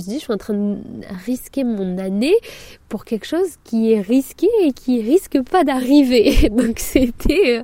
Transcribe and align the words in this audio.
me 0.00 0.02
suis 0.02 0.12
dit, 0.12 0.18
je 0.18 0.24
suis 0.24 0.32
en 0.32 0.38
train 0.38 0.54
de 0.54 0.78
risquer 1.26 1.64
mon 1.64 1.98
année 1.98 2.34
pour 2.88 3.04
quelque 3.04 3.26
chose 3.26 3.56
qui 3.64 3.92
est 3.92 4.00
risqué 4.00 4.48
et 4.64 4.72
qui 4.72 5.02
risque 5.02 5.40
pas 5.42 5.64
d'arriver. 5.64 6.48
Donc 6.56 6.78
c'était, 6.78 7.58
euh, 7.58 7.62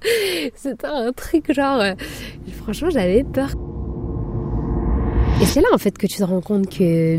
c'était 0.54 0.86
un 0.86 1.12
truc 1.12 1.52
genre, 1.52 1.80
euh, 1.80 1.94
franchement, 2.62 2.90
j'avais 2.90 3.24
peur. 3.24 3.50
Et 5.40 5.44
c'est 5.46 5.60
là 5.60 5.68
en 5.72 5.78
fait 5.78 5.96
que 5.98 6.06
tu 6.06 6.18
te 6.18 6.24
rends 6.24 6.40
compte 6.40 6.68
que 6.68 7.18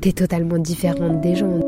tu 0.00 0.08
es 0.08 0.12
totalement 0.12 0.58
différente 0.58 1.20
des 1.20 1.36
gens. 1.36 1.60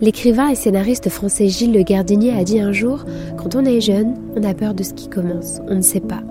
L'écrivain 0.00 0.48
et 0.48 0.54
scénariste 0.54 1.08
français 1.08 1.48
Gilles 1.48 1.72
Le 1.72 1.82
Gardinier 1.82 2.32
a 2.32 2.44
dit 2.44 2.60
un 2.60 2.72
jour 2.72 3.04
Quand 3.36 3.56
on 3.56 3.64
est 3.64 3.80
jeune, 3.80 4.14
on 4.36 4.44
a 4.44 4.54
peur 4.54 4.72
de 4.72 4.84
ce 4.84 4.94
qui 4.94 5.08
commence, 5.08 5.60
on 5.68 5.74
ne 5.74 5.82
sait 5.82 6.00
pas. 6.00 6.22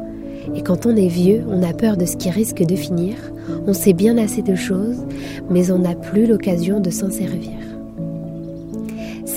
Et 0.55 0.61
quand 0.61 0.85
on 0.85 0.95
est 0.95 1.07
vieux, 1.07 1.43
on 1.49 1.63
a 1.63 1.73
peur 1.73 1.97
de 1.97 2.05
ce 2.05 2.17
qui 2.17 2.29
risque 2.29 2.63
de 2.63 2.75
finir. 2.75 3.15
On 3.65 3.73
sait 3.73 3.93
bien 3.93 4.17
assez 4.17 4.41
de 4.41 4.55
choses, 4.55 5.05
mais 5.49 5.71
on 5.71 5.79
n'a 5.79 5.95
plus 5.95 6.25
l'occasion 6.25 6.79
de 6.79 6.89
s'en 6.89 7.09
servir. 7.09 7.51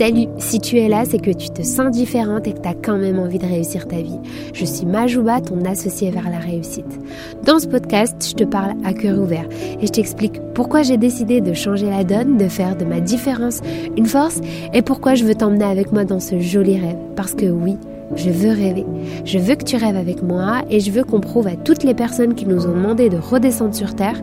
Salut, 0.01 0.29
si 0.39 0.61
tu 0.61 0.79
es 0.79 0.89
là, 0.89 1.05
c'est 1.05 1.19
que 1.19 1.31
tu 1.31 1.51
te 1.51 1.61
sens 1.61 1.91
différente 1.91 2.47
et 2.47 2.55
que 2.55 2.61
tu 2.63 2.69
as 2.69 2.73
quand 2.73 2.97
même 2.97 3.19
envie 3.19 3.39
de 3.39 3.45
réussir 3.45 3.87
ta 3.87 4.01
vie. 4.01 4.19
Je 4.55 4.65
suis 4.65 4.87
Majouba, 4.87 5.43
ton 5.43 5.63
associée 5.67 6.11
vers 6.11 6.31
la 6.31 6.39
réussite. 6.39 6.99
Dans 7.45 7.59
ce 7.59 7.67
podcast, 7.67 8.17
je 8.27 8.33
te 8.33 8.45
parle 8.45 8.77
à 8.83 8.95
cœur 8.95 9.19
ouvert 9.19 9.47
et 9.79 9.87
je 9.87 9.93
t'explique 9.93 10.41
pourquoi 10.55 10.85
j'ai 10.85 10.97
décidé 10.97 11.43
de 11.43 11.53
changer 11.53 11.91
la 11.91 12.05
donne, 12.05 12.39
de 12.39 12.49
faire 12.49 12.77
de 12.79 12.87
ma 12.87 13.01
différence 13.01 13.61
une 13.99 14.07
force 14.07 14.41
et 14.73 14.81
pourquoi 14.81 15.17
je 15.17 15.25
veux 15.25 15.35
t'emmener 15.35 15.65
avec 15.65 15.93
moi 15.93 16.07
dans 16.07 16.21
ce 16.21 16.41
joli 16.41 16.79
rêve. 16.79 16.97
Parce 17.15 17.35
que 17.35 17.51
oui, 17.51 17.77
je 18.17 18.31
veux 18.31 18.51
rêver. 18.51 18.85
Je 19.25 19.39
veux 19.39 19.55
que 19.55 19.65
tu 19.65 19.77
rêves 19.77 19.97
avec 19.97 20.23
moi 20.23 20.63
et 20.71 20.81
je 20.81 20.91
veux 20.91 21.05
qu'on 21.05 21.21
prouve 21.21 21.47
à 21.47 21.57
toutes 21.57 21.85
les 21.85 21.95
personnes 21.95 22.35
qui 22.35 22.47
nous 22.47 22.67
ont 22.67 22.73
demandé 22.73 23.09
de 23.09 23.19
redescendre 23.19 23.75
sur 23.75 23.95
Terre 23.95 24.21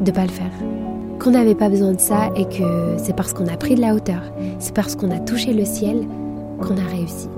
de 0.00 0.10
pas 0.10 0.22
le 0.22 0.30
faire 0.30 0.50
qu'on 1.20 1.32
n'avait 1.32 1.54
pas 1.54 1.68
besoin 1.68 1.92
de 1.92 2.00
ça 2.00 2.30
et 2.34 2.46
que 2.46 2.96
c'est 2.96 3.14
parce 3.14 3.34
qu'on 3.34 3.46
a 3.46 3.56
pris 3.56 3.74
de 3.74 3.80
la 3.80 3.94
hauteur, 3.94 4.22
c'est 4.58 4.74
parce 4.74 4.96
qu'on 4.96 5.10
a 5.10 5.18
touché 5.18 5.52
le 5.52 5.66
ciel 5.66 6.06
qu'on 6.60 6.78
a 6.78 6.88
réussi. 6.90 7.28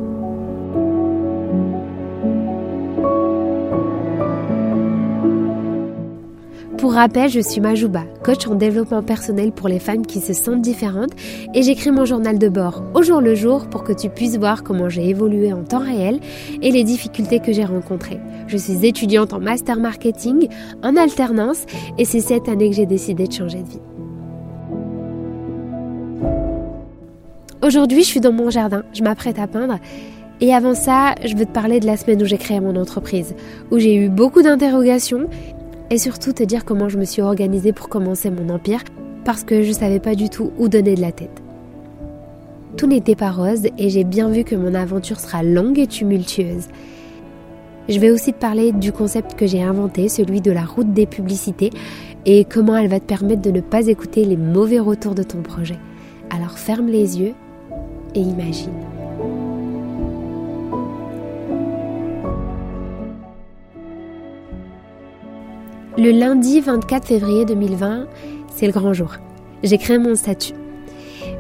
Pour 6.82 6.94
rappel, 6.94 7.30
je 7.30 7.38
suis 7.38 7.60
Majouba, 7.60 8.02
coach 8.24 8.48
en 8.48 8.56
développement 8.56 9.04
personnel 9.04 9.52
pour 9.52 9.68
les 9.68 9.78
femmes 9.78 10.04
qui 10.04 10.18
se 10.18 10.32
sentent 10.32 10.62
différentes 10.62 11.12
et 11.54 11.62
j'écris 11.62 11.92
mon 11.92 12.04
journal 12.04 12.40
de 12.40 12.48
bord 12.48 12.82
au 12.94 13.02
jour 13.02 13.20
le 13.20 13.36
jour 13.36 13.68
pour 13.68 13.84
que 13.84 13.92
tu 13.92 14.08
puisses 14.08 14.36
voir 14.36 14.64
comment 14.64 14.88
j'ai 14.88 15.08
évolué 15.08 15.52
en 15.52 15.62
temps 15.62 15.78
réel 15.78 16.18
et 16.60 16.72
les 16.72 16.82
difficultés 16.82 17.38
que 17.38 17.52
j'ai 17.52 17.64
rencontrées. 17.64 18.18
Je 18.48 18.56
suis 18.56 18.84
étudiante 18.84 19.32
en 19.32 19.38
master 19.38 19.76
marketing 19.76 20.48
en 20.82 20.96
alternance 20.96 21.66
et 21.98 22.04
c'est 22.04 22.18
cette 22.18 22.48
année 22.48 22.70
que 22.70 22.74
j'ai 22.74 22.86
décidé 22.86 23.28
de 23.28 23.32
changer 23.32 23.62
de 23.62 23.68
vie. 23.68 23.80
Aujourd'hui, 27.64 28.02
je 28.02 28.08
suis 28.08 28.20
dans 28.20 28.32
mon 28.32 28.50
jardin, 28.50 28.82
je 28.92 29.04
m'apprête 29.04 29.38
à 29.38 29.46
peindre 29.46 29.78
et 30.40 30.52
avant 30.52 30.74
ça, 30.74 31.14
je 31.24 31.36
veux 31.36 31.46
te 31.46 31.52
parler 31.52 31.78
de 31.78 31.86
la 31.86 31.96
semaine 31.96 32.20
où 32.20 32.26
j'ai 32.26 32.38
créé 32.38 32.58
mon 32.58 32.74
entreprise, 32.74 33.36
où 33.70 33.78
j'ai 33.78 33.94
eu 33.94 34.08
beaucoup 34.08 34.42
d'interrogations 34.42 35.28
et 35.92 35.98
surtout 35.98 36.32
te 36.32 36.42
dire 36.42 36.64
comment 36.64 36.88
je 36.88 36.96
me 36.96 37.04
suis 37.04 37.20
organisée 37.20 37.74
pour 37.74 37.90
commencer 37.90 38.30
mon 38.30 38.48
empire 38.48 38.82
parce 39.26 39.44
que 39.44 39.62
je 39.62 39.68
ne 39.68 39.74
savais 39.74 40.00
pas 40.00 40.14
du 40.14 40.30
tout 40.30 40.50
où 40.56 40.68
donner 40.68 40.94
de 40.94 41.02
la 41.02 41.12
tête. 41.12 41.42
Tout 42.78 42.86
n'était 42.86 43.14
pas 43.14 43.30
rose 43.30 43.66
et 43.76 43.90
j'ai 43.90 44.02
bien 44.02 44.30
vu 44.30 44.42
que 44.42 44.56
mon 44.56 44.74
aventure 44.74 45.20
sera 45.20 45.42
longue 45.42 45.78
et 45.78 45.86
tumultueuse. 45.86 46.68
Je 47.90 47.98
vais 48.00 48.10
aussi 48.10 48.32
te 48.32 48.38
parler 48.38 48.72
du 48.72 48.90
concept 48.90 49.34
que 49.34 49.46
j'ai 49.46 49.62
inventé, 49.62 50.08
celui 50.08 50.40
de 50.40 50.50
la 50.50 50.64
route 50.64 50.94
des 50.94 51.04
publicités, 51.04 51.68
et 52.24 52.46
comment 52.46 52.76
elle 52.76 52.88
va 52.88 52.98
te 52.98 53.04
permettre 53.04 53.42
de 53.42 53.50
ne 53.50 53.60
pas 53.60 53.88
écouter 53.88 54.24
les 54.24 54.38
mauvais 54.38 54.80
retours 54.80 55.14
de 55.14 55.22
ton 55.22 55.42
projet. 55.42 55.78
Alors 56.30 56.58
ferme 56.58 56.86
les 56.86 57.20
yeux 57.20 57.34
et 58.14 58.20
imagine. 58.20 58.91
Le 65.98 66.10
lundi 66.10 66.60
24 66.60 67.06
février 67.06 67.44
2020, 67.44 68.06
c'est 68.48 68.64
le 68.64 68.72
grand 68.72 68.94
jour. 68.94 69.16
J'ai 69.62 69.76
créé 69.76 69.98
mon 69.98 70.14
statut. 70.14 70.54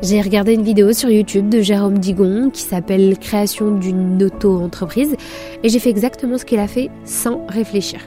J'ai 0.02 0.20
regardé 0.20 0.52
une 0.52 0.62
vidéo 0.62 0.92
sur 0.92 1.08
YouTube 1.08 1.48
de 1.48 1.62
Jérôme 1.62 1.96
Digon 1.96 2.50
qui 2.50 2.60
s'appelle 2.60 3.16
Création 3.18 3.70
d'une 3.70 4.22
auto-entreprise 4.22 5.16
et 5.62 5.70
j'ai 5.70 5.78
fait 5.78 5.88
exactement 5.88 6.36
ce 6.36 6.44
qu'il 6.44 6.58
a 6.58 6.68
fait 6.68 6.90
sans 7.06 7.46
réfléchir. 7.48 8.00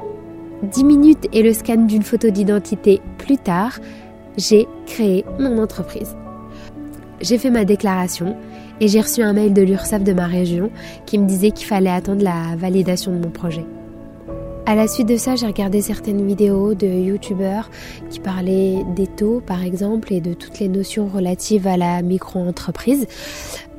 10 0.61 0.83
minutes 0.83 1.28
et 1.33 1.41
le 1.41 1.51
scan 1.51 1.78
d'une 1.78 2.03
photo 2.03 2.29
d'identité 2.29 3.01
plus 3.17 3.38
tard, 3.38 3.79
j'ai 4.38 4.67
créé 4.85 5.25
mon 5.39 5.57
entreprise. 5.57 6.16
J'ai 7.22 7.39
fait 7.39 7.50
ma 7.50 7.66
déclaration 7.66 8.38
et 8.79 8.88
j'ai 8.88 9.01
reçu 9.01 9.23
un 9.23 9.33
mail 9.33 9.51
de 9.51 9.63
l'URSSAF 9.63 10.03
de 10.03 10.13
ma 10.13 10.27
région 10.27 10.69
qui 11.07 11.17
me 11.17 11.25
disait 11.25 11.50
qu'il 11.50 11.66
fallait 11.66 11.89
attendre 11.89 12.23
la 12.23 12.56
validation 12.56 13.12
de 13.12 13.17
mon 13.17 13.31
projet. 13.31 13.66
À 14.68 14.74
la 14.74 14.88
suite 14.88 15.08
de 15.08 15.16
ça, 15.16 15.36
j'ai 15.36 15.46
regardé 15.46 15.80
certaines 15.81 16.26
vidéos 16.26 16.74
de 16.74 16.88
youtubeurs 16.88 17.70
qui 18.09 18.20
parlaient 18.20 18.84
des 18.96 19.06
taux, 19.06 19.40
par 19.46 19.64
exemple, 19.64 20.12
et 20.12 20.22
de 20.22 20.34
toutes 20.34 20.59
les 20.59 20.68
notions 20.68 21.06
relatives 21.06 21.68
à 21.68 21.78
la 21.78 22.02
micro-entreprise. 22.02 23.06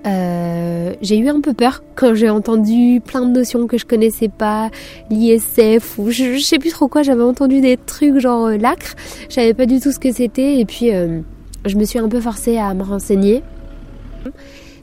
Euh, 0.06 0.94
j'ai 1.02 1.18
eu 1.18 1.28
un 1.28 1.40
peu 1.40 1.54
peur 1.54 1.82
quand 1.96 2.14
j'ai 2.14 2.30
entendu 2.30 3.00
plein 3.04 3.26
de 3.26 3.32
notions 3.32 3.66
que 3.66 3.78
je 3.78 3.84
connaissais 3.84 4.28
pas, 4.28 4.70
l'ISF 5.10 5.98
ou 5.98 6.10
je, 6.10 6.38
sais 6.38 6.60
plus 6.60 6.70
trop 6.70 6.86
quoi. 6.86 7.02
J'avais 7.02 7.24
entendu 7.24 7.60
des 7.60 7.76
trucs 7.76 8.20
genre 8.20 8.46
euh, 8.46 8.56
l'acre, 8.56 8.94
je 9.28 9.34
savais 9.34 9.54
pas 9.54 9.66
du 9.66 9.80
tout 9.80 9.90
ce 9.90 9.98
que 9.98 10.12
c'était 10.12 10.60
et 10.60 10.64
puis 10.64 10.94
euh, 10.94 11.20
je 11.64 11.76
me 11.76 11.84
suis 11.84 11.98
un 11.98 12.08
peu 12.08 12.20
forcée 12.20 12.58
à 12.58 12.72
me 12.74 12.84
renseigner. 12.84 13.42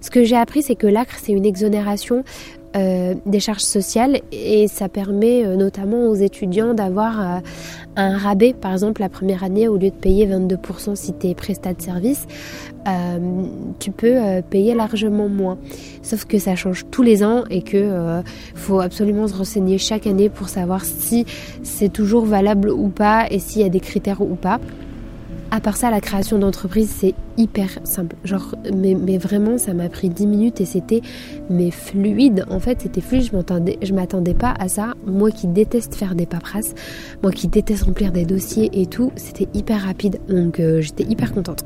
Ce 0.02 0.12
que 0.12 0.25
j'ai 0.25 0.36
appris, 0.36 0.62
c'est 0.62 0.75
que 0.75 0.88
l'acre, 0.88 1.16
c'est 1.24 1.31
une 1.31 1.46
exonération 1.46 2.25
euh, 2.75 3.13
des 3.28 3.39
charges 3.39 3.61
sociales 3.61 4.22
et 4.31 4.67
ça 4.67 4.89
permet 4.89 5.45
euh, 5.45 5.56
notamment 5.56 6.07
aux 6.07 6.16
étudiants 6.16 6.73
d'avoir 6.73 7.22
euh, 7.22 7.39
un 7.95 8.17
rabais. 8.17 8.53
Par 8.53 8.72
exemple, 8.72 9.01
la 9.01 9.09
première 9.09 9.44
année, 9.44 9.67
au 9.67 9.78
lieu 9.78 9.91
de 9.91 9.95
payer 9.95 10.25
22% 10.25 10.95
si 10.95 11.13
tu 11.13 11.28
es 11.28 11.35
prestat 11.35 11.73
de 11.73 11.81
service, 11.83 12.25
tu 13.79 13.91
peux 13.91 14.41
payer 14.50 14.73
largement 14.73 15.29
moins. 15.29 15.57
Sauf 16.01 16.25
que 16.25 16.38
ça 16.38 16.56
change 16.56 16.85
tous 16.91 17.01
les 17.01 17.23
ans 17.23 17.44
et 17.50 17.62
que 17.62 18.22
faut 18.56 18.81
absolument 18.81 19.28
se 19.28 19.35
renseigner 19.35 19.78
chaque 19.78 20.06
année 20.06 20.28
pour 20.29 20.50
savoir 20.50 20.83
si 20.83 21.25
c'est 21.62 21.88
toujours 21.88 22.25
valable 22.25 22.69
ou 22.69 22.89
pas 22.89 23.28
et 23.29 23.39
s'il 23.39 23.62
y 23.62 23.66
a 23.66 23.69
des 23.69 23.79
critères 23.79 24.22
ou 24.22 24.35
pas. 24.35 24.59
À 25.53 25.62
part 25.62 25.78
ça, 25.78 25.91
la 25.91 26.02
création 26.02 26.40
d'entreprise, 26.40 26.90
c'est 26.90 27.14
hyper 27.38 27.69
simple. 27.84 28.16
Genre, 28.24 28.56
mais, 28.74 28.96
mais 28.96 29.19
vraiment, 29.19 29.59
ça 29.59 29.75
m'a 29.75 29.88
pris 29.88 30.09
10 30.09 30.25
minutes 30.25 30.62
et 30.62 30.66
c'était 30.66 31.02
mais 31.47 31.69
fluide. 31.69 32.44
En 32.50 32.59
fait, 32.59 32.81
c'était 32.81 33.02
fluide. 33.02 33.30
Je 33.84 33.94
m'attendais, 33.94 34.34
pas 34.34 34.56
à 34.58 34.68
ça. 34.68 34.96
Moi 35.06 35.30
qui 35.30 35.46
déteste 35.46 35.94
faire 35.94 36.16
des 36.16 36.25
paperasses, 36.25 36.74
moi 37.22 37.31
qui 37.31 37.50
déteste 37.50 37.84
remplir 37.84 38.12
des 38.12 38.25
dossiers 38.25 38.72
et 38.74 38.88
tout, 38.88 39.12
c'était 39.16 39.47
hyper 39.53 39.81
rapide. 39.81 40.19
Donc, 40.28 40.59
euh, 40.59 40.81
j'étais 40.81 41.03
hyper 41.03 41.31
contente. 41.31 41.63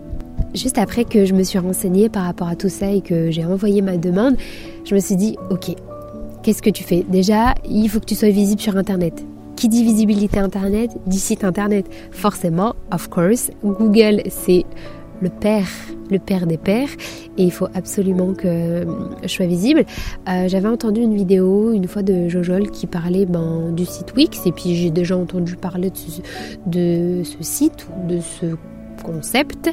Juste 0.53 0.79
après 0.79 1.05
que 1.05 1.23
je 1.23 1.33
me 1.33 1.43
suis 1.43 1.57
renseignée 1.57 2.09
par 2.09 2.25
rapport 2.25 2.49
à 2.49 2.57
tout 2.57 2.67
ça 2.67 2.91
et 2.91 2.99
que 2.99 3.31
j'ai 3.31 3.45
envoyé 3.45 3.81
ma 3.81 3.95
demande, 3.95 4.35
je 4.83 4.95
me 4.95 4.99
suis 4.99 5.15
dit, 5.15 5.37
ok, 5.49 5.75
qu'est-ce 6.43 6.61
que 6.61 6.71
tu 6.71 6.83
fais? 6.83 7.05
Déjà, 7.07 7.55
il 7.63 7.87
faut 7.87 8.01
que 8.01 8.05
tu 8.05 8.15
sois 8.15 8.31
visible 8.31 8.59
sur 8.59 8.75
Internet. 8.75 9.23
Qui 9.57 9.69
dit 9.69 9.83
visibilité 9.83 10.37
Internet 10.37 10.91
dit 11.07 11.19
site 11.19 11.43
Internet. 11.43 11.87
Forcément, 12.11 12.75
of 12.93 13.09
course, 13.09 13.49
Google, 13.63 14.21
c'est 14.29 14.65
le 15.19 15.29
père, 15.29 15.67
le 16.11 16.19
père 16.19 16.45
des 16.45 16.57
pères, 16.57 16.89
et 17.39 17.43
il 17.43 17.51
faut 17.51 17.67
absolument 17.73 18.35
que 18.35 18.85
je 19.23 19.27
sois 19.27 19.47
visible. 19.47 19.83
Euh, 20.29 20.47
j'avais 20.47 20.67
entendu 20.67 21.01
une 21.01 21.15
vidéo 21.15 21.73
une 21.73 21.87
fois 21.87 22.03
de 22.03 22.27
Jojol 22.27 22.69
qui 22.69 22.85
parlait 22.85 23.25
ben, 23.25 23.71
du 23.71 23.85
site 23.85 24.15
Wix, 24.15 24.45
et 24.45 24.51
puis 24.51 24.75
j'ai 24.75 24.91
déjà 24.91 25.17
entendu 25.17 25.55
parler 25.55 25.91
de 26.67 27.23
ce, 27.23 27.37
site, 27.41 27.87
de 28.07 28.19
ce 28.19 28.55
concept 29.03 29.69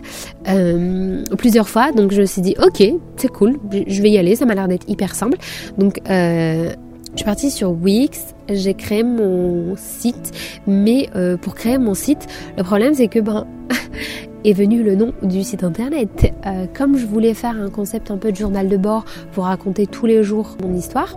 euh, 0.49 1.25
plusieurs 1.39 1.69
fois 1.69 1.93
donc 1.93 2.13
je 2.13 2.21
me 2.21 2.27
suis 2.27 2.43
dit 2.43 2.55
ok 2.63 2.85
c'est 3.17 3.33
cool 3.33 3.59
je 3.73 4.03
vais 4.03 4.11
y 4.11 4.19
aller 4.19 4.37
ça 4.37 4.45
m'a 4.45 4.55
l'air 4.55 4.69
d'être 4.69 4.89
hyper 4.89 5.15
simple 5.15 5.39
donc 5.79 5.99
euh, 6.11 6.75
je 7.15 7.19
suis 7.19 7.25
partie 7.25 7.51
sur 7.53 7.71
Wix, 7.71 8.35
j'ai 8.49 8.75
créé 8.75 9.05
mon 9.05 9.77
site, 9.77 10.33
mais 10.67 11.09
euh, 11.15 11.37
pour 11.37 11.55
créer 11.55 11.79
mon 11.79 11.95
site, 11.95 12.27
le 12.57 12.65
problème 12.65 12.93
c'est 12.95 13.07
que 13.07 13.21
ben 13.21 13.47
est 14.45 14.53
venu 14.53 14.83
le 14.83 14.97
nom 14.97 15.13
du 15.23 15.45
site 15.45 15.63
internet. 15.63 16.35
Euh, 16.45 16.67
comme 16.75 16.97
je 16.97 17.07
voulais 17.07 17.35
faire 17.35 17.57
un 17.57 17.71
concept 17.71 18.11
un 18.11 18.17
peu 18.17 18.33
de 18.33 18.37
journal 18.37 18.69
de 18.69 18.77
bord 18.77 19.05
pour 19.31 19.45
raconter 19.45 19.87
tous 19.87 20.07
les 20.07 20.25
jours 20.25 20.57
mon 20.61 20.75
histoire, 20.75 21.17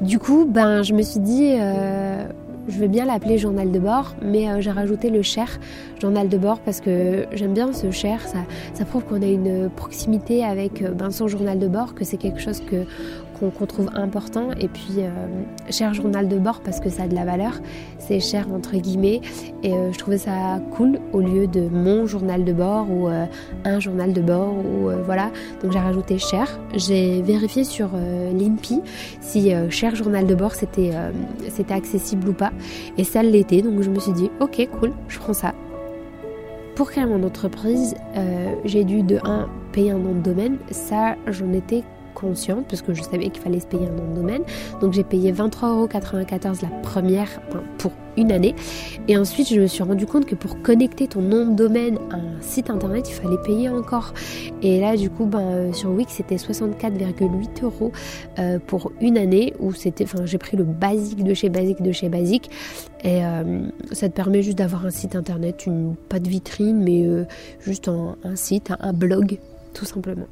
du 0.00 0.18
coup 0.18 0.44
ben 0.44 0.82
je 0.82 0.92
me 0.92 1.02
suis 1.02 1.20
dit 1.20 1.52
euh, 1.52 2.26
je 2.66 2.80
vais 2.80 2.88
bien 2.88 3.04
l'appeler 3.04 3.38
journal 3.38 3.70
de 3.70 3.78
bord, 3.78 4.16
mais 4.22 4.60
j'ai 4.60 4.72
rajouté 4.72 5.08
le 5.08 5.22
cher 5.22 5.60
journal 6.00 6.28
de 6.28 6.36
bord 6.36 6.58
parce 6.58 6.80
que 6.80 7.26
j'aime 7.32 7.54
bien 7.54 7.72
ce 7.72 7.92
cher, 7.92 8.26
ça, 8.26 8.38
ça 8.74 8.84
prouve 8.84 9.04
qu'on 9.04 9.22
a 9.22 9.26
une 9.26 9.70
proximité 9.70 10.44
avec 10.44 10.82
ben, 10.96 11.12
son 11.12 11.28
journal 11.28 11.60
de 11.60 11.68
bord, 11.68 11.94
que 11.94 12.04
c'est 12.04 12.16
quelque 12.16 12.40
chose 12.40 12.60
que 12.60 12.86
qu'on 13.50 13.66
trouve 13.66 13.90
important. 13.94 14.50
Et 14.60 14.68
puis, 14.68 14.98
euh, 14.98 15.08
cher 15.70 15.94
journal 15.94 16.28
de 16.28 16.38
bord 16.38 16.60
parce 16.60 16.80
que 16.80 16.90
ça 16.90 17.04
a 17.04 17.08
de 17.08 17.14
la 17.14 17.24
valeur. 17.24 17.60
C'est 17.98 18.20
cher 18.20 18.46
entre 18.52 18.76
guillemets. 18.76 19.20
Et 19.62 19.72
je 19.92 19.98
trouvais 19.98 20.18
ça 20.18 20.60
cool 20.76 20.98
au 21.12 21.20
lieu 21.20 21.46
de 21.46 21.68
mon 21.68 22.06
journal 22.06 22.44
de 22.44 22.52
bord 22.52 22.90
ou 22.90 23.08
un 23.64 23.80
journal 23.80 24.12
de 24.12 24.20
bord. 24.20 24.54
ou 24.54 24.90
voilà. 25.04 25.30
Donc 25.62 25.72
j'ai 25.72 25.78
rajouté 25.78 26.18
cher. 26.18 26.58
J'ai 26.74 27.22
vérifié 27.22 27.64
sur 27.64 27.90
l'INPI 28.32 28.82
si 29.20 29.52
cher 29.70 29.94
journal 29.94 30.26
de 30.26 30.34
bord 30.34 30.54
c'était 30.54 30.92
accessible 31.70 32.30
ou 32.30 32.32
pas. 32.32 32.52
Et 32.98 33.04
ça 33.04 33.22
l'était. 33.22 33.62
Donc 33.62 33.82
je 33.82 33.90
me 33.90 33.98
suis 34.00 34.12
dit, 34.12 34.30
ok, 34.40 34.68
cool, 34.80 34.92
je 35.08 35.18
prends 35.18 35.32
ça. 35.32 35.54
Pour 36.74 36.90
créer 36.90 37.04
mon 37.04 37.22
entreprise, 37.22 37.94
euh, 38.16 38.54
j'ai 38.64 38.84
dû 38.84 39.02
de 39.02 39.18
1 39.22 39.48
payer 39.72 39.90
un 39.90 39.98
nom 39.98 40.14
de 40.14 40.20
domaine. 40.20 40.56
Ça, 40.70 41.16
j'en 41.26 41.52
étais 41.52 41.82
consciente 42.22 42.66
parce 42.68 42.80
que 42.80 42.94
je 42.94 43.02
savais 43.02 43.28
qu'il 43.28 43.42
fallait 43.42 43.60
se 43.60 43.66
payer 43.66 43.86
un 43.86 43.90
nom 43.90 44.08
de 44.10 44.14
domaine. 44.14 44.42
Donc 44.80 44.92
j'ai 44.92 45.04
payé 45.04 45.32
23,94€ 45.32 46.62
la 46.62 46.68
première 46.82 47.40
pour 47.78 47.92
une 48.16 48.32
année. 48.32 48.54
Et 49.08 49.16
ensuite, 49.16 49.48
je 49.48 49.60
me 49.60 49.66
suis 49.66 49.82
rendu 49.82 50.06
compte 50.06 50.26
que 50.26 50.34
pour 50.34 50.60
connecter 50.62 51.08
ton 51.08 51.22
nom 51.22 51.46
de 51.46 51.54
domaine 51.54 51.98
à 52.10 52.16
un 52.16 52.40
site 52.40 52.70
internet, 52.70 53.08
il 53.08 53.14
fallait 53.14 53.42
payer 53.44 53.68
encore. 53.68 54.12
Et 54.62 54.80
là, 54.80 54.96
du 54.96 55.10
coup, 55.10 55.26
ben, 55.26 55.40
euh, 55.40 55.72
sur 55.72 55.90
Wix, 55.90 56.12
c'était 56.12 56.36
64,8 56.36 57.64
euros 57.64 57.92
euh, 58.38 58.58
pour 58.66 58.92
une 59.00 59.18
année 59.18 59.54
où 59.60 59.72
c'était, 59.72 60.04
enfin, 60.04 60.24
j'ai 60.24 60.38
pris 60.38 60.56
le 60.56 60.64
basique 60.64 61.24
de 61.24 61.34
chez 61.34 61.48
basique 61.48 61.82
de 61.82 61.92
chez 61.92 62.08
basique. 62.08 62.50
Et 63.04 63.24
euh, 63.24 63.66
ça 63.92 64.08
te 64.08 64.14
permet 64.14 64.42
juste 64.42 64.58
d'avoir 64.58 64.86
un 64.86 64.90
site 64.90 65.16
internet, 65.16 65.66
une, 65.66 65.96
pas 65.96 66.20
de 66.20 66.28
vitrine, 66.28 66.82
mais 66.82 67.04
juste 67.60 67.88
un, 67.88 68.16
site, 68.36 68.72
un 68.78 68.92
blog, 68.92 69.38
tout 69.74 69.84
simplement. 69.84 70.26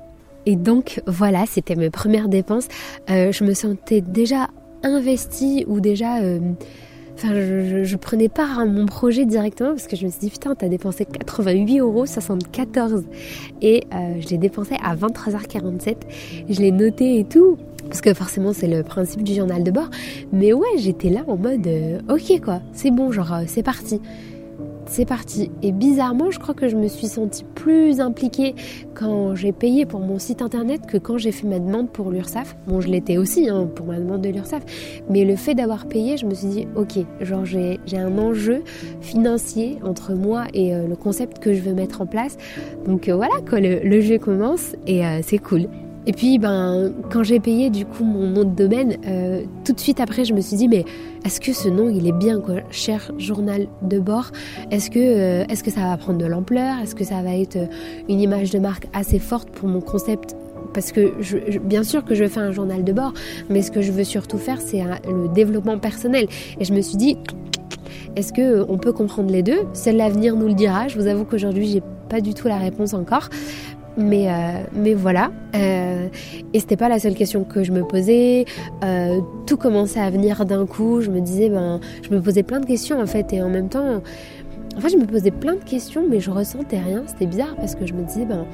Et 0.47 0.57
donc 0.57 1.03
voilà, 1.07 1.45
c'était 1.47 1.77
mes 1.77 1.91
premières 1.91 2.29
dépenses. 2.29 2.69
je 3.09 3.45
me 3.45 3.55
sentais 3.55 4.01
déjà 4.01 4.49
investie 4.83 5.65
ou 5.69 5.81
déjà 5.81 6.21
Enfin, 7.23 7.35
je, 7.35 7.97
prenais 7.97 8.31
part 8.31 8.59
à 8.59 8.65
mon 8.65 8.87
projet 8.87 9.27
directement 9.27 9.71
parce 9.71 9.87
que 9.87 9.95
je 9.95 10.07
me 10.07 10.11
suis 10.11 10.21
dit 10.21 10.31
putain, 10.31 10.55
t'as 10.55 10.69
dépensé 10.69 11.05
88 11.05 11.81
euros 11.81 12.07
74 12.07 13.05
et 13.61 13.85
euh, 13.93 14.15
je 14.21 14.29
l'ai 14.29 14.39
dépensé 14.39 14.77
à 14.83 14.97
23h47. 14.97 15.97
Je 16.49 16.61
l'ai 16.61 16.71
noté 16.71 17.19
et 17.19 17.25
tout 17.25 17.59
parce 17.83 18.01
que 18.01 18.15
forcément 18.15 18.55
c'est 18.55 18.69
le 18.69 18.83
principe 18.83 19.23
du 19.23 19.35
journal 19.35 19.63
de 19.63 19.71
bord. 19.71 19.91
Mais 20.33 20.55
ouais, 20.55 20.79
j'étais 20.79 21.11
là 21.11 21.21
en 21.29 21.37
mode 21.37 21.67
euh, 21.67 22.01
ok 22.09 22.41
quoi, 22.43 22.63
c'est 22.73 22.91
bon, 22.91 23.13
genre 23.13 23.35
euh, 23.35 23.43
c'est 23.47 23.63
parti 23.63 24.01
c'est 24.91 25.05
parti. 25.05 25.51
Et 25.63 25.71
bizarrement, 25.71 26.31
je 26.31 26.39
crois 26.41 26.53
que 26.53 26.69
je 26.69 26.77
me 26.77 26.89
suis 26.89 27.07
sentie 27.07 27.45
plus 27.55 28.01
impliquée 28.01 28.57
quand 28.95 29.37
j'ai 29.37 29.53
payé 29.53 29.87
pour 29.87 30.01
mon 30.01 30.19
site 30.19 30.43
internet 30.43 30.85
que 30.87 30.99
quand 30.99 31.17
j'ai 31.17 31.31
fait 31.31 31.47
ma 31.47 31.61
demande 31.61 31.89
pour 31.91 32.11
l'URSSAF. 32.11 32.57
Bon, 32.67 32.81
je 32.81 32.89
l'étais 32.89 33.17
aussi 33.17 33.49
hein, 33.49 33.69
pour 33.73 33.87
ma 33.87 33.99
demande 33.99 34.21
de 34.23 34.29
l'URSSAF, 34.31 34.65
mais 35.09 35.25
le 35.25 35.37
fait 35.37 35.55
d'avoir 35.55 35.87
payé, 35.87 36.17
je 36.17 36.27
me 36.27 36.35
suis 36.35 36.49
dit, 36.49 36.69
ok, 36.75 36.99
genre 37.21 37.45
j'ai 37.45 37.79
un 37.95 38.19
enjeu 38.19 38.63
financier 39.01 39.79
entre 39.85 40.13
moi 40.13 40.47
et 40.55 40.75
euh, 40.75 40.89
le 40.89 40.97
concept 40.97 41.39
que 41.39 41.55
je 41.55 41.61
veux 41.61 41.75
mettre 41.75 42.01
en 42.01 42.07
place. 42.07 42.37
Donc 42.85 43.09
euh, 43.09 43.15
voilà, 43.15 43.35
quoi, 43.49 43.61
le, 43.61 44.01
jeu 44.01 44.19
commence 44.19 44.75
et 44.87 45.07
euh, 45.07 45.21
c'est 45.23 45.39
cool. 45.39 45.69
Et 46.07 46.13
puis, 46.13 46.39
ben, 46.39 46.93
quand 47.11 47.23
j'ai 47.23 47.41
payé 47.41 47.69
du 47.69 47.85
coup 47.85 48.05
mon 48.05 48.27
nom 48.27 48.45
de 48.45 48.55
domaine, 48.55 48.97
euh, 49.07 49.43
tout 49.65 49.73
de 49.73 49.81
suite 49.81 50.01
après, 50.01 50.25
je 50.25 50.33
me 50.33 50.41
suis 50.41 50.57
dit, 50.57 50.67
mais 50.67 50.85
est-ce 51.27 51.41
que 51.41 51.53
ce 51.53 51.69
nom, 51.69 51.91
il 51.91 52.07
est 52.07 52.13
bien, 52.13 52.41
quoi 52.41 52.57
Cher 52.71 53.13
journal 53.19 53.67
de 53.83 53.99
bord? 53.99 54.31
Est-ce 54.71 54.91
que, 54.91 54.99
euh, 54.99 55.45
est-ce 55.49 55.63
que 55.63 55.71
ça 55.71 55.83
va 55.83 55.97
prendre 55.99 56.19
de 56.19 56.25
l'ampleur? 56.25 56.79
Est-ce 56.83 56.95
que 56.95 57.05
ça 57.05 57.23
va 57.23 57.37
être 57.37 57.57
euh, 57.57 57.67
une 58.09 58.21
image 58.21 58.51
de 58.51 58.59
marque 58.59 58.87
assez 58.95 59.19
forte 59.19 59.51
pour 59.51 59.69
mon 59.69 59.81
concept? 59.81 60.37
Parce 60.73 60.93
que 60.93 61.59
bien 61.59 61.83
sûr 61.83 62.05
que 62.05 62.15
je 62.15 62.27
fais 62.29 62.41
un 62.41 62.53
journal 62.53 62.85
de 62.85 62.93
bord, 62.93 63.13
mais 63.51 63.61
ce 63.61 63.71
que 63.71 63.83
je 63.83 63.91
veux 63.91 64.05
surtout 64.05 64.39
faire, 64.39 64.61
c'est 64.61 64.83
le 64.83 65.29
développement 65.35 65.79
personnel. 65.79 66.29
Et 66.61 66.65
je 66.65 66.73
me 66.73 66.81
suis 66.81 66.97
dit, 66.97 67.19
est-ce 68.15 68.33
que 68.33 68.65
on 68.69 68.79
peut 68.79 68.93
comprendre 68.93 69.31
les 69.33 69.43
deux? 69.43 69.61
Seul 69.73 69.97
l'avenir 69.97 70.37
nous 70.37 70.47
le 70.47 70.55
dira. 70.55 70.87
Je 70.87 70.97
vous 70.97 71.09
avoue 71.09 71.25
qu'aujourd'hui, 71.25 71.67
j'ai 71.67 71.83
pas 72.09 72.21
du 72.21 72.35
tout 72.35 72.47
la 72.47 72.59
réponse 72.59 72.95
encore. 72.95 73.29
Mais, 73.97 74.29
euh, 74.29 74.63
mais 74.73 74.95
voilà. 74.95 75.31
Euh, 75.55 76.09
et 76.53 76.61
c'était 76.61 76.77
pas 76.77 76.89
la 76.89 76.99
seule 76.99 77.15
question 77.15 77.45
que 77.45 77.65
je 77.65 77.73
me 77.73 77.85
posais. 77.85 78.45
Euh, 78.85 79.21
tout 79.47 79.57
commençait 79.57 80.01
à 80.01 80.11
venir 80.11 80.45
d'un 80.47 80.67
coup. 80.67 81.01
Je 81.01 81.11
me 81.11 81.21
disais, 81.21 81.49
ben, 81.49 81.81
je 82.03 82.15
me 82.15 82.21
posais 82.21 82.43
plein 82.43 82.61
de 82.61 82.67
questions 82.67 83.01
en 83.01 83.07
fait. 83.07 83.33
Et 83.33 83.43
en 83.43 83.49
même 83.49 83.69
temps, 83.69 84.03
en 84.77 84.81
fait, 84.81 84.89
je 84.91 84.97
me 84.97 85.07
posais 85.07 85.31
plein 85.31 85.55
de 85.55 85.65
questions, 85.65 86.05
mais 86.09 86.21
je 86.21 86.31
ressentais 86.31 86.79
rien. 86.79 87.03
C'était 87.07 87.27
bizarre 87.27 87.55
parce 87.57 87.75
que 87.75 87.87
je 87.87 87.95
me 87.95 88.03
disais, 88.05 88.25
ben, 88.25 88.47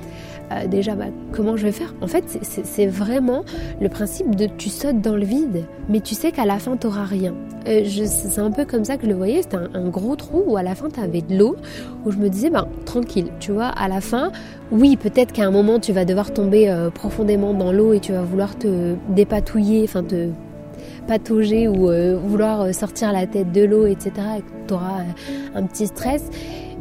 euh, 0.53 0.67
déjà, 0.67 0.95
bah, 0.95 1.07
comment 1.33 1.57
je 1.57 1.65
vais 1.65 1.73
faire? 1.73 1.95
En 2.01 2.07
fait, 2.07 2.25
c'est 2.43 2.87
vraiment 2.87 3.45
le 3.81 3.89
principe 3.89 4.35
de 4.35 4.47
tu 4.47 4.69
sautes 4.69 5.01
dans 5.01 5.17
le 5.17 5.25
vide, 5.25 5.65
mais 5.89 6.01
tu 6.01 6.15
sais 6.15 6.31
qu'à 6.31 6.45
la 6.45 6.59
fin, 6.59 6.77
tu 6.77 6.87
n'auras 6.87 7.05
rien. 7.05 7.35
Euh, 7.67 7.85
c'est 7.85 8.41
un 8.41 8.53
peu 8.53 8.65
comme 8.65 8.85
ça 8.85 8.97
que 8.97 9.05
je 9.05 9.09
le 9.09 9.17
voyais, 9.17 9.43
c'était 9.43 9.57
un, 9.57 9.89
gros 9.89 10.15
trou 10.15 10.45
où 10.47 10.57
à 10.57 10.63
la 10.63 10.75
fin, 10.75 10.89
tu 10.89 11.01
avais 11.01 11.21
de 11.21 11.37
l'eau, 11.37 11.57
où 12.05 12.13
je 12.13 12.19
me 12.19 12.29
disais, 12.29 12.51
ben, 12.51 12.69
tranquille, 12.85 13.29
tu 13.41 13.53
vois, 13.53 13.67
à 13.67 13.89
la 13.89 14.01
fin, 14.01 14.31
oui, 14.71 14.97
peut-être 14.97 15.33
qu'à 15.33 15.45
un 15.45 15.51
moment, 15.51 15.81
tu 15.81 15.93
vas 15.93 16.05
devoir 16.05 16.33
tomber 16.33 16.71
euh, 16.71 16.91
profondément 16.91 17.53
dans 17.53 17.73
l'eau 17.73 17.93
et 17.93 18.01
tu 18.01 18.13
vas 18.13 18.23
vouloir 18.23 18.57
te 18.57 18.95
dépatouiller, 19.09 19.83
enfin 19.85 20.05
te 20.05 20.29
patauger 21.09 21.69
ou 21.69 21.89
vouloir 22.19 22.75
sortir 22.75 23.13
la 23.13 23.29
tête 23.29 23.53
de 23.53 23.63
l'eau, 23.63 23.87
etc. 23.87 24.11
Et 24.39 24.43
tu 24.67 24.75
auras 24.75 25.03
un 25.55 25.63
petit 25.63 25.87
stress. 25.87 26.25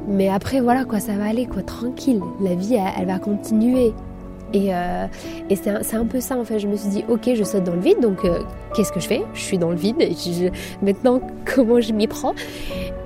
Mais 0.07 0.29
après, 0.29 0.61
voilà, 0.61 0.85
quoi, 0.85 0.99
ça 0.99 1.13
va 1.13 1.25
aller, 1.25 1.45
quoi, 1.45 1.61
tranquille. 1.61 2.21
La 2.41 2.55
vie, 2.55 2.77
elle, 2.97 3.07
va 3.07 3.19
continuer. 3.19 3.93
Et, 4.53 4.73
euh, 4.73 5.07
et 5.49 5.55
c'est 5.55 5.69
un, 5.69 6.01
un, 6.01 6.05
peu 6.05 6.19
ça, 6.19 6.37
en 6.37 6.43
fait. 6.43 6.59
Je 6.59 6.67
me 6.67 6.75
suis 6.75 6.89
dit, 6.89 7.05
ok, 7.09 7.31
je 7.33 7.43
saute 7.43 7.63
dans 7.63 7.73
le 7.73 7.81
vide, 7.81 7.99
donc 7.99 8.23
euh, 8.23 8.39
qu'est-ce 8.75 8.91
que 8.91 8.99
je 8.99 9.07
fais? 9.07 9.23
Je 9.33 9.41
suis 9.41 9.57
dans 9.57 9.71
le 9.71 9.75
vide. 9.75 9.97
Je, 9.99 10.49
maintenant, 10.85 11.21
comment 11.55 11.81
je 11.81 11.93
m'y 11.93 12.07
prends? 12.07 12.33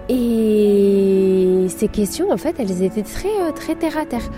Et 0.10 1.68
ces 1.70 1.88
questions, 1.88 2.32
en 2.32 2.38
fait, 2.38 2.56
elles 2.60 2.84
étaient 2.84 3.04
très, 3.04 3.30
euh, 3.30 3.52
très 3.54 3.76
terre 3.76 3.98
à 3.98 4.06
terre. 4.06 4.30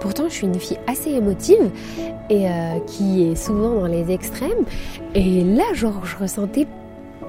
Pourtant, 0.00 0.24
je 0.28 0.34
suis 0.34 0.46
une 0.46 0.58
fille 0.58 0.78
assez 0.86 1.10
émotive 1.10 1.70
et 2.30 2.46
qui 2.86 3.24
est 3.24 3.34
souvent 3.34 3.80
dans 3.80 3.86
les 3.86 4.10
extrêmes. 4.10 4.64
Et 5.14 5.44
là, 5.44 5.64
genre, 5.74 6.06
je 6.06 6.16
ressentais 6.16 6.66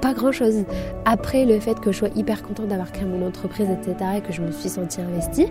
pas 0.01 0.13
grand 0.13 0.31
chose. 0.31 0.65
Après 1.05 1.45
le 1.45 1.59
fait 1.59 1.79
que 1.79 1.91
je 1.91 1.97
sois 1.99 2.09
hyper 2.15 2.41
contente 2.43 2.67
d'avoir 2.67 2.91
créé 2.91 3.05
mon 3.05 3.25
entreprise, 3.25 3.67
etc., 3.69 3.95
et 4.17 4.21
que 4.21 4.33
je 4.33 4.41
me 4.41 4.51
suis 4.51 4.69
sentie 4.69 5.01
investie, 5.01 5.47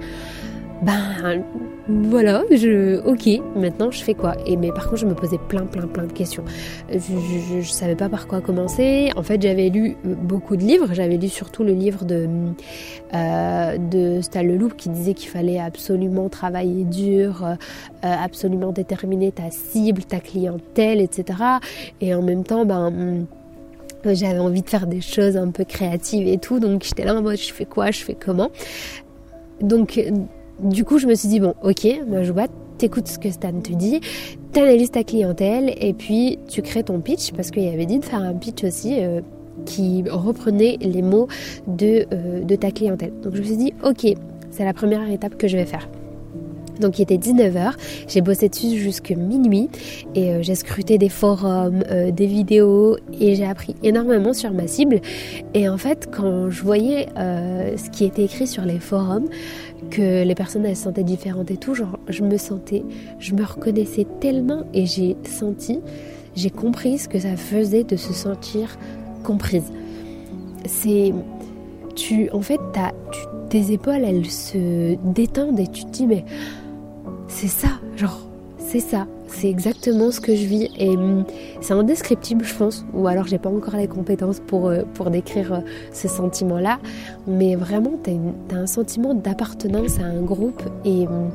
ben 0.82 1.44
voilà, 1.88 2.42
je, 2.50 3.00
ok, 3.04 3.42
maintenant 3.54 3.90
je 3.90 4.02
fais 4.02 4.14
quoi? 4.14 4.34
Et 4.46 4.56
mais 4.56 4.72
par 4.72 4.84
contre, 4.84 4.96
je 4.98 5.06
me 5.06 5.14
posais 5.14 5.36
plein, 5.36 5.66
plein, 5.66 5.86
plein 5.86 6.04
de 6.04 6.12
questions. 6.12 6.44
Je, 6.88 7.56
ne 7.56 7.62
savais 7.62 7.96
pas 7.96 8.08
par 8.08 8.26
quoi 8.26 8.40
commencer. 8.40 9.10
En 9.14 9.22
fait, 9.22 9.42
j'avais 9.42 9.68
lu 9.68 9.96
beaucoup 10.04 10.56
de 10.56 10.62
livres. 10.62 10.88
J'avais 10.92 11.18
lu 11.18 11.28
surtout 11.28 11.64
le 11.64 11.72
livre 11.72 12.04
de 12.06 12.28
euh, 13.14 13.76
qui 14.78 14.88
disait 14.88 15.12
qu'il 15.12 15.28
fallait 15.28 15.60
absolument 15.60 16.30
travailler 16.30 16.84
dur, 16.84 17.44
euh, 17.44 17.54
absolument 18.02 18.72
déterminer 18.72 19.32
ta 19.32 19.50
cible, 19.50 20.04
ta 20.04 20.20
clientèle, 20.20 21.00
etc. 21.00 21.38
Et 22.00 22.14
en 22.14 22.22
même 22.22 22.44
temps, 22.44 22.64
ben 22.64 23.26
j'avais 24.04 24.38
envie 24.38 24.62
de 24.62 24.68
faire 24.68 24.86
des 24.86 25.00
choses 25.00 25.36
un 25.36 25.50
peu 25.50 25.64
créatives 25.64 26.26
et 26.26 26.38
tout, 26.38 26.60
donc 26.60 26.84
j'étais 26.84 27.04
là 27.04 27.14
en 27.14 27.22
mode 27.22 27.36
je 27.36 27.52
fais 27.52 27.64
quoi, 27.64 27.90
je 27.90 28.02
fais 28.04 28.14
comment? 28.14 28.50
Donc 29.60 30.00
du 30.60 30.84
coup 30.84 30.98
je 30.98 31.06
me 31.06 31.14
suis 31.14 31.28
dit 31.28 31.40
bon 31.40 31.54
ok, 31.62 31.86
moi 32.06 32.22
je 32.22 32.32
vois, 32.32 32.46
t'écoutes 32.78 33.08
ce 33.08 33.18
que 33.18 33.30
Stan 33.30 33.52
te 33.52 33.72
dit, 33.72 34.00
t'analyses 34.52 34.90
ta 34.90 35.04
clientèle 35.04 35.74
et 35.78 35.92
puis 35.92 36.38
tu 36.48 36.62
crées 36.62 36.84
ton 36.84 37.00
pitch 37.00 37.32
parce 37.32 37.50
qu'il 37.50 37.68
avait 37.68 37.86
dit 37.86 37.98
de 37.98 38.04
faire 38.04 38.22
un 38.22 38.34
pitch 38.34 38.64
aussi 38.64 38.96
euh, 38.98 39.20
qui 39.66 40.04
reprenait 40.08 40.78
les 40.80 41.02
mots 41.02 41.28
de, 41.66 42.06
euh, 42.12 42.42
de 42.42 42.56
ta 42.56 42.70
clientèle. 42.70 43.12
Donc 43.22 43.34
je 43.34 43.40
me 43.40 43.44
suis 43.44 43.56
dit 43.56 43.74
ok, 43.84 44.14
c'est 44.50 44.64
la 44.64 44.72
première 44.72 45.08
étape 45.10 45.36
que 45.36 45.48
je 45.48 45.56
vais 45.56 45.66
faire. 45.66 45.88
Donc 46.80 46.98
il 46.98 47.02
était 47.02 47.16
19h, 47.16 47.74
j'ai 48.08 48.20
bossé 48.20 48.48
dessus 48.48 48.76
jusqu'à 48.78 49.14
minuit 49.14 49.68
et 50.14 50.30
euh, 50.30 50.42
j'ai 50.42 50.54
scruté 50.54 50.98
des 50.98 51.08
forums, 51.08 51.84
euh, 51.90 52.10
des 52.10 52.26
vidéos 52.26 52.96
et 53.20 53.34
j'ai 53.34 53.46
appris 53.46 53.76
énormément 53.82 54.32
sur 54.32 54.52
ma 54.52 54.66
cible. 54.66 55.00
Et 55.54 55.68
en 55.68 55.78
fait 55.78 56.08
quand 56.10 56.50
je 56.50 56.62
voyais 56.62 57.08
euh, 57.18 57.76
ce 57.76 57.90
qui 57.90 58.04
était 58.04 58.24
écrit 58.24 58.46
sur 58.46 58.64
les 58.64 58.78
forums, 58.78 59.28
que 59.90 60.24
les 60.24 60.34
personnes 60.34 60.66
elles 60.66 60.76
se 60.76 60.84
sentaient 60.84 61.04
différentes 61.04 61.50
et 61.50 61.56
tout, 61.56 61.74
genre 61.74 61.98
je 62.08 62.22
me 62.22 62.36
sentais, 62.36 62.82
je 63.18 63.34
me 63.34 63.44
reconnaissais 63.44 64.06
tellement 64.20 64.64
et 64.74 64.86
j'ai 64.86 65.16
senti, 65.24 65.80
j'ai 66.34 66.50
compris 66.50 66.98
ce 66.98 67.08
que 67.08 67.18
ça 67.18 67.36
faisait 67.36 67.84
de 67.84 67.96
se 67.96 68.12
sentir 68.12 68.78
comprise. 69.22 69.70
C'est 70.66 71.12
tu 71.96 72.30
en 72.30 72.40
fait 72.40 72.60
as, 72.76 72.92
tes 73.48 73.72
épaules 73.72 74.04
elles 74.04 74.30
se 74.30 74.96
détendent 75.12 75.58
et 75.58 75.66
tu 75.66 75.84
te 75.84 75.90
dis 75.90 76.06
mais 76.06 76.24
c'est 77.30 77.48
ça, 77.48 77.68
genre, 77.96 78.26
c'est 78.58 78.80
ça. 78.80 79.06
C'est 79.28 79.48
exactement 79.48 80.10
ce 80.10 80.20
que 80.20 80.34
je 80.34 80.44
vis 80.44 80.68
et 80.76 80.88
hum, 80.88 81.24
c'est 81.60 81.72
indescriptible, 81.72 82.44
je 82.44 82.54
pense. 82.54 82.84
Ou 82.92 83.06
alors, 83.06 83.26
j'ai 83.28 83.38
pas 83.38 83.48
encore 83.48 83.76
les 83.76 83.86
compétences 83.86 84.40
pour, 84.40 84.66
euh, 84.66 84.82
pour 84.94 85.10
décrire 85.10 85.52
euh, 85.54 85.60
ce 85.92 86.08
sentiment-là. 86.08 86.80
Mais 87.28 87.54
vraiment, 87.54 87.92
t'as, 88.02 88.12
as 88.54 88.58
un 88.58 88.66
sentiment 88.66 89.14
d'appartenance 89.14 90.00
à 90.00 90.04
un 90.04 90.20
groupe 90.20 90.62
et, 90.84 91.06
hum, 91.06 91.30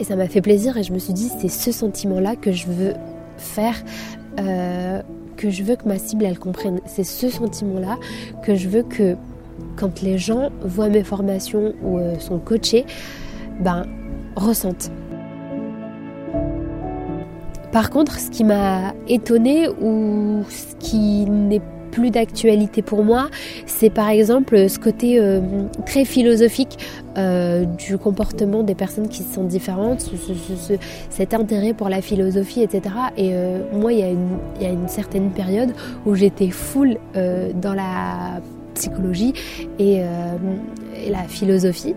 et 0.00 0.04
ça 0.04 0.16
m'a 0.16 0.26
fait 0.26 0.42
plaisir. 0.42 0.76
Et 0.76 0.82
je 0.82 0.92
me 0.92 0.98
suis 0.98 1.12
dit, 1.12 1.30
c'est 1.40 1.48
ce 1.48 1.70
sentiment-là 1.70 2.34
que 2.36 2.52
je 2.52 2.66
veux 2.66 2.92
faire 3.38 3.76
que 5.36 5.50
je 5.50 5.62
veux 5.62 5.76
que 5.76 5.88
ma 5.88 5.98
cible 5.98 6.24
elle 6.24 6.38
comprenne. 6.38 6.80
C'est 6.84 7.04
ce 7.04 7.30
sentiment-là 7.30 7.98
que 8.42 8.54
je 8.54 8.68
veux 8.68 8.82
que 8.82 9.16
quand 9.76 10.02
les 10.02 10.18
gens 10.18 10.50
voient 10.62 10.90
mes 10.90 11.04
formations 11.04 11.72
ou 11.82 11.98
sont 12.18 12.38
coachés, 12.38 12.84
ben 13.60 13.86
ressentent. 14.36 14.90
Par 17.72 17.90
contre, 17.90 18.18
ce 18.18 18.30
qui 18.30 18.44
m'a 18.44 18.94
étonnée 19.08 19.68
ou 19.68 20.44
ce 20.48 20.74
qui 20.78 21.26
n'est 21.26 21.60
plus 21.90 22.10
d'actualité 22.10 22.82
pour 22.82 23.04
moi, 23.04 23.28
c'est 23.64 23.90
par 23.90 24.10
exemple 24.10 24.68
ce 24.68 24.78
côté 24.78 25.18
euh, 25.18 25.40
très 25.86 26.04
philosophique 26.04 26.78
euh, 27.16 27.64
du 27.64 27.96
comportement 27.96 28.62
des 28.62 28.74
personnes 28.74 29.08
qui 29.08 29.22
sont 29.22 29.44
différentes, 29.44 30.10
cet 31.10 31.32
intérêt 31.32 31.72
pour 31.72 31.88
la 31.88 32.02
philosophie, 32.02 32.62
etc. 32.62 32.94
Et 33.16 33.30
euh, 33.32 33.60
moi, 33.72 33.92
il 33.92 34.00
y, 34.00 34.02
a 34.02 34.68
une, 34.68 34.88
certaine 34.88 35.30
période 35.30 35.72
où 36.04 36.14
j'étais 36.14 36.50
full 36.50 36.98
dans 37.14 37.74
la 37.74 38.40
psychologie 38.74 39.32
et 39.78 40.02
la 41.10 41.22
philosophie. 41.24 41.94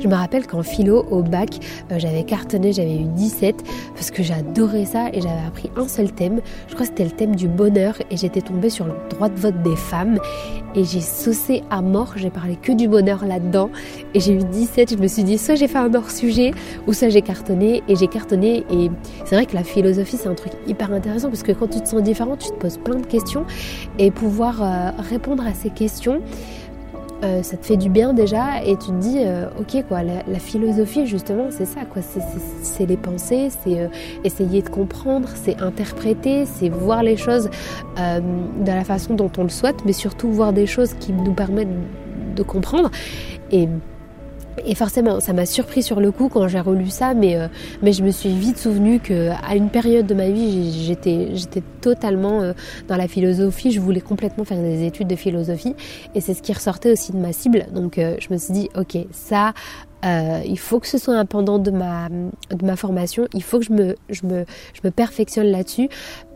Je 0.00 0.08
me 0.08 0.14
rappelle 0.14 0.46
qu'en 0.46 0.62
philo, 0.62 1.04
au 1.10 1.22
bac, 1.22 1.58
euh, 1.90 1.98
j'avais 1.98 2.24
cartonné, 2.24 2.72
j'avais 2.72 2.96
eu 2.96 3.04
17 3.04 3.62
parce 3.94 4.10
que 4.10 4.22
j'adorais 4.22 4.84
ça 4.84 5.08
et 5.12 5.20
j'avais 5.20 5.46
appris 5.46 5.70
un 5.76 5.88
seul 5.88 6.12
thème. 6.12 6.40
Je 6.68 6.74
crois 6.74 6.86
que 6.86 6.92
c'était 6.92 7.04
le 7.04 7.10
thème 7.10 7.36
du 7.36 7.48
bonheur 7.48 7.94
et 8.10 8.16
j'étais 8.16 8.40
tombée 8.40 8.70
sur 8.70 8.86
le 8.86 8.94
droit 9.10 9.28
de 9.28 9.38
vote 9.38 9.62
des 9.62 9.76
femmes 9.76 10.18
et 10.74 10.84
j'ai 10.84 11.00
saucé 11.00 11.62
à 11.70 11.82
mort. 11.82 12.14
J'ai 12.16 12.30
parlé 12.30 12.56
que 12.56 12.72
du 12.72 12.88
bonheur 12.88 13.24
là-dedans 13.24 13.70
et 14.14 14.20
j'ai 14.20 14.34
eu 14.34 14.44
17. 14.44 14.92
Je 14.92 14.96
me 14.96 15.06
suis 15.06 15.24
dit, 15.24 15.38
soit 15.38 15.54
j'ai 15.54 15.68
fait 15.68 15.78
un 15.78 15.92
hors-sujet 15.94 16.52
ou 16.86 16.92
soit 16.92 17.08
j'ai 17.08 17.22
cartonné 17.22 17.82
et 17.88 17.96
j'ai 17.96 18.08
cartonné. 18.08 18.64
Et 18.70 18.90
c'est 19.24 19.34
vrai 19.34 19.46
que 19.46 19.54
la 19.54 19.64
philosophie, 19.64 20.16
c'est 20.16 20.28
un 20.28 20.34
truc 20.34 20.52
hyper 20.66 20.92
intéressant 20.92 21.28
parce 21.28 21.42
que 21.42 21.52
quand 21.52 21.68
tu 21.68 21.80
te 21.80 21.88
sens 21.88 22.02
différent, 22.02 22.36
tu 22.36 22.48
te 22.48 22.54
poses 22.54 22.78
plein 22.78 22.96
de 22.96 23.06
questions 23.06 23.44
et 23.98 24.10
pouvoir 24.10 24.62
euh, 24.62 24.90
répondre 25.10 25.46
à 25.46 25.54
ces 25.54 25.70
questions. 25.70 26.20
Euh, 27.22 27.42
ça 27.42 27.56
te 27.56 27.64
fait 27.64 27.76
du 27.76 27.88
bien 27.88 28.14
déjà 28.14 28.64
et 28.64 28.76
tu 28.76 28.88
te 28.88 28.98
dis 28.98 29.18
euh, 29.20 29.46
ok 29.60 29.84
quoi 29.86 30.02
la, 30.02 30.38
philosophie 30.40 31.06
justement 31.06 31.48
c'est 31.50 31.66
ça 31.66 31.84
quoi. 31.84 32.02
C'est 32.62 32.86
les 32.86 32.96
pensées 32.96 33.48
c'est 33.62 33.78
euh, 33.78 33.88
essayer 34.24 34.60
de 34.60 34.68
comprendre 34.68 35.28
c'est 35.34 35.60
interpréter 35.60 36.46
c'est 36.46 36.68
voir 36.68 37.04
les 37.04 37.16
choses 37.16 37.48
de 37.96 38.66
la 38.66 38.82
façon 38.82 39.14
dont 39.14 39.30
on 39.38 39.44
le 39.44 39.50
souhaite 39.50 39.84
mais 39.84 39.92
surtout 39.92 40.32
voir 40.32 40.52
des 40.52 40.66
choses 40.66 40.94
qui 40.94 41.12
nous 41.12 41.32
permettent 41.32 41.68
de 42.34 42.42
comprendre. 42.42 42.90
Et 43.50 43.68
et 44.66 44.74
forcément, 44.74 45.20
ça 45.20 45.32
m'a 45.32 45.46
surpris 45.46 45.82
sur 45.82 46.00
le 46.00 46.12
coup 46.12 46.28
quand 46.28 46.46
j'ai 46.48 46.60
relu 46.60 46.90
ça, 46.90 47.14
mais, 47.14 47.36
euh, 47.36 47.48
mais 47.82 47.92
je 47.92 48.02
me 48.02 48.10
suis 48.10 48.30
vite 48.30 48.58
souvenu 48.58 49.00
qu'à 49.00 49.54
une 49.54 49.70
période 49.70 50.06
de 50.06 50.14
ma 50.14 50.28
vie, 50.28 50.84
j'étais, 50.84 51.30
j'étais 51.34 51.62
totalement 51.80 52.42
euh, 52.42 52.52
dans 52.88 52.96
la 52.96 53.08
philosophie. 53.08 53.72
Je 53.72 53.80
voulais 53.80 54.00
complètement 54.00 54.44
faire 54.44 54.58
des 54.58 54.84
études 54.84 55.08
de 55.08 55.16
philosophie, 55.16 55.74
et 56.14 56.20
c'est 56.20 56.34
ce 56.34 56.42
qui 56.42 56.52
ressortait 56.52 56.92
aussi 56.92 57.12
de 57.12 57.18
ma 57.18 57.32
cible. 57.32 57.66
Donc 57.74 57.98
euh, 57.98 58.16
je 58.20 58.32
me 58.32 58.38
suis 58.38 58.52
dit, 58.52 58.68
ok, 58.76 58.98
ça, 59.10 59.54
il 60.04 60.58
faut 60.58 60.80
que 60.80 60.88
ce 60.88 60.98
soit 60.98 61.14
un 61.14 61.24
pendant 61.24 61.58
de 61.58 61.70
ma, 61.70 62.08
de 62.08 62.64
ma 62.64 62.76
formation. 62.76 63.28
Il 63.34 63.42
faut 63.42 63.60
que 63.60 63.64
je 63.64 63.72
me, 63.72 63.96
je 64.10 64.26
me, 64.26 64.44
je 64.74 64.80
me 64.84 64.90
perfectionne 64.90 65.46
là-dessus 65.46 65.88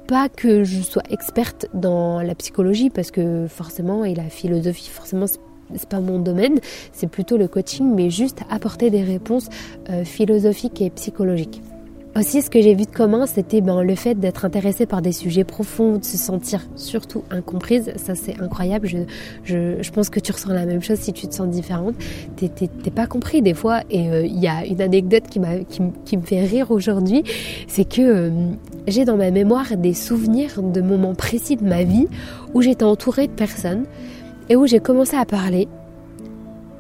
pas 0.07 0.29
que 0.29 0.63
je 0.63 0.83
sois 0.83 1.03
experte 1.11 1.67
dans 1.75 2.23
la 2.23 2.37
psychologie 2.37 2.91
parce 2.91 3.11
que 3.11 3.49
forcément 3.49 4.05
et 4.05 4.15
la 4.15 4.29
philosophie 4.31 4.89
forcément 4.89 5.27
c'est 5.27 5.41
pas 5.89 6.01
mon 6.01 6.19
domaine, 6.19 6.61
c'est 6.93 7.09
plutôt 7.09 7.37
le 7.37 7.49
coaching, 7.49 7.95
mais 7.95 8.11
juste 8.11 8.41
apporter 8.51 8.91
des 8.91 9.03
réponses 9.03 9.49
euh, 9.91 10.05
philosophiques 10.05 10.81
et 10.81 10.91
psychologiques. 10.91 11.63
Aussi, 12.19 12.41
ce 12.41 12.49
que 12.49 12.63
j'ai 12.63 12.75
vu 12.75 12.85
de 12.85 12.91
commun, 12.91 13.27
c'était 13.27 13.61
ben, 13.61 13.83
le 13.83 13.95
fait 13.95 14.15
d'être 14.15 14.47
intéressé 14.47 14.87
par 14.87 15.03
des 15.03 15.13
sujets 15.13 15.45
profonds, 15.45 15.99
de 15.99 16.05
se 16.05 16.17
sentir 16.17 16.67
surtout 16.75 17.25
incomprise. 17.31 17.93
Ça, 17.97 18.15
c'est 18.15 18.41
incroyable. 18.41 18.87
Je, 18.87 18.99
je, 19.45 19.83
je, 19.83 19.91
pense 19.91 20.09
que 20.09 20.19
tu 20.19 20.33
ressens 20.33 20.55
la 20.55 20.65
même 20.65 20.83
chose 20.83 20.99
si 20.99 21.13
tu 21.13 21.29
te 21.29 21.35
sens 21.35 21.47
différente. 21.47 21.95
T'es 22.37 22.91
pas 22.91 23.07
compris 23.07 23.43
des 23.43 23.53
fois. 23.53 23.83
Et 23.91 24.09
euh, 24.09 24.25
il 24.25 24.39
y 24.39 24.49
a 24.49 24.65
une 24.65 24.81
anecdote 24.81 25.25
qui, 25.29 25.41
qui, 25.69 25.83
qui 26.07 26.17
me 26.17 26.23
fait 26.23 26.41
rire 26.41 26.71
aujourd'hui. 26.71 27.23
C'est 27.69 27.87
que 27.87 28.01
euh, 28.01 28.31
j'ai 28.89 29.05
dans 29.05 29.19
ma 29.19 29.31
mémoire 29.31 29.77
des 29.77 29.93
souvenirs 29.93 30.63
de 30.63 30.81
moments 30.81 31.15
précis 31.15 31.57
de 31.57 31.65
ma 31.65 31.83
vie 31.83 32.09
où 32.55 32.63
j'étais 32.63 32.85
entourée 32.85 33.27
de 33.27 33.33
personnes 33.33 33.85
et 34.49 34.57
où 34.57 34.67
j'ai 34.67 34.81
commencé 34.81 35.17
à 35.17 35.25
parler. 35.25 35.69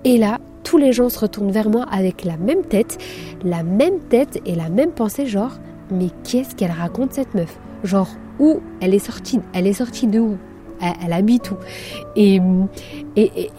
Et 0.04 0.18
là, 0.18 0.38
tous 0.62 0.78
les 0.78 0.92
gens 0.92 1.08
se 1.08 1.18
retournent 1.18 1.50
vers 1.50 1.70
moi 1.70 1.87
avec 1.90 2.25
la 2.25 2.37
même 2.37 2.62
tête, 2.62 2.99
la 3.44 3.62
même 3.62 4.00
tête 4.00 4.40
et 4.46 4.54
la 4.54 4.68
même 4.68 4.90
pensée, 4.90 5.26
genre, 5.26 5.52
mais 5.90 6.08
qu'est-ce 6.25 6.54
qu'elle 6.54 6.73
raconte 6.73 7.12
cette 7.12 7.35
meuf? 7.35 7.58
Genre, 7.85 8.08
où 8.38 8.61
elle 8.80 8.94
est 8.94 8.99
sortie? 8.99 9.40
Elle 9.52 9.66
est 9.66 9.75
sortie 9.75 10.06
de 10.06 10.18
où? 10.18 10.37
Elle, 10.80 11.12
habite 11.12 11.50
où? 11.52 11.54
Et, 12.16 12.40
et, 13.16 13.50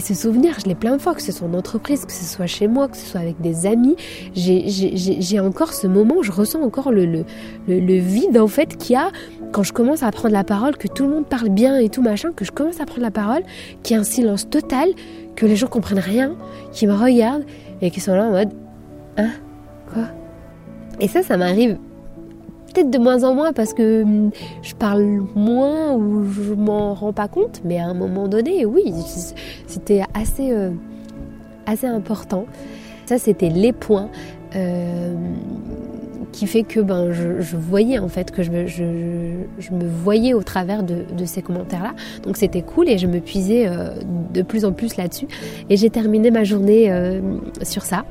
ce 0.00 0.12
souvenir, 0.12 0.56
je 0.60 0.66
l'ai 0.66 0.74
plein 0.74 0.96
de 0.96 1.00
fois, 1.00 1.14
que 1.14 1.22
ce 1.22 1.32
soit 1.32 1.48
en 1.48 1.54
entreprise, 1.54 2.04
que 2.04 2.12
ce 2.12 2.24
soit 2.24 2.46
chez 2.46 2.68
moi, 2.68 2.88
que 2.88 2.96
ce 2.96 3.06
soit 3.06 3.20
avec 3.20 3.40
des 3.40 3.64
amis. 3.64 3.96
J'ai 4.34 5.40
encore 5.40 5.72
ce 5.72 5.86
moment, 5.86 6.22
je 6.22 6.32
ressens 6.32 6.60
encore 6.62 6.90
le, 6.90 7.06
le, 7.06 7.24
le 7.68 7.94
vide 7.94 8.36
en 8.36 8.48
fait 8.48 8.76
qu'il 8.76 8.94
y 8.94 8.96
a 8.96 9.10
quand 9.56 9.62
je 9.62 9.72
commence 9.72 10.02
à 10.02 10.10
prendre 10.10 10.34
la 10.34 10.44
parole, 10.44 10.76
que 10.76 10.86
tout 10.86 11.04
le 11.04 11.14
monde 11.14 11.24
parle 11.24 11.48
bien 11.48 11.78
et 11.78 11.88
tout 11.88 12.02
machin, 12.02 12.30
que 12.36 12.44
je 12.44 12.52
commence 12.52 12.78
à 12.78 12.84
prendre 12.84 13.00
la 13.00 13.10
parole, 13.10 13.42
qu'il 13.82 13.96
y 13.96 13.98
a 13.98 14.02
un 14.02 14.04
silence 14.04 14.50
total, 14.50 14.90
que 15.34 15.46
les 15.46 15.56
gens 15.56 15.66
comprennent 15.66 15.98
rien, 15.98 16.36
qui 16.72 16.86
me 16.86 16.92
regardent 16.92 17.46
et 17.80 17.90
qui 17.90 18.00
sont 18.00 18.14
là 18.14 18.26
en 18.26 18.32
mode 18.32 18.50
Hein 19.16 19.30
Quoi? 19.90 20.02
Et 21.00 21.08
ça, 21.08 21.22
ça 21.22 21.38
m'arrive 21.38 21.78
peut-être 22.74 22.90
de 22.90 22.98
moins 22.98 23.24
en 23.24 23.34
moins 23.34 23.54
parce 23.54 23.72
que 23.72 24.02
hum, 24.02 24.30
je 24.60 24.74
parle 24.74 25.24
moins 25.34 25.94
ou 25.94 26.30
je 26.30 26.52
m'en 26.52 26.92
rends 26.92 27.14
pas 27.14 27.28
compte, 27.28 27.62
mais 27.64 27.78
à 27.78 27.86
un 27.86 27.94
moment 27.94 28.28
donné, 28.28 28.66
oui, 28.66 28.92
c'était 29.66 30.02
assez, 30.12 30.52
euh, 30.52 30.72
assez 31.64 31.86
important. 31.86 32.44
Ça, 33.06 33.16
c'était 33.16 33.48
les 33.48 33.72
points. 33.72 34.10
Euh, 34.54 35.14
qui 36.36 36.46
fait 36.46 36.64
que 36.64 36.80
ben, 36.80 37.12
je, 37.12 37.56
voyais 37.56 37.98
en 37.98 38.08
fait 38.08 38.30
que 38.30 38.42
je 38.42 38.50
me, 38.50 38.66
je, 38.66 38.82
me 38.82 39.88
voyais 39.88 40.34
au 40.34 40.42
travers 40.42 40.82
de, 40.82 41.24
ces 41.24 41.40
commentaires-là. 41.40 41.94
Donc 42.24 42.36
c'était 42.36 42.60
cool 42.60 42.90
et 42.90 42.98
je 42.98 43.06
me 43.06 43.20
puisais 43.20 43.66
euh, 43.66 43.88
de 44.34 44.42
plus 44.42 44.66
en 44.66 44.72
plus 44.72 44.98
là-dessus. 44.98 45.26
Et 45.70 45.78
j'ai 45.78 45.88
terminé 45.88 46.30
ma 46.30 46.44
journée 46.44 46.92
euh, 46.92 47.20
sur 47.62 47.82
ça. 47.82 48.04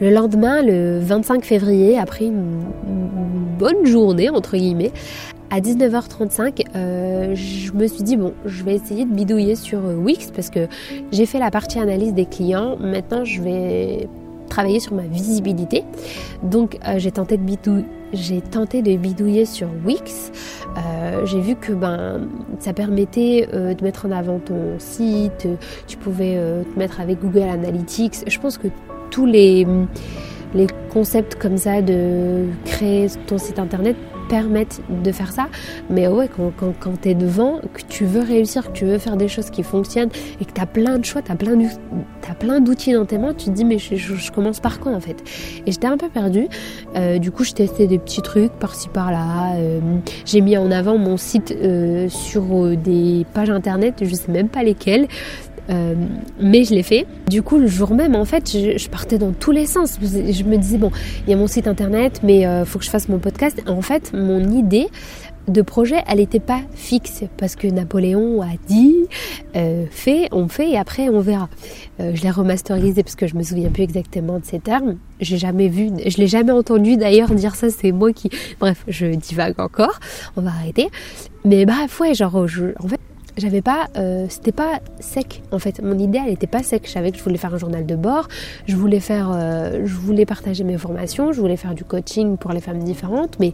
Le 0.00 0.10
lendemain, 0.10 0.62
le 0.62 1.00
25 1.00 1.44
février, 1.44 1.98
après 1.98 2.24
une, 2.24 2.62
bonne 3.58 3.84
journée, 3.84 4.30
entre 4.30 4.56
guillemets, 4.56 4.92
à 5.50 5.60
19h35, 5.60 6.64
euh, 6.74 7.34
je 7.34 7.72
me 7.72 7.86
suis 7.86 8.02
dit, 8.02 8.16
bon, 8.16 8.32
je 8.46 8.64
vais 8.64 8.74
essayer 8.74 9.04
de 9.04 9.12
bidouiller 9.12 9.54
sur 9.54 9.80
Wix 9.84 10.30
parce 10.34 10.48
que 10.48 10.60
j'ai 11.12 11.26
fait 11.26 11.38
la 11.38 11.50
partie 11.50 11.78
analyse 11.78 12.14
des 12.14 12.24
clients. 12.24 12.78
Maintenant, 12.80 13.26
je 13.26 13.42
vais 13.42 14.08
travailler 14.50 14.80
sur 14.80 14.94
ma 14.94 15.04
visibilité. 15.04 15.84
Donc 16.42 16.76
euh, 16.86 16.98
j'ai 16.98 17.10
tenté 17.10 17.38
de 17.38 18.96
bidouiller 18.96 19.46
sur 19.46 19.68
Wix. 19.86 20.30
Euh, 20.76 21.24
j'ai 21.24 21.40
vu 21.40 21.56
que 21.56 21.72
ben 21.72 22.28
ça 22.58 22.74
permettait 22.74 23.48
euh, 23.54 23.72
de 23.72 23.82
mettre 23.82 24.04
en 24.04 24.10
avant 24.10 24.38
ton 24.38 24.78
site, 24.78 25.48
tu 25.86 25.96
pouvais 25.96 26.36
te 26.74 26.78
mettre 26.78 27.00
avec 27.00 27.20
Google 27.20 27.48
Analytics. 27.48 28.24
Je 28.26 28.38
pense 28.38 28.58
que 28.58 28.68
tous 29.10 29.24
les 29.24 29.66
les 30.52 30.66
concepts 30.92 31.36
comme 31.36 31.56
ça 31.56 31.80
de 31.80 32.46
créer 32.64 33.06
ton 33.26 33.38
site 33.38 33.60
internet 33.60 33.96
permettent 34.30 34.80
de 35.02 35.12
faire 35.12 35.32
ça. 35.32 35.48
Mais 35.90 36.06
ouais, 36.06 36.28
quand, 36.34 36.52
quand, 36.78 37.00
tu 37.02 37.10
es 37.10 37.14
devant, 37.14 37.60
que 37.74 37.82
tu 37.88 38.04
veux 38.04 38.22
réussir, 38.22 38.68
que 38.68 38.78
tu 38.78 38.86
veux 38.86 38.98
faire 38.98 39.16
des 39.16 39.28
choses 39.28 39.50
qui 39.50 39.62
fonctionnent 39.62 40.10
et 40.40 40.44
que 40.44 40.52
tu 40.52 40.60
as 40.60 40.66
plein 40.66 40.98
de 40.98 41.04
choix, 41.04 41.20
tu 41.20 41.32
as 41.32 42.34
plein 42.34 42.60
d'outils 42.60 42.92
dans 42.92 43.04
tes 43.04 43.18
mains, 43.18 43.34
tu 43.34 43.46
te 43.46 43.50
dis 43.50 43.64
mais 43.64 43.78
je, 43.78 44.30
commence 44.30 44.60
par 44.60 44.78
quoi 44.78 44.92
en 44.92 45.00
fait? 45.00 45.16
Et 45.66 45.72
j'étais 45.72 45.88
un 45.88 45.96
peu 45.96 46.08
perdue. 46.08 46.46
Euh, 46.96 47.18
du 47.18 47.32
coup, 47.32 47.42
je 47.42 47.52
testais 47.52 47.88
des 47.88 47.98
petits 47.98 48.22
trucs 48.22 48.52
par-ci 48.52 48.88
par-là. 48.88 49.56
Euh, 49.56 49.80
j'ai 50.24 50.40
mis 50.40 50.56
en 50.56 50.70
avant 50.70 50.96
mon 50.96 51.16
site 51.16 51.50
euh, 51.50 52.08
sur 52.08 52.76
des 52.76 53.26
pages 53.34 53.50
internet, 53.50 53.96
je 54.02 54.14
sais 54.14 54.30
même 54.30 54.48
pas 54.48 54.62
lesquelles. 54.62 55.08
Euh, 55.70 55.94
mais 56.40 56.64
je 56.64 56.74
l'ai 56.74 56.82
fait. 56.82 57.06
Du 57.28 57.42
coup, 57.42 57.58
le 57.58 57.66
jour 57.66 57.94
même, 57.94 58.14
en 58.14 58.24
fait, 58.24 58.50
je, 58.50 58.88
partais 58.88 59.18
dans 59.18 59.32
tous 59.32 59.52
les 59.52 59.66
sens. 59.66 59.98
Je 60.00 60.44
me 60.44 60.56
disais, 60.56 60.78
bon, 60.78 60.90
il 61.26 61.30
y 61.30 61.34
a 61.34 61.36
mon 61.36 61.46
site 61.46 61.68
internet, 61.68 62.20
mais 62.22 62.40
il 62.40 62.46
euh, 62.46 62.64
faut 62.64 62.78
que 62.78 62.84
je 62.84 62.90
fasse 62.90 63.08
mon 63.08 63.18
podcast. 63.18 63.62
En 63.66 63.82
fait, 63.82 64.12
mon 64.12 64.40
idée 64.50 64.88
de 65.48 65.62
projet, 65.62 66.02
elle 66.06 66.18
n'était 66.18 66.38
pas 66.40 66.60
fixe 66.74 67.22
parce 67.36 67.56
que 67.56 67.66
Napoléon 67.66 68.42
a 68.42 68.50
dit, 68.68 68.94
euh, 69.56 69.86
fait, 69.90 70.28
on 70.32 70.48
fait 70.48 70.70
et 70.70 70.78
après 70.78 71.08
on 71.08 71.20
verra. 71.20 71.48
je 71.98 72.22
l'ai 72.22 72.30
remasterisé 72.30 73.02
parce 73.02 73.16
que 73.16 73.26
je 73.26 73.34
me 73.34 73.42
souviens 73.42 73.70
plus 73.70 73.82
exactement 73.82 74.38
de 74.38 74.44
ces 74.44 74.60
termes. 74.60 74.98
J'ai 75.20 75.38
jamais 75.38 75.68
vu, 75.68 75.90
je 76.06 76.16
l'ai 76.18 76.28
jamais 76.28 76.52
entendu 76.52 76.96
d'ailleurs 76.96 77.30
dire 77.30 77.56
ça. 77.56 77.68
C'est 77.70 77.90
moi 77.90 78.12
qui, 78.12 78.30
bref, 78.60 78.84
je 78.86 79.06
divague 79.06 79.58
encore. 79.58 79.98
On 80.36 80.42
va 80.42 80.50
arrêter. 80.50 80.88
Mais 81.44 81.64
bref, 81.64 81.98
ouais, 82.00 82.14
genre, 82.14 82.36
en 82.36 82.46
fait, 82.88 83.00
j'avais 83.36 83.62
pas, 83.62 83.88
euh, 83.96 84.26
c'était 84.28 84.52
pas 84.52 84.80
sec 85.00 85.42
en 85.50 85.58
fait. 85.58 85.82
Mon 85.82 85.98
idée, 85.98 86.20
elle 86.24 86.32
était 86.32 86.46
pas 86.46 86.62
sec. 86.62 86.82
Je 86.86 86.90
savais 86.90 87.10
que 87.12 87.18
je 87.18 87.22
voulais 87.22 87.38
faire 87.38 87.54
un 87.54 87.58
journal 87.58 87.86
de 87.86 87.96
bord, 87.96 88.28
je 88.66 88.76
voulais 88.76 89.00
faire, 89.00 89.30
euh, 89.32 89.82
je 89.84 89.94
voulais 89.94 90.26
partager 90.26 90.64
mes 90.64 90.78
formations, 90.78 91.32
je 91.32 91.40
voulais 91.40 91.56
faire 91.56 91.74
du 91.74 91.84
coaching 91.84 92.36
pour 92.36 92.52
les 92.52 92.60
femmes 92.60 92.82
différentes, 92.82 93.38
mais 93.38 93.52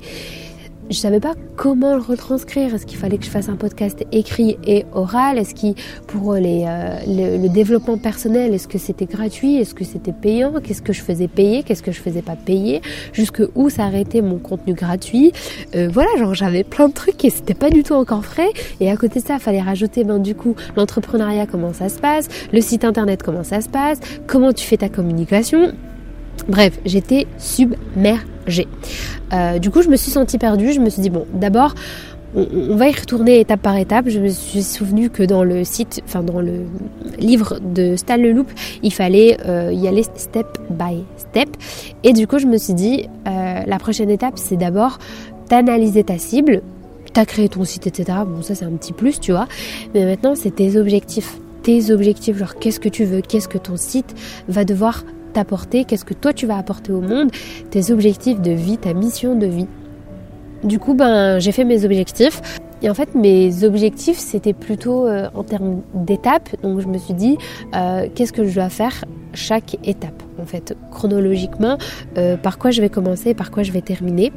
je 0.90 0.96
savais 0.96 1.20
pas 1.20 1.34
comment 1.56 1.94
le 1.96 2.02
retranscrire. 2.02 2.74
Est-ce 2.74 2.86
qu'il 2.86 2.98
fallait 2.98 3.18
que 3.18 3.24
je 3.24 3.30
fasse 3.30 3.48
un 3.48 3.56
podcast 3.56 4.04
écrit 4.12 4.56
et 4.66 4.84
oral? 4.92 5.38
Est-ce 5.38 5.54
qu'il 5.54 5.74
pour 6.06 6.34
les, 6.34 6.64
euh, 6.66 7.38
le, 7.38 7.48
développement 7.48 7.98
personnel, 7.98 8.54
est-ce 8.54 8.68
que 8.68 8.78
c'était 8.78 9.06
gratuit? 9.06 9.56
Est-ce 9.56 9.74
que 9.74 9.84
c'était 9.84 10.12
payant? 10.12 10.52
Qu'est-ce 10.62 10.82
que 10.82 10.92
je 10.92 11.02
faisais 11.02 11.28
payer? 11.28 11.62
Qu'est-ce 11.62 11.82
que 11.82 11.92
je 11.92 12.00
faisais 12.00 12.22
pas 12.22 12.36
payer? 12.36 12.82
Jusque 13.12 13.42
où 13.54 13.70
s'arrêtait 13.70 14.22
mon 14.22 14.38
contenu 14.38 14.74
gratuit? 14.74 15.32
Euh, 15.74 15.88
Voilà, 15.92 16.10
genre 16.18 16.34
j'avais 16.34 16.64
plein 16.64 16.88
de 16.88 16.94
trucs 16.94 17.24
et 17.24 17.30
c'était 17.30 17.54
pas 17.54 17.70
du 17.70 17.82
tout 17.82 17.94
encore 17.94 18.24
frais. 18.24 18.50
Et 18.80 18.90
à 18.90 18.96
côté 18.96 19.20
de 19.20 19.24
ça, 19.24 19.38
fallait 19.38 19.62
rajouter 19.62 20.04
ben 20.04 20.18
du 20.18 20.34
coup 20.34 20.54
l'entrepreneuriat, 20.76 21.46
comment 21.46 21.72
ça 21.72 21.88
se 21.88 21.98
passe, 21.98 22.28
le 22.52 22.60
site 22.60 22.84
internet, 22.84 23.22
comment 23.22 23.44
ça 23.44 23.60
se 23.60 23.68
passe, 23.68 23.98
comment 24.26 24.52
tu 24.52 24.66
fais 24.66 24.76
ta 24.76 24.88
communication? 24.88 25.72
Bref, 26.48 26.78
j'étais 26.84 27.26
submergée. 27.38 28.35
Euh, 29.32 29.58
du 29.58 29.70
coup, 29.70 29.82
je 29.82 29.88
me 29.88 29.96
suis 29.96 30.10
sentie 30.10 30.38
perdue. 30.38 30.72
Je 30.72 30.80
me 30.80 30.90
suis 30.90 31.02
dit, 31.02 31.10
bon, 31.10 31.26
d'abord, 31.34 31.74
on, 32.34 32.76
va 32.76 32.88
y 32.88 32.92
retourner 32.92 33.40
étape 33.40 33.60
par 33.60 33.76
étape. 33.76 34.08
Je 34.08 34.18
me 34.18 34.28
suis 34.28 34.62
souvenu 34.62 35.10
que 35.10 35.22
dans 35.22 35.44
le 35.44 35.64
site, 35.64 36.02
enfin 36.04 36.22
dans 36.22 36.40
le 36.40 36.66
livre 37.18 37.58
de 37.60 37.96
Stan 37.96 38.16
Leloup, 38.16 38.46
il 38.82 38.92
fallait 38.92 39.38
euh, 39.46 39.72
y 39.72 39.88
aller 39.88 40.02
step 40.02 40.46
by 40.70 41.04
step. 41.16 41.48
Et 42.04 42.12
du 42.12 42.26
coup, 42.26 42.38
je 42.38 42.46
me 42.46 42.58
suis 42.58 42.74
dit, 42.74 43.08
euh, 43.26 43.62
la 43.66 43.78
prochaine 43.78 44.10
étape, 44.10 44.34
c'est 44.36 44.56
d'abord 44.56 44.98
d'analyser 45.48 46.04
ta 46.04 46.18
cible. 46.18 46.62
Tu 47.12 47.20
as 47.20 47.24
créé 47.24 47.48
ton 47.48 47.64
site, 47.64 47.86
etc. 47.86 48.18
Bon, 48.26 48.42
ça, 48.42 48.54
c'est 48.54 48.64
un 48.64 48.72
petit 48.72 48.92
plus, 48.92 49.20
tu 49.20 49.32
vois. 49.32 49.46
Mais 49.94 50.04
maintenant, 50.04 50.34
c'est 50.34 50.54
tes 50.54 50.76
objectifs 50.76 51.38
tes 51.66 51.90
objectifs, 51.90 52.36
genre 52.36 52.54
qu'est-ce 52.60 52.78
que 52.78 52.88
tu 52.88 53.04
veux, 53.04 53.20
qu'est-ce 53.20 53.48
que 53.48 53.58
ton 53.58 53.76
site 53.76 54.14
va 54.46 54.64
devoir 54.64 55.02
t'apporter, 55.36 55.84
qu'est-ce 55.84 56.06
que 56.06 56.14
toi 56.14 56.32
tu 56.32 56.46
vas 56.46 56.56
apporter 56.56 56.92
au 56.92 57.02
monde, 57.02 57.30
tes 57.70 57.90
objectifs 57.92 58.40
de 58.40 58.52
vie, 58.52 58.78
ta 58.78 58.94
mission 58.94 59.36
de 59.36 59.46
vie. 59.46 59.68
Du 60.64 60.78
coup, 60.78 60.94
ben, 60.94 61.38
j'ai 61.38 61.52
fait 61.52 61.64
mes 61.64 61.84
objectifs. 61.84 62.40
Et 62.82 62.90
en 62.90 62.94
fait, 62.94 63.14
mes 63.14 63.64
objectifs, 63.64 64.18
c'était 64.18 64.52
plutôt 64.52 65.06
euh, 65.06 65.28
en 65.34 65.44
termes 65.44 65.82
d'étapes. 65.94 66.48
Donc, 66.62 66.80
je 66.80 66.86
me 66.86 66.98
suis 66.98 67.14
dit, 67.14 67.36
euh, 67.74 68.08
qu'est-ce 68.14 68.32
que 68.32 68.46
je 68.46 68.54
dois 68.54 68.70
faire 68.70 69.04
chaque 69.34 69.76
étape, 69.84 70.22
en 70.40 70.46
fait, 70.46 70.74
chronologiquement, 70.90 71.76
euh, 72.16 72.36
par 72.36 72.58
quoi 72.58 72.70
je 72.70 72.80
vais 72.80 72.88
commencer, 72.88 73.34
par 73.34 73.50
quoi 73.50 73.62
je 73.62 73.72
vais 73.72 73.82
terminer. 73.82 74.32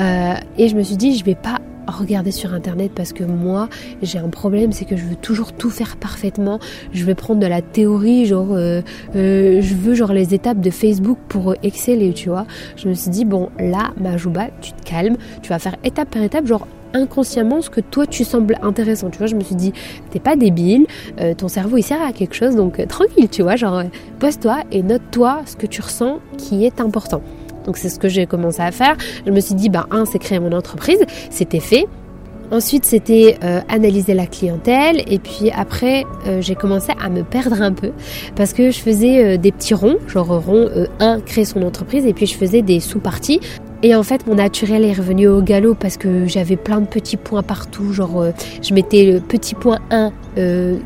Et 0.00 0.68
je 0.68 0.76
me 0.76 0.82
suis 0.82 0.96
dit, 0.96 1.16
je 1.16 1.24
vais 1.24 1.34
pas 1.34 1.60
regarder 1.90 2.30
sur 2.30 2.54
internet 2.54 2.92
parce 2.94 3.12
que 3.12 3.24
moi 3.24 3.68
j'ai 4.02 4.18
un 4.18 4.28
problème 4.28 4.72
c'est 4.72 4.84
que 4.84 4.96
je 4.96 5.04
veux 5.04 5.16
toujours 5.16 5.52
tout 5.52 5.70
faire 5.70 5.96
parfaitement. 5.96 6.58
Je 6.92 7.04
vais 7.04 7.14
prendre 7.14 7.40
de 7.40 7.46
la 7.46 7.62
théorie 7.62 8.26
genre 8.26 8.52
euh, 8.52 8.80
euh, 9.16 9.60
je 9.60 9.74
veux 9.74 9.94
genre 9.94 10.12
les 10.12 10.34
étapes 10.34 10.60
de 10.60 10.70
Facebook 10.70 11.18
pour 11.28 11.54
exceller 11.62 12.12
tu 12.12 12.28
vois. 12.28 12.46
Je 12.76 12.88
me 12.88 12.94
suis 12.94 13.10
dit 13.10 13.24
bon 13.24 13.50
là 13.58 13.90
Majouba 14.00 14.48
tu 14.60 14.72
te 14.72 14.82
calmes. 14.82 15.16
Tu 15.42 15.48
vas 15.50 15.58
faire 15.58 15.76
étape 15.84 16.10
par 16.10 16.22
étape 16.22 16.46
genre 16.46 16.66
inconsciemment 16.92 17.62
ce 17.62 17.70
que 17.70 17.80
toi 17.80 18.06
tu 18.06 18.24
sembles 18.24 18.56
intéressant. 18.62 19.10
Tu 19.10 19.18
vois 19.18 19.26
je 19.26 19.36
me 19.36 19.42
suis 19.42 19.54
dit 19.54 19.72
t'es 20.10 20.20
pas 20.20 20.36
débile 20.36 20.86
euh, 21.20 21.34
ton 21.34 21.48
cerveau 21.48 21.76
il 21.76 21.82
sert 21.82 22.02
à 22.02 22.12
quelque 22.12 22.34
chose 22.34 22.56
donc 22.56 22.86
tranquille 22.88 23.28
tu 23.28 23.42
vois 23.42 23.56
genre 23.56 23.82
pose-toi 24.18 24.64
et 24.72 24.82
note-toi 24.82 25.42
ce 25.46 25.56
que 25.56 25.66
tu 25.66 25.80
ressens 25.82 26.20
qui 26.36 26.64
est 26.64 26.80
important 26.80 27.22
donc 27.64 27.76
c'est 27.76 27.88
ce 27.88 27.98
que 27.98 28.08
j'ai 28.08 28.26
commencé 28.26 28.60
à 28.60 28.72
faire. 28.72 28.96
Je 29.26 29.30
me 29.30 29.40
suis 29.40 29.54
dit, 29.54 29.68
bah, 29.68 29.86
un, 29.90 30.04
c'est 30.04 30.18
créer 30.18 30.40
mon 30.40 30.52
entreprise, 30.52 31.00
c'était 31.30 31.60
fait. 31.60 31.86
Ensuite, 32.50 32.84
c'était 32.84 33.38
euh, 33.44 33.60
analyser 33.68 34.12
la 34.12 34.26
clientèle. 34.26 35.04
Et 35.06 35.20
puis 35.20 35.50
après, 35.54 36.04
euh, 36.26 36.40
j'ai 36.40 36.56
commencé 36.56 36.92
à 37.00 37.08
me 37.08 37.22
perdre 37.22 37.62
un 37.62 37.72
peu 37.72 37.92
parce 38.34 38.52
que 38.52 38.72
je 38.72 38.80
faisais 38.80 39.24
euh, 39.24 39.36
des 39.36 39.52
petits 39.52 39.74
ronds, 39.74 39.98
genre 40.08 40.44
rond 40.44 40.68
1, 40.98 41.20
créer 41.20 41.44
son 41.44 41.62
entreprise. 41.62 42.06
Et 42.06 42.12
puis 42.12 42.26
je 42.26 42.34
faisais 42.34 42.62
des 42.62 42.80
sous-parties. 42.80 43.40
Et 43.82 43.94
en 43.94 44.02
fait, 44.02 44.26
mon 44.26 44.34
naturel 44.34 44.84
est 44.84 44.92
revenu 44.92 45.26
au 45.26 45.40
galop 45.40 45.74
parce 45.74 45.96
que 45.96 46.26
j'avais 46.26 46.56
plein 46.56 46.80
de 46.80 46.86
petits 46.86 47.16
points 47.16 47.42
partout. 47.42 47.92
Genre, 47.92 48.26
je 48.62 48.74
mettais 48.74 49.10
le 49.10 49.20
petit 49.20 49.54
point 49.54 49.78
1, 49.90 50.12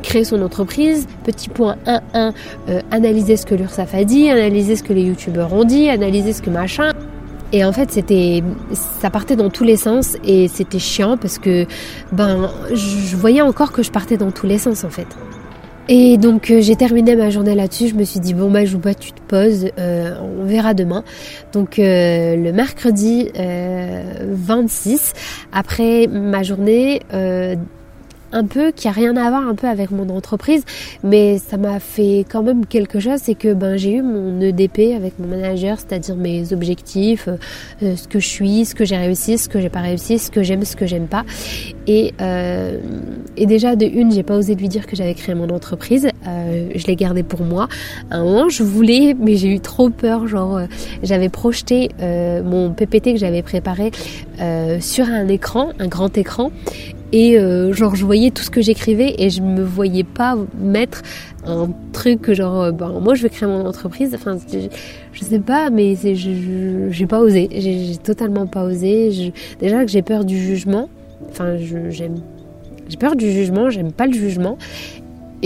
créer 0.03 0.23
son 0.23 0.41
entreprise. 0.43 1.09
Petit 1.25 1.49
point 1.49 1.77
1, 1.87 2.03
1, 2.15 2.33
analyser 2.93 3.37
ce 3.37 3.47
que 3.47 3.57
l'URSSAF 3.57 3.95
a 3.95 4.05
dit, 4.05 4.31
analyser 4.31 4.77
ce 4.77 4.85
que 4.85 4.93
les 4.93 5.03
youtubeurs 5.03 5.53
ont 5.53 5.65
dit, 5.65 5.89
analyser 5.89 6.33
ce 6.33 6.41
que 6.41 6.51
machin. 6.51 6.93
Et 7.53 7.65
en 7.65 7.73
fait, 7.73 7.91
c'était, 7.93 8.43
ça 8.73 9.11
partait 9.11 9.37
dans 9.37 9.51
tous 9.51 9.65
les 9.65 9.77
sens 9.77 10.17
et 10.25 10.49
c'était 10.49 10.79
chiant 10.79 11.17
parce 11.17 11.39
que, 11.39 11.67
ben, 12.13 12.51
je 12.73 13.17
voyais 13.17 13.43
encore 13.43 13.73
que 13.73 13.83
je 13.83 13.91
partais 13.91 14.17
dans 14.17 14.31
tous 14.31 14.47
les 14.47 14.59
sens 14.59 14.85
en 14.85 14.91
fait. 14.91 15.07
Et 15.89 16.17
donc 16.17 16.51
euh, 16.51 16.63
j'ai 16.63 16.77
terminé 16.77 17.15
ma 17.15 17.29
journée 17.29 17.55
là-dessus. 17.55 17.89
Je 17.89 17.95
me 17.95 18.05
suis 18.05 18.21
dit 18.21 18.33
bon 18.33 18.51
bah 18.51 18.65
joue 18.65 18.79
pas, 18.79 18.95
tu 18.95 19.13
te 19.13 19.21
poses, 19.21 19.69
euh, 19.79 20.15
on 20.21 20.45
verra 20.45 20.73
demain. 20.73 21.05
Donc 21.53 21.79
euh, 21.79 22.37
le 22.37 22.53
mercredi 22.53 23.31
26, 23.35 25.13
après 25.53 26.07
ma 26.07 26.43
journée 26.43 27.01
un 28.35 28.45
peu 28.45 28.73
qui 28.73 28.89
a 28.89 28.91
rien 28.91 29.17
à 29.17 29.31
voir 29.31 29.47
un 29.49 29.55
peu 29.55 29.69
avec 29.69 29.91
mon 29.91 30.09
entreprise, 30.11 30.65
mais 31.03 31.39
ça 31.39 31.57
m'a 31.57 31.79
fait 31.79 32.27
quand 32.31 32.43
même 32.43 32.67
quelque 32.67 33.01
chose, 33.01 33.21
c'est 33.23 33.37
que 33.37 33.55
ben 33.55 33.77
j'ai 33.77 33.95
eu 33.95 34.03
mon 34.03 34.41
EDP 34.41 34.95
avec 34.97 35.19
mon 35.19 35.29
manager, 35.29 35.79
c'est-à-dire 35.79 36.17
mes 36.17 36.53
objectifs, 36.53 37.29
euh, 37.83 37.97
ce 37.97 38.09
que 38.09 38.19
je 38.19 38.27
suis, 38.27 38.65
ce 38.65 38.75
que 38.75 38.85
j'ai 38.85 38.97
réussi, 38.97 39.39
ce 39.39 39.49
que 39.49 39.61
j'ai 39.61 39.69
pas 39.69 39.81
réussi, 39.81 40.19
ce 40.19 40.31
que 40.31 40.43
j'aime, 40.43 40.65
ce 40.65 40.75
que 40.75 40.85
j'aime 40.85 41.07
pas. 41.07 41.25
Et, 41.87 42.13
euh, 42.21 42.79
et 43.37 43.47
déjà 43.47 43.77
de 43.77 43.87
une, 43.87 44.11
j'ai 44.11 44.25
pas 44.25 44.37
osé 44.37 44.57
lui 44.57 44.69
dire 44.69 44.87
que 44.87 44.97
j'avais 44.97 45.15
créé 45.15 45.35
mon 45.37 45.49
entreprise, 45.51 46.09
euh, 46.27 46.71
je 46.75 46.87
l'ai 46.87 46.97
gardé 46.97 47.23
pour 47.23 47.43
moi. 47.43 47.69
À 48.11 48.17
un 48.17 48.25
moment, 48.25 48.49
je 48.49 48.65
voulais, 48.65 49.15
mais 49.19 49.37
j'ai 49.37 49.49
eu 49.49 49.61
trop 49.61 49.91
peur, 49.91 50.27
genre 50.27 50.61
j'avais 51.05 51.29
projeté 51.29 51.91
mon 52.01 52.73
PPT 52.73 53.13
que 53.13 53.19
j'avais 53.19 53.43
préparé 53.43 53.93
sur 54.81 55.07
un 55.07 55.29
écran, 55.29 55.71
un 55.79 55.87
grand 55.87 56.17
écran, 56.19 56.51
et 57.15 57.39
euh, 57.39 57.73
genre 57.73 57.95
je 57.95 58.05
voyais 58.05 58.33
tout 58.33 58.43
ce 58.43 58.51
que 58.51 58.61
j'écrivais 58.61 59.15
et 59.19 59.31
je 59.31 59.41
me 59.41 59.63
voyais 59.63 60.03
pas 60.03 60.37
mettre 60.59 61.03
un 61.47 61.69
truc 61.93 62.33
genre 62.33 62.61
euh, 62.61 62.73
ben 62.73 62.99
moi 63.01 63.15
je 63.15 63.23
vais 63.23 63.29
créer 63.29 63.49
mon 63.49 63.65
entreprise 63.65 64.13
enfin 64.17 64.37
je, 65.13 65.25
sais 65.25 65.39
pas 65.39 65.71
mais 65.71 65.95
c'est 65.95 66.17
j'ai 66.17 67.07
pas 67.07 67.21
osé 67.21 67.49
j'ai 67.53 67.97
totalement 67.99 68.49
pas 68.49 68.65
osé 68.65 69.33
déjà 69.61 69.85
que 69.85 69.93
j'ai 69.93 70.03
peur 70.03 70.25
du 70.25 70.37
jugement 70.37 70.89
enfin 71.31 71.57
j'aime 71.57 72.17
j'ai 72.89 72.97
peur 72.97 73.15
du 73.15 73.31
jugement 73.31 73.71
j'aime 73.71 73.93
pas 73.93 74.07
le 74.07 74.13
jugement 74.13 74.59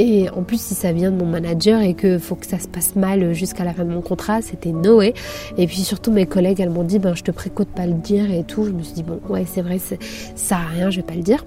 et 0.00 0.31
en 0.31 0.44
plus, 0.44 0.61
si 0.61 0.74
ça 0.74 0.92
vient 0.92 1.11
de 1.11 1.16
mon 1.16 1.26
manager 1.26 1.81
et 1.81 1.94
que 1.94 2.20
faut 2.20 2.37
que 2.37 2.46
ça 2.46 2.61
se 2.61 2.68
passe 2.68 2.94
mal 2.94 3.33
jusqu'à 3.33 3.64
la 3.64 3.74
fin 3.74 3.85
de 3.85 3.90
mon 3.90 4.00
contrat, 4.00 4.42
c'était 4.42 4.70
Noé. 4.70 5.12
Et 5.57 5.66
puis 5.66 5.78
surtout, 5.78 6.12
mes 6.12 6.24
collègues, 6.24 6.61
elles 6.61 6.70
m'ont 6.70 6.85
dit, 6.85 7.00
ben, 7.00 7.16
je 7.16 7.24
te 7.24 7.33
précote 7.33 7.66
de 7.66 7.72
pas 7.74 7.87
le 7.87 7.94
dire 7.94 8.31
et 8.31 8.44
tout. 8.44 8.64
Je 8.64 8.70
me 8.70 8.81
suis 8.85 8.94
dit, 8.94 9.02
bon, 9.02 9.18
ouais, 9.28 9.44
c'est 9.44 9.61
vrai, 9.61 9.81
ça 9.81 9.96
sert 10.37 10.68
rien, 10.72 10.90
je 10.90 10.98
vais 10.98 11.02
pas 11.02 11.14
le 11.14 11.22
dire. 11.22 11.44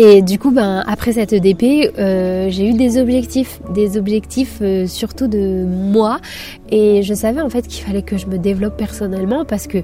Et 0.00 0.22
du 0.22 0.38
coup, 0.38 0.52
ben, 0.52 0.84
après 0.86 1.14
cette 1.14 1.32
EDP, 1.32 1.92
euh, 1.98 2.46
j'ai 2.50 2.68
eu 2.68 2.72
des 2.72 3.00
objectifs, 3.00 3.60
des 3.74 3.98
objectifs 3.98 4.58
euh, 4.62 4.86
surtout 4.86 5.26
de 5.26 5.64
moi. 5.66 6.20
Et 6.70 7.02
je 7.02 7.14
savais 7.14 7.40
en 7.40 7.50
fait 7.50 7.66
qu'il 7.66 7.84
fallait 7.84 8.02
que 8.02 8.16
je 8.16 8.26
me 8.26 8.38
développe 8.38 8.76
personnellement 8.76 9.44
parce 9.44 9.66
que, 9.66 9.78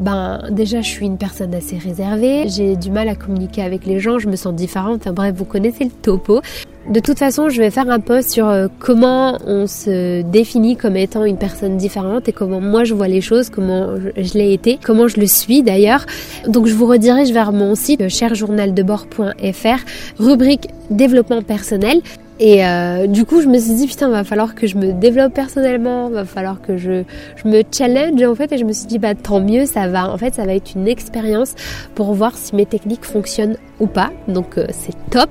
ben, 0.00 0.40
déjà, 0.50 0.80
je 0.80 0.88
suis 0.88 1.04
une 1.04 1.18
personne 1.18 1.54
assez 1.54 1.76
réservée. 1.76 2.48
J'ai 2.48 2.76
du 2.76 2.90
mal 2.90 3.10
à 3.10 3.14
communiquer 3.14 3.60
avec 3.60 3.84
les 3.84 4.00
gens. 4.00 4.18
Je 4.18 4.28
me 4.28 4.36
sens 4.36 4.54
différente. 4.54 5.02
Enfin 5.02 5.12
bref, 5.12 5.34
vous 5.36 5.44
connaissez 5.44 5.84
le 5.84 5.90
topo. 5.90 6.40
De 6.88 7.00
toute 7.00 7.18
façon, 7.18 7.50
je 7.50 7.60
vais 7.60 7.70
faire 7.70 7.90
un 7.90 8.00
post 8.00 8.30
sur 8.30 8.48
euh, 8.48 8.68
comment 8.78 9.36
on 9.46 9.66
se 9.66 10.22
définit 10.22 10.74
comme 10.74 10.96
étant 10.96 11.24
une 11.26 11.36
personne 11.36 11.76
différente 11.76 12.30
et 12.30 12.32
comment 12.32 12.62
moi 12.62 12.84
je 12.84 12.94
vois 12.94 13.08
les 13.08 13.20
choses, 13.20 13.50
comment 13.50 13.96
je, 14.16 14.32
l'ai 14.32 14.54
été, 14.54 14.78
comment 14.82 15.06
je 15.06 15.20
le 15.20 15.26
suis 15.26 15.62
d'ailleurs. 15.62 16.06
Donc 16.46 16.66
je 16.66 16.72
vous 16.72 16.86
redirige 16.86 17.30
vers 17.30 17.52
mon 17.52 17.74
site 17.74 18.08
cherjournaldebord.fr, 18.08 19.84
rubrique 20.18 20.68
développement 20.88 21.42
personnel. 21.42 22.00
Et 22.40 22.64
euh, 22.64 23.06
du 23.06 23.26
coup, 23.26 23.42
je 23.42 23.48
me 23.48 23.58
suis 23.58 23.74
dit, 23.74 23.86
putain, 23.86 24.08
va 24.08 24.24
falloir 24.24 24.54
que 24.54 24.66
je 24.66 24.78
me 24.78 24.92
développe 24.92 25.34
personnellement, 25.34 26.08
va 26.08 26.24
falloir 26.24 26.62
que 26.62 26.78
je, 26.78 27.02
me 27.44 27.62
challenge 27.70 28.22
en 28.22 28.34
fait. 28.34 28.50
Et 28.52 28.56
je 28.56 28.64
me 28.64 28.72
suis 28.72 28.86
dit, 28.86 28.98
bah 28.98 29.14
tant 29.14 29.40
mieux, 29.40 29.66
ça 29.66 29.88
va. 29.88 30.10
En 30.10 30.16
fait, 30.16 30.34
ça 30.34 30.46
va 30.46 30.54
être 30.54 30.74
une 30.74 30.88
expérience 30.88 31.54
pour 31.94 32.14
voir 32.14 32.34
si 32.36 32.56
mes 32.56 32.64
techniques 32.64 33.04
fonctionnent 33.04 33.56
ou 33.78 33.86
pas. 33.86 34.10
Donc 34.26 34.56
euh, 34.56 34.66
c'est 34.70 34.94
top. 35.10 35.30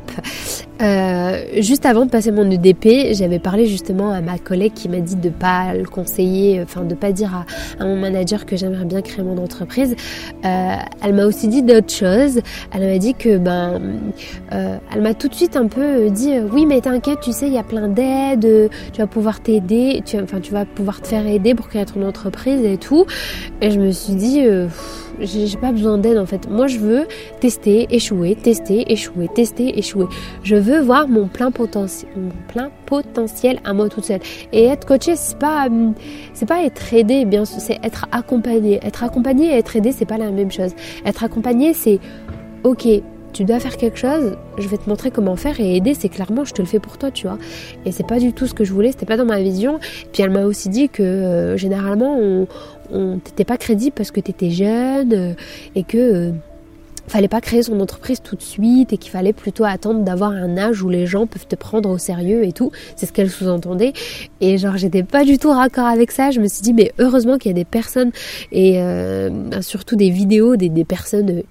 Euh, 0.82 1.62
juste 1.62 1.86
avant 1.86 2.06
de 2.06 2.12
passer 2.12 2.32
mon 2.32 2.50
EDP, 2.50 3.14
j'avais 3.14 3.40
parlé 3.40 3.66
justement 3.66 4.12
à 4.12 4.22
ma 4.22 4.38
collègue 4.38 4.74
qui 4.74 4.90
m'a 4.90 5.00
dit 5.00 5.16
de 5.16 5.30
pas 5.30 5.74
le 5.74 5.86
conseiller, 5.86 6.62
enfin 6.62 6.84
de 6.84 6.94
pas 6.94 7.12
dire 7.12 7.46
à, 7.80 7.84
mon 7.84 7.96
manager 7.96 8.46
que 8.46 8.56
j'aimerais 8.56 8.86
bien 8.86 9.02
créer 9.02 9.24
mon 9.24 9.38
entreprise. 9.42 9.96
Euh, 10.46 10.76
elle 11.04 11.14
m'a 11.14 11.26
aussi 11.26 11.48
dit 11.48 11.64
d'autres 11.64 11.94
choses. 11.94 12.42
Elle 12.74 12.88
m'a 12.88 12.98
dit 13.00 13.16
que 13.16 13.38
ben, 13.38 13.82
euh, 14.54 14.78
elle 14.94 15.02
m'a 15.02 15.14
tout 15.14 15.28
de 15.28 15.34
suite 15.34 15.56
un 15.56 15.68
peu 15.68 16.10
dit 16.10 16.34
oui 16.52 16.66
mais 16.66 16.82
t'inquiète, 16.82 17.20
tu 17.22 17.32
sais 17.32 17.48
il 17.48 17.54
y 17.54 17.58
a 17.58 17.64
plein 17.64 17.88
d'aides, 17.88 18.70
tu 18.94 19.02
vas 19.02 19.08
pouvoir 19.08 19.40
t'aider, 19.40 20.02
tu, 20.06 20.20
enfin 20.20 20.40
tu 20.40 20.52
vas 20.52 20.66
pouvoir 20.66 21.02
te 21.02 21.08
faire 21.08 21.26
aider 21.26 21.56
pour 21.56 21.70
créer 21.70 21.86
ton 21.86 22.04
entreprise 22.04 22.64
et 22.64 22.78
tout. 22.78 23.06
Et 23.62 23.72
je 23.72 23.80
me 23.80 23.92
suis 23.92 24.14
dit 24.14 24.42
j'ai 25.20 25.58
pas 25.58 25.72
besoin 25.72 25.98
d'aide 25.98 26.18
en 26.18 26.26
fait. 26.26 26.50
Moi, 26.50 26.68
je 26.68 26.80
veux 26.80 27.08
tester, 27.40 27.88
échouer, 27.90 28.36
tester, 28.36 28.92
échouer, 28.92 29.28
tester, 29.34 29.78
échouer. 29.78 30.06
Je 30.44 30.56
veux 30.56 30.80
voir 30.82 31.08
mon 31.08 31.28
plein 31.28 31.52
potentiel, 31.52 32.12
mon 32.16 32.32
plein 32.48 32.70
potentiel 32.86 33.60
à 33.64 33.74
moi 33.74 33.90
toute 33.90 34.06
seule. 34.06 34.22
Et 34.52 34.66
être 34.66 34.86
coaché, 34.86 35.16
c'est 35.16 35.38
pas, 35.38 35.68
c'est 36.34 36.48
pas 36.48 36.64
être 36.64 36.94
aidé, 36.94 37.26
bien 37.26 37.46
sûr, 37.46 37.60
c'est 37.60 37.80
être 37.84 38.06
accompagné. 38.12 38.80
Être 38.84 39.04
accompagné 39.04 39.48
et 39.48 39.58
être 39.58 39.76
aidé, 39.76 39.92
c'est 39.92 40.06
pas 40.06 40.18
la 40.18 40.32
même 40.32 40.52
chose. 40.52 40.72
Être 41.06 41.24
accompagné, 41.24 41.74
c'est 41.74 42.00
ok, 42.64 42.88
tu 43.38 43.44
dois 43.44 43.60
faire 43.60 43.78
quelque 43.78 44.00
chose, 44.00 44.36
je 44.58 44.68
vais 44.68 44.78
te 44.78 44.90
montrer 44.90 45.12
comment 45.12 45.36
faire 45.36 45.60
et 45.60 45.76
aider, 45.76 45.94
c'est 45.94 46.10
clairement 46.10 46.44
je 46.44 46.54
te 46.54 46.62
le 46.62 46.68
fais 46.68 46.80
pour 46.80 46.98
toi, 46.98 47.12
tu 47.12 47.28
vois. 47.28 47.38
Et 47.86 47.92
c'est 47.92 48.06
pas 48.06 48.18
du 48.18 48.34
tout 48.34 48.48
ce 48.48 48.56
que 48.56 48.64
je 48.64 48.74
voulais, 48.74 48.92
c'était 48.92 49.06
pas 49.06 49.18
dans 49.18 49.26
ma 49.26 49.40
vision. 49.42 49.80
Puis 50.12 50.24
elle 50.24 50.32
m'a 50.32 50.46
aussi 50.46 50.70
dit 50.70 50.90
que 50.90 51.04
euh, 51.04 51.56
généralement 51.56 52.18
on, 52.18 52.48
on 52.92 53.20
pas 53.46 53.58
crédible 53.58 53.94
parce 53.96 54.12
que 54.12 54.20
t'étais 54.20 54.50
jeune 54.50 55.14
euh, 55.14 55.34
et 55.76 55.84
que 55.84 55.98
euh, 55.98 56.32
fallait 57.08 57.28
pas 57.28 57.40
créer 57.42 57.64
son 57.64 57.80
entreprise 57.80 58.22
tout 58.22 58.36
de 58.36 58.42
suite 58.42 58.92
et 58.92 58.98
qu'il 58.98 59.12
fallait 59.12 59.34
plutôt 59.34 59.64
attendre 59.64 60.04
d'avoir 60.04 60.32
un 60.32 60.58
âge 60.58 60.82
où 60.84 60.90
les 60.90 61.06
gens 61.06 61.26
peuvent 61.26 61.48
te 61.48 61.56
prendre 61.56 61.90
au 61.90 61.98
sérieux 61.98 62.44
et 62.44 62.52
tout. 62.52 62.72
C'est 62.96 63.06
ce 63.06 63.14
qu'elle 63.14 63.30
sous-entendait. 63.30 63.94
Et 64.42 64.58
genre, 64.58 64.76
j'étais 64.76 65.04
pas 65.04 65.24
du 65.24 65.38
tout 65.38 65.52
raccord 65.52 65.86
avec 65.86 66.12
ça. 66.12 66.32
Je 66.32 66.42
me 66.42 66.48
suis 66.48 66.62
dit, 66.62 66.74
mais 66.74 66.92
heureusement 67.00 67.38
qu'il 67.38 67.50
y 67.50 67.54
a 67.54 67.56
des 67.56 67.64
personnes 67.64 68.12
et 68.52 68.82
surtout 69.62 69.96
des 69.96 70.10
vidéos 70.10 70.58
des, 70.58 70.68
des 70.68 70.84
personnes 70.84 71.44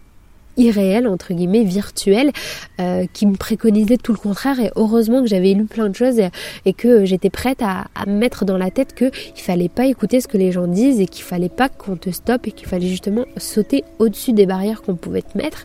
irréel, 0.56 1.06
entre 1.06 1.34
guillemets, 1.34 1.64
virtuel, 1.64 2.32
euh, 2.80 3.06
qui 3.12 3.26
me 3.26 3.36
préconisait 3.36 3.96
tout 3.96 4.12
le 4.12 4.18
contraire. 4.18 4.60
Et 4.60 4.70
heureusement 4.76 5.22
que 5.22 5.28
j'avais 5.28 5.52
lu 5.52 5.64
plein 5.64 5.88
de 5.88 5.94
choses 5.94 6.18
et, 6.64 6.72
que 6.72 7.04
j'étais 7.04 7.30
prête 7.30 7.62
à, 7.62 7.86
à, 7.94 8.06
me 8.06 8.18
mettre 8.18 8.44
dans 8.44 8.58
la 8.58 8.70
tête 8.70 8.94
qu'il 8.94 9.10
fallait 9.36 9.68
pas 9.68 9.86
écouter 9.86 10.20
ce 10.20 10.28
que 10.28 10.36
les 10.36 10.52
gens 10.52 10.66
disent 10.66 11.00
et 11.00 11.06
qu'il 11.06 11.24
fallait 11.24 11.48
pas 11.48 11.68
qu'on 11.68 11.96
te 11.96 12.10
stoppe 12.10 12.46
et 12.48 12.52
qu'il 12.52 12.68
fallait 12.68 12.88
justement 12.88 13.24
sauter 13.36 13.84
au-dessus 13.98 14.32
des 14.32 14.46
barrières 14.46 14.82
qu'on 14.82 14.96
pouvait 14.96 15.22
te 15.22 15.36
mettre. 15.36 15.64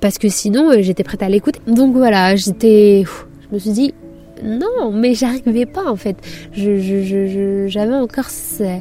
Parce 0.00 0.18
que 0.18 0.28
sinon, 0.28 0.70
euh, 0.70 0.82
j'étais 0.82 1.04
prête 1.04 1.22
à 1.22 1.28
l'écouter. 1.28 1.60
Donc 1.66 1.94
voilà, 1.94 2.36
j'étais... 2.36 3.04
Je 3.48 3.54
me 3.54 3.58
suis 3.58 3.70
dit, 3.70 3.94
non, 4.42 4.90
mais 4.92 5.14
j'arrivais 5.14 5.66
pas 5.66 5.90
en 5.90 5.96
fait. 5.96 6.16
j'avais 6.54 7.94
encore 7.94 8.28
ces, 8.28 8.80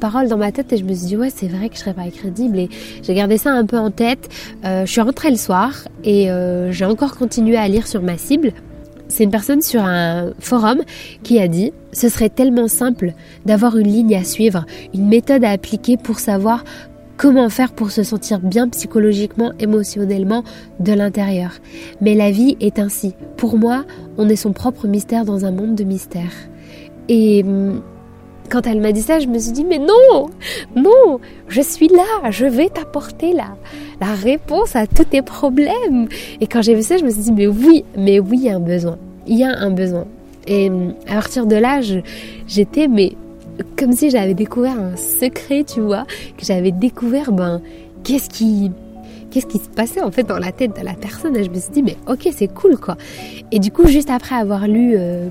paroles 0.00 0.28
dans 0.28 0.38
ma 0.38 0.52
tête 0.52 0.72
et 0.72 0.78
je 0.78 0.84
me 0.84 0.94
suis 0.94 1.06
dit 1.06 1.16
ouais 1.16 1.30
c'est 1.30 1.48
vrai 1.48 1.68
que 1.68 1.74
je 1.74 1.80
serais 1.80 1.94
pas 1.94 2.08
crédible 2.08 2.58
et 2.58 2.68
j'ai 3.02 3.14
gardé 3.14 3.36
ça 3.36 3.50
un 3.50 3.66
peu 3.66 3.78
en 3.78 3.90
tête. 3.90 4.28
Euh, 4.64 4.86
je 4.86 4.90
suis 4.90 5.00
rentrée 5.00 5.30
le 5.30 5.36
soir 5.36 5.86
et 6.04 6.30
euh, 6.30 6.72
j'ai 6.72 6.84
encore 6.84 7.16
continué 7.16 7.56
à 7.56 7.68
lire 7.68 7.86
sur 7.86 8.02
ma 8.02 8.16
cible. 8.16 8.52
C'est 9.08 9.24
une 9.24 9.30
personne 9.30 9.60
sur 9.60 9.82
un 9.82 10.30
forum 10.40 10.80
qui 11.22 11.38
a 11.38 11.46
dit 11.46 11.72
Ce 11.92 12.08
serait 12.08 12.30
tellement 12.30 12.66
simple 12.66 13.12
d'avoir 13.44 13.76
une 13.76 13.88
ligne 13.88 14.16
à 14.16 14.24
suivre, 14.24 14.64
une 14.94 15.06
méthode 15.06 15.44
à 15.44 15.50
appliquer 15.50 15.98
pour 15.98 16.18
savoir 16.18 16.64
Comment 17.22 17.50
faire 17.50 17.70
pour 17.70 17.92
se 17.92 18.02
sentir 18.02 18.40
bien 18.40 18.68
psychologiquement, 18.68 19.52
émotionnellement 19.60 20.42
de 20.80 20.92
l'intérieur 20.92 21.52
Mais 22.00 22.16
la 22.16 22.32
vie 22.32 22.56
est 22.58 22.80
ainsi. 22.80 23.14
Pour 23.36 23.58
moi, 23.58 23.84
on 24.18 24.28
est 24.28 24.34
son 24.34 24.52
propre 24.52 24.88
mystère 24.88 25.24
dans 25.24 25.44
un 25.44 25.52
monde 25.52 25.76
de 25.76 25.84
mystères. 25.84 26.34
Et 27.08 27.44
hum, 27.44 27.80
quand 28.50 28.66
elle 28.66 28.80
m'a 28.80 28.90
dit 28.90 29.02
ça, 29.02 29.20
je 29.20 29.28
me 29.28 29.38
suis 29.38 29.52
dit, 29.52 29.64
mais 29.64 29.78
non, 29.78 30.30
non, 30.74 31.20
je 31.46 31.60
suis 31.60 31.86
là, 31.86 32.28
je 32.30 32.44
vais 32.44 32.68
t'apporter 32.70 33.32
la, 33.32 33.56
la 34.00 34.14
réponse 34.14 34.74
à 34.74 34.88
tous 34.88 35.04
tes 35.04 35.22
problèmes. 35.22 36.08
Et 36.40 36.48
quand 36.48 36.60
j'ai 36.60 36.74
vu 36.74 36.82
ça, 36.82 36.96
je 36.96 37.04
me 37.04 37.10
suis 37.10 37.22
dit, 37.22 37.32
mais 37.32 37.46
oui, 37.46 37.84
mais 37.96 38.18
oui, 38.18 38.38
il 38.38 38.44
y 38.46 38.48
a 38.48 38.56
un 38.56 38.60
besoin. 38.60 38.98
Il 39.28 39.38
y 39.38 39.44
a 39.44 39.56
un 39.60 39.70
besoin. 39.70 40.06
Et 40.48 40.68
hum, 40.68 40.94
à 41.08 41.14
partir 41.14 41.46
de 41.46 41.54
là, 41.54 41.82
j'étais, 42.48 42.88
mais 42.88 43.12
comme 43.76 43.92
si 43.92 44.10
j'avais 44.10 44.34
découvert 44.34 44.78
un 44.78 44.96
secret, 44.96 45.64
tu 45.64 45.80
vois, 45.80 46.04
que 46.36 46.44
j'avais 46.44 46.72
découvert, 46.72 47.32
ben, 47.32 47.60
qu'est-ce 48.04 48.28
qui, 48.28 48.70
qu'est-ce 49.30 49.46
qui 49.46 49.58
se 49.58 49.68
passait 49.68 50.02
en 50.02 50.10
fait 50.10 50.24
dans 50.24 50.38
la 50.38 50.52
tête 50.52 50.78
de 50.78 50.84
la 50.84 50.94
personne. 50.94 51.36
Et 51.36 51.44
je 51.44 51.50
me 51.50 51.56
suis 51.56 51.72
dit, 51.72 51.82
mais 51.82 51.96
ok, 52.06 52.28
c'est 52.32 52.52
cool 52.52 52.78
quoi. 52.78 52.96
Et 53.50 53.58
du 53.58 53.70
coup, 53.70 53.86
juste 53.86 54.10
après 54.10 54.34
avoir 54.34 54.68
lu 54.68 54.94
euh, 54.96 55.28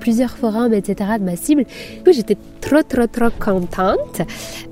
plusieurs 0.00 0.36
forums, 0.36 0.72
etc., 0.72 1.10
de 1.18 1.24
ma 1.24 1.36
cible, 1.36 1.64
j'étais 2.10 2.36
trop, 2.60 2.82
trop, 2.82 3.06
trop 3.06 3.30
contente. 3.38 4.22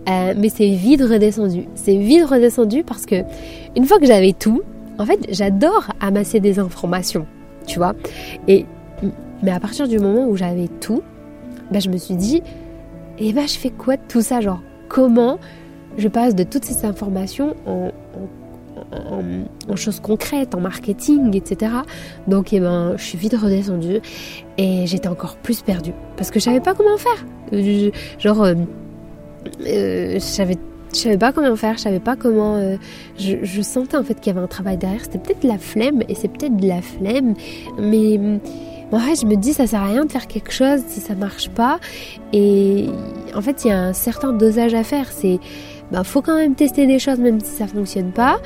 Euh, 0.09 0.35
mais 0.37 0.49
c'est 0.49 0.71
vite 0.71 1.03
redescendu. 1.03 1.67
C'est 1.75 1.97
vite 1.97 2.25
redescendu 2.25 2.83
parce 2.83 3.07
que 3.07 3.17
une 3.77 3.85
fois 3.85 3.99
que 3.99 4.07
j'avais 4.07 4.33
tout, 4.33 4.63
en 4.99 5.07
fait, 5.07 5.21
j'adore 5.31 5.93
amasser 6.01 6.41
des 6.41 6.59
informations, 6.59 7.27
tu 7.67 7.79
vois. 7.79 7.95
Et, 8.49 8.65
mais 9.43 9.53
à 9.53 9.61
partir 9.61 9.87
du 9.87 9.99
moment 9.99 10.27
où 10.27 10.37
j'avais 10.37 10.69
tout, 10.81 11.03
ben, 11.71 11.81
je 11.81 11.89
me 11.89 11.99
suis 11.99 12.15
dit, 12.15 12.43
et 13.21 13.33
bah 13.33 13.47
je 13.47 13.59
fais 13.59 13.71
quoi 13.71 13.97
de 13.97 14.03
tout 14.09 14.21
ça 14.21 14.41
Genre, 14.41 14.61
comment 14.89 15.39
je 15.97 16.09
passe 16.09 16.35
de 16.35 16.45
toutes 16.45 16.65
ces 16.65 16.85
informations 16.85 17.55
en, 17.67 17.91
choses 19.77 20.01
concrètes, 20.01 20.55
en 20.55 20.61
marketing, 20.61 21.37
etc. 21.37 21.73
Donc, 22.27 22.53
eh 22.53 22.61
ben, 22.61 22.95
je 22.97 23.03
suis 23.03 23.19
vite 23.19 23.35
redescendue 23.35 24.01
et 24.57 24.87
j'étais 24.87 25.09
encore 25.09 25.37
plus 25.37 25.63
perdue 25.63 25.93
parce 26.17 26.31
que 26.31 26.39
je 26.39 26.45
savais 26.45 26.61
pas 26.61 26.75
comment 26.75 26.97
faire. 26.97 27.27
genre, 28.19 28.43
euh, 28.43 28.55
euh, 29.67 30.15
je 30.15 30.19
savais 30.19 30.57
je 30.93 31.01
savais 31.01 31.19
pas 31.19 31.33
comment 31.33 31.55
faire, 31.55 31.77
je 31.77 31.83
savais 31.83 32.01
pas 32.01 32.17
comment. 32.17 32.57
Euh, 32.57 32.77
je, 33.19 33.37
je, 33.43 33.63
sentais 33.63 33.97
en 33.97 34.03
fait 34.03 34.15
qu'il 34.15 34.33
y 34.33 34.37
avait 34.37 34.45
un 34.45 34.49
travail 34.49 34.79
derrière. 34.79 35.03
C'était 35.03 35.19
peut-être 35.19 35.43
de 35.43 35.49
la 35.49 35.59
flemme, 35.59 36.03
et 36.09 36.15
c'est 36.15 36.29
peut-être 36.29 36.57
de 36.57 36.67
la 36.67 36.81
flemme, 36.81 37.35
mais 37.79 38.19
en 38.97 38.99
fait, 39.01 39.21
je 39.21 39.27
me 39.27 39.37
dis, 39.37 39.53
ça 39.53 39.67
sert 39.67 39.83
à 39.83 39.87
rien 39.87 40.05
de 40.05 40.13
faire 40.13 40.27
quelque 40.27 40.53
chose 40.53 40.81
si 40.89 41.01
ça 41.01 41.15
marche 41.15 41.51
pas. 41.51 41.79
Et 42.33 42.87
en 43.35 43.43
fait, 43.43 43.65
il 43.65 43.69
y 43.69 43.71
a 43.71 43.79
un 43.79 43.93
certain 43.93 44.33
dosage 44.33 44.75
à 44.75 44.85
faire. 44.85 45.07
C'est, 45.13 45.39
ben, 45.93 46.05
faut 46.05 46.23
quand 46.23 46.37
même 46.37 46.55
tester 46.55 46.87
des 46.87 46.99
choses 46.99 47.19
même 47.19 47.41
si 47.41 47.51
ça 47.51 47.67
fonctionne 47.67 48.13
pas. 48.13 48.39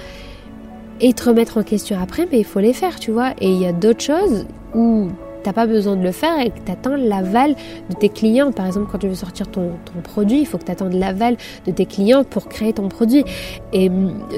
Et 1.01 1.13
te 1.13 1.25
remettre 1.25 1.59
en 1.59 1.63
question 1.63 1.99
après, 2.01 2.29
mais 2.31 2.39
il 2.39 2.45
faut 2.45 2.61
les 2.61 2.73
faire, 2.73 2.99
tu 3.01 3.11
vois. 3.11 3.31
Et 3.41 3.51
il 3.51 3.61
y 3.61 3.67
a 3.67 3.73
d'autres 3.73 4.03
choses 4.03 4.47
où 4.75 5.09
t'as 5.43 5.53
pas 5.53 5.67
besoin 5.67 5.97
de 5.97 6.03
le 6.03 6.13
faire 6.13 6.39
et 6.39 6.51
que 6.51 6.61
tu 6.65 6.71
attends 6.71 6.97
l'aval 6.97 7.55
de 7.91 7.95
tes 7.95 8.09
clients. 8.09 8.53
Par 8.53 8.67
exemple, 8.67 8.89
quand 8.91 8.99
tu 8.99 9.09
veux 9.09 9.15
sortir 9.15 9.49
ton, 9.49 9.73
produit, 10.05 10.41
il 10.41 10.47
faut 10.47 10.59
que 10.59 10.65
tu 10.65 10.71
attendes 10.71 10.95
l'aval 10.95 11.37
de 11.67 11.73
tes 11.73 11.87
clients 11.87 12.25
pour 12.25 12.49
créer 12.49 12.73
ton 12.73 12.89
produit. 12.89 13.25
Et 13.73 13.91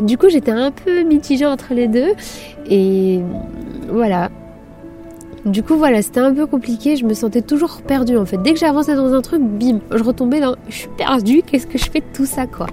du 0.03 0.17
coup, 0.17 0.29
j'étais 0.29 0.51
un 0.51 0.71
peu 0.71 1.03
mitigée 1.03 1.47
entre 1.47 1.75
les 1.75 1.89
deux. 1.89 2.13
Et 2.71 3.21
voilà, 3.89 4.31
du 5.45 5.63
coup, 5.63 5.77
voilà, 5.77 6.01
c'était 6.03 6.21
un 6.21 6.33
peu 6.33 6.47
compliqué. 6.47 6.97
Je 6.97 7.05
me 7.05 7.15
sentais 7.15 7.43
toujours 7.43 7.83
perdue 7.83 8.17
en 8.17 8.25
fait. 8.25 8.39
Dès 8.39 8.53
que 8.53 8.59
j'avançais 8.59 8.95
dans 8.95 9.13
un 9.13 9.21
truc, 9.21 9.43
bim, 9.43 9.81
je 9.91 10.03
retombais 10.03 10.41
dans. 10.41 10.57
Je 10.69 10.75
suis 10.75 10.89
perdue. 10.97 11.43
Qu'est-ce 11.43 11.67
que 11.67 11.79
je 11.79 11.91
fais 11.91 12.01
de 12.01 12.07
tout 12.15 12.27
ça, 12.27 12.47
quoi? 12.47 12.67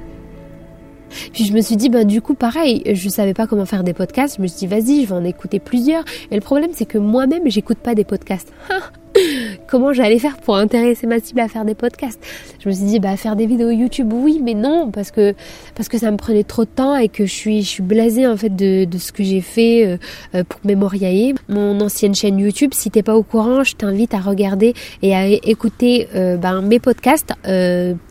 Puis 1.33 1.43
je 1.45 1.53
me 1.53 1.61
suis 1.61 1.75
dit, 1.75 1.89
bah 1.89 2.05
du 2.05 2.21
coup, 2.21 2.35
pareil, 2.35 2.83
je 2.85 3.09
savais 3.09 3.33
pas 3.33 3.45
comment 3.45 3.65
faire 3.65 3.83
des 3.83 3.93
podcasts. 3.93 4.37
Je 4.37 4.41
me 4.41 4.47
suis 4.47 4.59
dit, 4.59 4.67
vas-y, 4.67 5.01
je 5.03 5.07
vais 5.07 5.15
en 5.15 5.25
écouter 5.25 5.59
plusieurs. 5.59 6.05
Et 6.31 6.35
le 6.35 6.41
problème, 6.41 6.71
c'est 6.73 6.85
que 6.85 6.97
moi-même, 6.97 7.43
j'écoute 7.45 7.79
pas 7.79 7.95
des 7.95 8.05
podcasts. 8.05 8.53
comment 9.67 9.93
j'allais 9.93 10.19
faire 10.19 10.37
pour 10.37 10.55
intéresser 10.55 11.07
ma 11.07 11.19
cible 11.19 11.39
à 11.39 11.47
faire 11.47 11.65
des 11.65 11.75
podcasts? 11.75 12.19
Je 12.59 12.69
me 12.69 12.73
suis 12.73 12.85
dit 12.85 12.99
bah 12.99 13.17
faire 13.17 13.35
des 13.35 13.45
vidéos 13.45 13.71
YouTube 13.71 14.11
oui 14.13 14.39
mais 14.43 14.53
non 14.53 14.91
parce 14.91 15.11
que 15.11 15.33
parce 15.75 15.89
que 15.89 15.97
ça 15.97 16.11
me 16.11 16.17
prenait 16.17 16.43
trop 16.43 16.65
de 16.65 16.69
temps 16.69 16.95
et 16.95 17.09
que 17.09 17.25
je 17.25 17.33
suis 17.33 17.61
je 17.61 17.67
suis 17.67 17.83
blasée 17.83 18.27
en 18.27 18.37
fait 18.37 18.55
de, 18.55 18.85
de 18.85 18.97
ce 18.97 19.11
que 19.11 19.23
j'ai 19.23 19.41
fait 19.41 19.85
euh, 19.85 19.97
euh, 20.35 20.43
pour 20.43 20.59
mémorier 20.63 21.35
mon 21.49 21.79
ancienne 21.81 22.15
chaîne 22.15 22.39
YouTube. 22.39 22.71
Si 22.73 22.91
t'es 22.91 23.03
pas 23.03 23.15
au 23.15 23.23
courant, 23.23 23.63
je 23.63 23.75
t'invite 23.75 24.13
à 24.13 24.19
regarder 24.19 24.73
et 25.01 25.15
à 25.15 25.27
écouter 25.27 26.07
euh, 26.15 26.37
ben, 26.37 26.61
mes 26.61 26.79
podcasts 26.79 27.33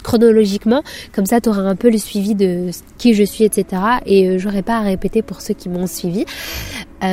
chronologiquement. 0.03 0.83
Comme 1.13 1.27
ça, 1.27 1.41
tu 1.41 1.49
auras 1.49 1.63
un 1.63 1.77
peu 1.77 1.91
le 1.91 1.99
suivi 1.99 2.35
de 2.35 2.71
qui 2.99 3.15
je 3.15 3.25
suis, 3.25 3.45
etc. 3.45 3.83
Et 4.07 4.39
j'aurai 4.39 4.63
pas 4.63 4.79
à 4.79 4.81
répéter 4.81 5.23
pour 5.23 5.41
ceux 5.41 5.55
qui 5.55 5.69
m'ont 5.69 5.87
suivi. 5.87 6.25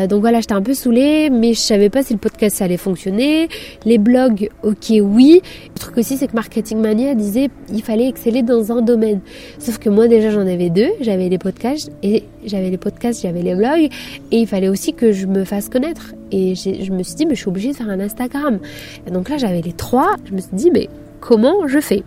donc 0.09 0.21
voilà, 0.21 0.41
j'étais 0.41 0.53
un 0.53 0.61
peu 0.61 0.73
saoulée, 0.73 1.29
mais 1.29 1.53
je 1.53 1.59
savais 1.59 1.89
pas 1.89 2.03
si 2.03 2.13
le 2.13 2.19
podcast 2.19 2.61
allait 2.61 2.77
fonctionner. 2.77 3.49
Les 3.85 3.97
blogs, 3.97 4.49
ok, 4.63 4.93
oui. 5.01 5.41
Le 5.73 5.79
truc 5.79 5.97
aussi, 5.97 6.17
c'est 6.17 6.27
que 6.27 6.35
Marketing 6.35 6.79
Mania 6.79 7.15
disait 7.15 7.49
il 7.71 7.83
fallait 7.83 8.07
exceller 8.07 8.41
dans 8.41 8.71
un 8.71 8.81
domaine. 8.81 9.21
Sauf 9.59 9.77
que 9.77 9.89
moi, 9.89 10.07
déjà, 10.07 10.29
j'en 10.29 10.41
avais 10.41 10.69
deux. 10.69 10.89
J'avais 11.01 11.29
les 11.29 11.37
podcasts 11.37 11.91
et 12.03 12.23
j'avais 12.45 12.69
les 12.69 12.77
podcasts, 12.77 13.21
j'avais 13.21 13.41
les 13.41 13.55
blogs. 13.55 13.89
Et 14.31 14.39
il 14.39 14.47
fallait 14.47 14.69
aussi 14.69 14.93
que 14.93 15.11
je 15.11 15.25
me 15.25 15.43
fasse 15.43 15.69
connaître. 15.69 16.13
Et 16.31 16.55
je 16.55 16.91
me 16.91 17.03
suis 17.03 17.15
dit, 17.15 17.25
mais 17.25 17.35
je 17.35 17.41
suis 17.41 17.49
obligée 17.49 17.71
de 17.71 17.75
faire 17.75 17.89
un 17.89 17.99
Instagram. 17.99 18.59
Et 19.05 19.11
donc 19.11 19.29
là, 19.29 19.37
j'avais 19.37 19.61
les 19.61 19.73
trois. 19.73 20.15
Je 20.25 20.33
me 20.33 20.39
suis 20.39 20.53
dit, 20.53 20.71
mais 20.71 20.89
comment 21.19 21.67
je 21.67 21.79
fais? 21.79 22.03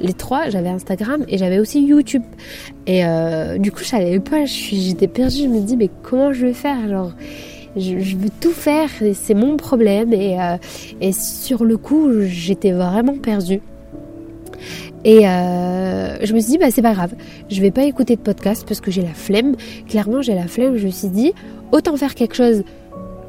Les 0.00 0.12
trois, 0.12 0.50
j'avais 0.50 0.68
Instagram 0.68 1.24
et 1.28 1.38
j'avais 1.38 1.58
aussi 1.58 1.82
YouTube. 1.82 2.22
Et 2.86 3.04
euh, 3.04 3.58
du 3.58 3.72
coup, 3.72 3.80
je 3.80 3.88
savais 3.88 4.20
pas, 4.20 4.44
j'étais 4.44 5.08
perdue. 5.08 5.44
Je 5.44 5.46
me 5.46 5.60
dis, 5.60 5.76
mais 5.76 5.88
comment 6.02 6.32
je 6.32 6.46
vais 6.46 6.52
faire 6.52 7.12
je, 7.76 8.16
veux 8.16 8.30
tout 8.40 8.52
faire, 8.52 8.90
c'est 9.14 9.34
mon 9.34 9.56
problème. 9.56 10.12
Et, 10.12 10.40
euh, 10.40 10.56
et 11.00 11.12
sur 11.12 11.64
le 11.64 11.76
coup, 11.76 12.10
j'étais 12.22 12.72
vraiment 12.72 13.16
perdue. 13.16 13.60
Et 15.04 15.26
euh, 15.26 16.16
je 16.22 16.32
me 16.32 16.40
suis 16.40 16.52
dit, 16.52 16.58
bah, 16.58 16.70
c'est 16.70 16.82
pas 16.82 16.94
grave, 16.94 17.14
je 17.50 17.60
vais 17.60 17.72
pas 17.72 17.84
écouter 17.84 18.14
de 18.16 18.20
podcast 18.20 18.64
parce 18.66 18.80
que 18.80 18.90
j'ai 18.90 19.02
la 19.02 19.14
flemme. 19.14 19.56
Clairement, 19.88 20.22
j'ai 20.22 20.34
la 20.34 20.46
flemme. 20.46 20.76
Je 20.76 20.86
me 20.86 20.92
suis 20.92 21.08
dit, 21.08 21.32
autant 21.72 21.96
faire 21.96 22.14
quelque 22.14 22.34
chose 22.34 22.62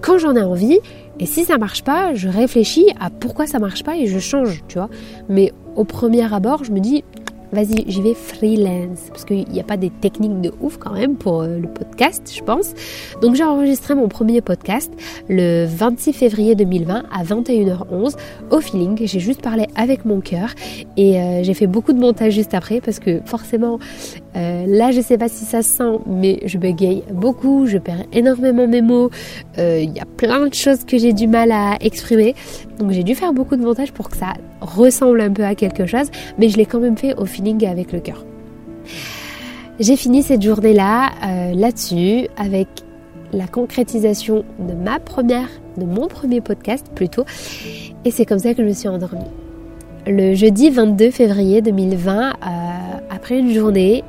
quand 0.02 0.18
j'en 0.18 0.36
ai 0.36 0.42
envie. 0.42 0.80
Et 1.20 1.26
si 1.26 1.46
ça 1.46 1.58
marche 1.58 1.84
pas, 1.84 2.14
je 2.16 2.28
réfléchis 2.28 2.88
à 3.00 3.10
pourquoi 3.10 3.48
ça 3.48 3.60
marche 3.60 3.84
pas 3.84 3.96
et 3.98 4.08
je 4.08 4.20
change, 4.20 4.64
tu 4.68 4.78
vois. 4.78 4.90
Mais 5.30 5.54
au 5.76 5.84
premier 5.84 6.32
abord, 6.32 6.64
je 6.64 6.72
me 6.72 6.80
dis, 6.80 7.04
vas-y, 7.54 7.86
j'y 7.88 8.02
vais 8.02 8.14
freelance. 8.14 9.00
Parce 9.10 9.24
qu'il 9.24 9.48
n'y 9.48 9.60
a 9.60 9.64
pas 9.64 9.78
des 9.78 9.90
techniques 9.90 10.42
de 10.42 10.52
ouf 10.60 10.78
quand 10.78 10.94
même 10.94 11.16
pour 11.16 11.42
euh, 11.42 11.60
le 11.60 11.68
podcast, 11.68 12.32
je 12.36 12.44
pense. 12.44 12.74
Donc 13.22 13.36
j'ai 13.36 13.44
enregistré 13.44 13.96
mon 13.96 14.08
premier 14.08 14.42
podcast 14.42 14.92
le 15.30 15.66
26 15.66 16.14
février 16.14 16.56
2020 16.56 17.04
à 17.12 17.24
21h11 17.24 18.16
au 18.52 18.60
feeling. 18.60 19.00
J'ai 19.06 19.20
juste 19.20 19.42
parlé 19.42 19.68
avec 19.76 20.06
mon 20.06 20.20
cœur 20.20 20.50
et 20.98 21.20
euh, 21.20 21.44
j'ai 21.44 21.54
fait 21.54 21.68
beaucoup 21.68 21.94
de 21.94 22.00
montage 22.00 22.34
juste 22.34 22.54
après 22.54 22.82
parce 22.82 23.00
que 23.00 23.22
forcément, 23.26 23.80
euh, 24.36 24.66
là 24.68 24.92
je 24.92 25.02
sais 25.02 25.18
pas 25.18 25.30
si 25.30 25.46
ça 25.46 25.62
se 25.62 25.70
sent, 25.70 26.00
mais 26.08 26.40
je 26.46 26.58
bégaye 26.58 27.04
beaucoup, 27.12 27.68
je 27.68 27.78
perds 27.78 28.04
énormément 28.12 28.68
mes 28.68 28.82
mots. 28.82 29.10
Il 29.58 29.92
y 29.92 30.00
a 30.00 30.06
plein 30.06 30.48
de 30.48 30.54
choses 30.54 30.84
que 30.84 30.98
j'ai 30.98 31.14
du 31.14 31.28
mal 31.28 31.52
à 31.52 31.78
exprimer. 31.80 32.36
Donc 32.80 32.92
j'ai 32.92 33.04
dû 33.04 33.16
faire 33.16 33.34
beaucoup 33.34 33.56
de 33.56 33.62
montage 33.62 33.92
pour 33.92 34.10
que 34.10 34.18
ça 34.18 34.34
ressemble 34.64 35.22
un 35.22 35.32
peu 35.32 35.44
à 35.44 35.56
quelque 35.56 35.86
chose, 35.86 36.10
mais 36.38 36.50
je 36.50 36.58
l'ai 36.58 36.66
quand 36.66 36.80
même 36.80 36.98
fait 36.98 37.16
au 37.16 37.26
feeling 37.26 37.66
avec 37.68 37.92
le 37.92 38.00
cœur. 38.00 38.26
J'ai 39.80 39.96
fini 39.96 40.24
cette 40.24 40.42
journée-là 40.42 41.12
euh, 41.26 41.54
là-dessus 41.54 42.28
avec 42.38 42.68
la 43.32 43.48
concrétisation 43.48 44.46
de 44.60 44.74
ma 44.74 45.00
première, 45.00 45.50
de 45.78 45.86
mon 45.86 46.08
premier 46.08 46.42
podcast 46.42 46.86
plutôt, 46.94 47.26
et 48.06 48.12
c'est 48.12 48.26
comme 48.26 48.40
ça 48.40 48.54
que 48.54 48.62
je 48.62 48.68
me 48.68 48.74
suis 48.74 48.88
endormie. 48.88 49.26
Le 50.06 50.36
jeudi 50.36 50.70
22 50.70 51.12
février 51.12 51.62
2020, 51.62 52.30
euh, 52.30 52.34
après 53.10 53.40
une 53.40 53.54
journée, 53.54 54.04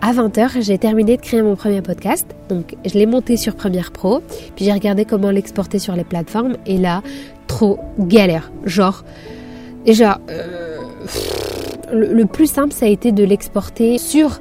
à 0.00 0.12
20h, 0.12 0.62
j'ai 0.62 0.78
terminé 0.78 1.16
de 1.16 1.22
créer 1.22 1.42
mon 1.42 1.56
premier 1.56 1.82
podcast. 1.82 2.26
Donc, 2.48 2.76
je 2.84 2.94
l'ai 2.94 3.06
monté 3.06 3.36
sur 3.36 3.56
Premiere 3.56 3.90
Pro, 3.90 4.20
puis 4.54 4.64
j'ai 4.64 4.72
regardé 4.72 5.04
comment 5.04 5.30
l'exporter 5.30 5.80
sur 5.80 5.96
les 5.96 6.04
plateformes, 6.04 6.56
et 6.66 6.78
là, 6.78 7.02
trop 7.48 7.80
galère. 7.98 8.52
Genre, 8.64 9.04
déjà, 9.88 10.20
euh, 10.28 10.76
le, 11.90 12.24
plus 12.26 12.46
simple, 12.46 12.74
ça 12.74 12.84
a 12.84 12.88
été 12.90 13.10
de 13.10 13.24
l'exporter 13.24 13.96
sur 13.96 14.38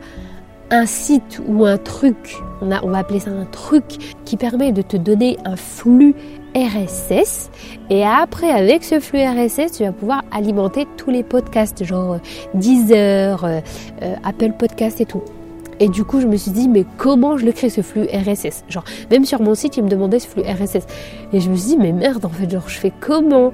un 0.71 0.85
site 0.85 1.41
ou 1.47 1.63
un 1.63 1.77
truc, 1.77 2.35
on, 2.61 2.69
a, 2.69 2.83
on 2.83 2.89
va 2.89 2.97
appeler 2.97 3.21
ça 3.21 3.29
un 3.29 3.45
truc, 3.45 3.85
qui 4.25 4.35
permet 4.35 4.73
de 4.73 4.81
te 4.81 4.97
donner 4.97 5.37
un 5.45 5.55
flux 5.55 6.15
RSS. 6.53 7.49
Et 7.89 8.03
après, 8.03 8.49
avec 8.49 8.83
ce 8.83 8.99
flux 8.99 9.21
RSS, 9.21 9.77
tu 9.77 9.83
vas 9.83 9.93
pouvoir 9.93 10.25
alimenter 10.31 10.85
tous 10.97 11.11
les 11.11 11.23
podcasts, 11.23 11.81
genre 11.85 12.19
Deezer, 12.53 13.45
euh, 13.45 13.61
euh, 14.01 14.15
Apple 14.25 14.51
Podcast 14.51 14.99
et 14.99 15.05
tout. 15.05 15.23
Et 15.79 15.89
du 15.89 16.03
coup, 16.03 16.19
je 16.19 16.27
me 16.27 16.37
suis 16.37 16.51
dit, 16.51 16.67
mais 16.67 16.85
comment 16.97 17.37
je 17.37 17.45
le 17.45 17.51
crée 17.51 17.69
ce 17.69 17.81
flux 17.81 18.05
RSS 18.05 18.63
Genre, 18.67 18.83
même 19.11 19.25
sur 19.25 19.41
mon 19.41 19.53
site, 19.53 19.77
il 19.77 19.83
me 19.83 19.89
demandait 19.89 20.19
ce 20.19 20.27
flux 20.27 20.41
RSS. 20.41 20.87
Et 21.33 21.39
je 21.39 21.49
me 21.49 21.55
suis 21.55 21.69
dit, 21.69 21.77
mais 21.77 21.91
merde, 21.91 22.25
en 22.25 22.29
fait, 22.29 22.49
genre, 22.49 22.67
je 22.67 22.77
fais 22.77 22.91
comment? 22.99 23.51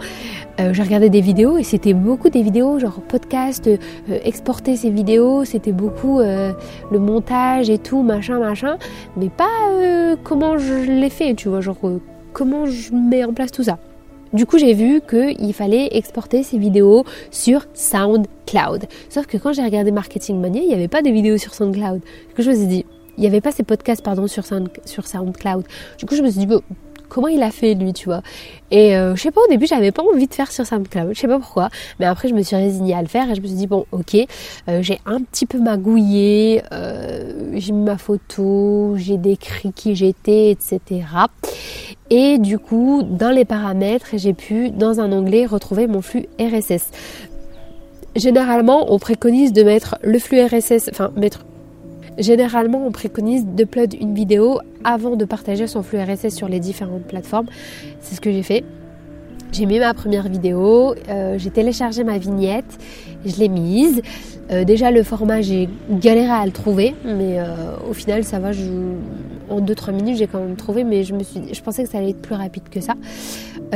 Euh, 0.60 0.74
J'ai 0.74 0.84
regardé 0.84 1.10
des 1.10 1.22
vidéos 1.22 1.58
et 1.58 1.64
c'était 1.64 1.94
beaucoup 1.94 2.30
des 2.30 2.44
vidéos, 2.44 2.80
genre 2.80 3.02
podcast, 3.02 3.68
euh, 3.68 3.78
exporter 4.24 4.76
ces 4.78 4.90
vidéos, 4.90 5.46
c'était 5.46 5.72
beaucoup 5.72 6.20
euh, 6.20 6.54
le 6.92 7.00
montage 7.00 7.70
et 7.70 7.78
tout, 7.78 8.04
machin, 8.04 8.40
machin, 8.40 8.78
mais 9.18 9.30
pas 9.30 9.44
comment 10.24 10.58
je 10.58 10.74
l'ai 10.74 11.10
fait, 11.10 11.34
tu 11.34 11.50
vois, 11.50 11.62
genre, 11.62 11.78
comment 12.32 12.66
je 12.66 12.94
mets 12.94 13.24
en 13.26 13.34
place 13.34 13.52
tout 13.52 13.64
ça. 13.64 13.80
Du 14.34 14.48
coup, 14.48 14.58
j'ai 14.58 14.74
vu 14.74 15.00
qu'il 15.02 15.54
fallait 15.54 15.89
exporter 15.91 16.41
ces 16.41 16.58
vidéos 16.58 17.06
sur 17.30 17.67
SoundCloud. 17.76 18.88
Sauf 19.10 19.28
que 19.28 19.38
quand 19.38 19.54
j'ai 19.54 19.63
regardé 19.63 19.91
Marketing 19.91 20.41
Mania, 20.41 20.62
il 20.62 20.67
n'y 20.67 20.74
avait 20.74 20.88
pas 20.88 21.04
de 21.04 21.10
vidéos 21.10 21.38
sur 21.38 21.54
SoundCloud. 21.54 22.02
Du 22.30 22.36
coup, 22.36 22.41
je 22.41 22.50
me 22.50 22.56
suis 22.56 22.65
dit, 22.65 22.86
il 23.17 23.22
n'y 23.22 23.28
avait 23.28 23.41
pas 23.41 23.52
ces 23.52 23.62
podcasts 23.62 24.04
pardon 24.04 24.26
sur, 24.26 24.43
sur 24.86 25.08
SoundCloud. 25.08 25.65
Du 26.00 26.06
coup, 26.08 26.15
je 26.15 26.24
me 26.24 26.32
suis 26.32 26.39
dit, 26.39 26.48
bon, 26.48 26.62
comment 27.13 27.28
il 27.28 27.43
a 27.43 27.52
fait 27.52 27.76
lui, 27.76 27.93
tu 27.93 28.06
vois. 28.06 28.23
Et 28.71 28.97
euh, 28.97 29.15
je 29.15 29.21
sais 29.21 29.32
pas, 29.32 29.41
au 29.41 29.47
début, 29.47 29.67
j'avais 29.67 29.91
pas 29.91 30.02
envie 30.02 30.28
de 30.28 30.34
faire 30.34 30.52
sur 30.52 30.65
SoundCloud, 30.65 31.13
je 31.13 31.19
sais 31.19 31.28
pas 31.28 31.38
pourquoi, 31.38 31.69
mais 31.99 32.06
après, 32.06 32.28
je 32.28 32.34
me 32.34 32.41
suis 32.41 32.56
résignée 32.56 32.95
à 32.95 33.02
le 33.02 33.08
faire 33.08 33.30
et 33.30 33.36
je 33.36 33.41
me 33.41 33.45
suis 33.45 33.56
dit, 33.56 33.67
bon, 33.67 33.86
ok, 33.91 34.15
euh, 34.67 34.82
j'ai 34.82 34.99
un 35.06 35.21
petit 35.21 35.45
peu 35.45 35.60
magouillé, 35.60 36.63
euh, 36.71 37.52
j'ai 37.54 37.71
mis 37.71 37.84
ma 37.84 37.97
photo, 37.97 38.95
j'ai 38.97 39.17
décrit 39.17 39.71
qui 39.71 39.95
j'étais, 39.95 40.49
etc. 40.49 41.06
Et 42.10 42.39
du 42.39 42.58
coup, 42.58 43.04
dans 43.04 43.32
les 43.32 43.45
paramètres, 43.45 44.08
j'ai 44.13 44.34
pu, 44.34 44.71
dans 44.71 44.99
un 44.99 45.12
onglet, 45.12 45.45
retrouver 45.45 45.86
mon 45.86 46.02
flux 46.02 46.26
RSS. 46.39 46.89
Généralement, 48.15 48.91
on 48.93 48.99
préconise 48.99 49.54
de 49.54 49.63
mettre 49.63 49.97
le 50.02 50.17
flux 50.19 50.43
RSS, 50.43 50.89
enfin 50.91 51.12
mettre 51.15 51.45
Généralement, 52.17 52.86
on 52.86 52.91
préconise 52.91 53.45
d'upload 53.45 53.93
une 53.99 54.13
vidéo 54.13 54.60
avant 54.84 55.15
de 55.15 55.26
partager 55.26 55.67
son 55.67 55.84
flux 55.84 55.99
RSS 55.99 56.30
sur 56.30 56.47
les 56.47 56.60
différentes 56.60 57.04
plateformes. 57.04 57.47
C'est 58.02 58.15
ce 58.15 58.21
que 58.21 58.32
j'ai 58.32 58.43
fait. 58.43 58.63
J'ai 59.54 59.67
mis 59.67 59.78
ma 59.78 59.93
première 59.93 60.28
vidéo, 60.28 60.95
euh, 61.10 61.38
j'ai 61.38 61.52
téléchargé 61.52 62.04
ma 62.04 62.17
vignette, 62.17 62.80
je 63.23 63.38
l'ai 63.38 63.49
mise. 63.49 64.02
Euh, 64.52 64.63
déjà 64.63 64.89
le 64.89 65.04
format 65.04 65.41
j'ai 65.41 65.69
galéré 65.91 66.32
à 66.32 66.43
le 66.43 66.52
trouver, 66.52 66.95
mais 67.06 67.39
euh, 67.39 67.76
au 67.88 67.93
final 67.93 68.23
ça 68.23 68.39
va. 68.39 68.52
Je, 68.52 68.63
en 69.52 69.62
2-3 69.62 69.93
minutes 69.93 70.17
j'ai 70.17 70.26
quand 70.26 70.39
même 70.39 70.56
trouvé, 70.56 70.84
mais 70.84 71.04
je 71.04 71.13
me 71.13 71.21
suis, 71.21 71.54
je 71.54 71.62
pensais 71.62 71.84
que 71.84 71.89
ça 71.89 71.99
allait 71.99 72.10
être 72.10 72.21
plus 72.21 72.34
rapide 72.34 72.63
que 72.71 72.82
ça. 72.82 72.95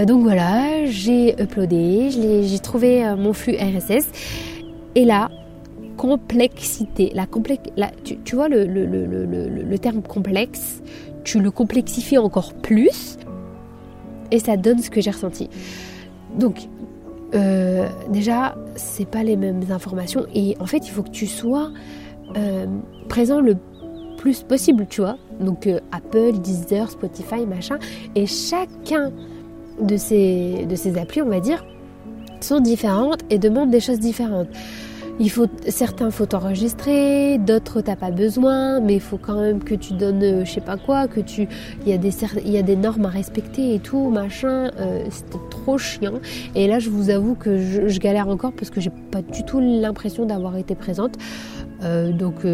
donc 0.04 0.24
voilà, 0.24 0.86
j'ai 0.86 1.40
uploadé, 1.40 2.10
j'ai 2.10 2.60
trouvé 2.60 3.04
mon 3.16 3.34
flux 3.34 3.56
RSS, 3.56 4.08
et 4.96 5.06
là 5.06 5.30
complexité. 5.98 7.12
La 7.14 7.26
tu, 8.04 8.36
vois 8.36 8.48
le, 8.48 8.66
le, 8.66 9.80
terme 9.80 10.02
complexe, 10.02 10.82
tu 11.24 11.40
le 11.40 11.52
complexifies 11.52 12.18
encore 12.18 12.54
plus 12.54 13.18
et 14.32 14.40
ça 14.40 14.56
donne 14.56 14.80
ce 14.80 14.90
que 14.90 15.02
j'ai 15.02 15.12
ressenti. 15.12 15.50
Donc, 16.38 16.70
euh, 17.36 17.88
déjà, 18.10 18.56
c'est 18.76 19.10
pas 19.10 19.24
les 19.24 19.36
mêmes 19.36 19.64
informations 19.70 20.26
et 20.34 20.56
en 20.60 20.66
fait, 20.66 20.88
il 20.88 20.92
faut 20.92 21.04
que 21.04 21.10
tu 21.10 21.28
sois 21.28 21.72
euh, 22.38 22.66
présent 23.10 23.42
le 23.42 23.56
plus 24.18 24.44
possible, 24.44 24.86
tu 24.90 25.02
vois. 25.02 25.18
Donc, 25.40 25.68
euh, 25.68 25.80
Apple, 25.92 26.40
Deezer, 26.40 26.90
Spotify, 26.90 27.46
machin, 27.46 27.78
et 28.16 28.26
chacun 28.26 29.12
de 29.82 29.98
ces, 29.98 30.66
de 30.66 30.76
ces 30.76 30.98
applis, 30.98 31.22
on 31.22 31.30
va 31.30 31.40
dire, 31.40 31.66
sont 32.42 32.60
différentes 32.60 33.22
et 33.30 33.38
demandent 33.38 33.70
des 33.70 33.80
choses 33.80 34.00
différentes. 34.00 34.48
Il 35.20 35.32
faut, 35.32 35.48
certains 35.68 36.12
faut 36.12 36.36
enregistrer, 36.36 37.40
d'autres 37.40 37.82
t'as 37.82 37.96
pas 37.96 38.12
besoin, 38.12 38.80
mais 38.80 38.96
il 38.96 39.02
faut 39.02 39.18
quand 39.18 39.42
même 39.42 39.64
que 39.64 39.74
tu 39.74 39.94
donnes, 39.94 40.22
euh, 40.22 40.46
je 40.46 40.52
sais 40.52 40.62
pas 40.62 40.78
quoi, 40.78 41.08
que 41.08 41.20
tu, 41.20 41.48
il 41.86 41.90
y 41.90 41.94
a 41.94 41.98
des, 41.98 42.62
des 42.62 42.76
normes 42.76 43.06
à 43.06 43.10
respecter 43.10 43.74
et 43.74 43.80
tout, 43.80 44.10
machin. 44.10 44.70
Euh, 44.80 45.04
C'était 45.10 45.40
trop 45.50 45.80
chiant. 45.80 46.20
Et 46.54 46.68
là, 46.68 46.78
je 46.78 46.92
vous 46.92 47.10
avoue 47.10 47.34
que 47.34 47.58
je, 47.58 48.00
galère 48.00 48.28
encore 48.28 48.54
parce 48.54 48.70
que 48.70 48.80
j'ai 48.80 48.92
pas 49.12 49.24
du 49.24 49.44
tout 49.44 49.60
l'impression 49.60 50.26
d'avoir 50.26 50.56
été 50.56 50.76
présente. 50.76 51.16
Euh, 51.82 52.12
donc 52.12 52.46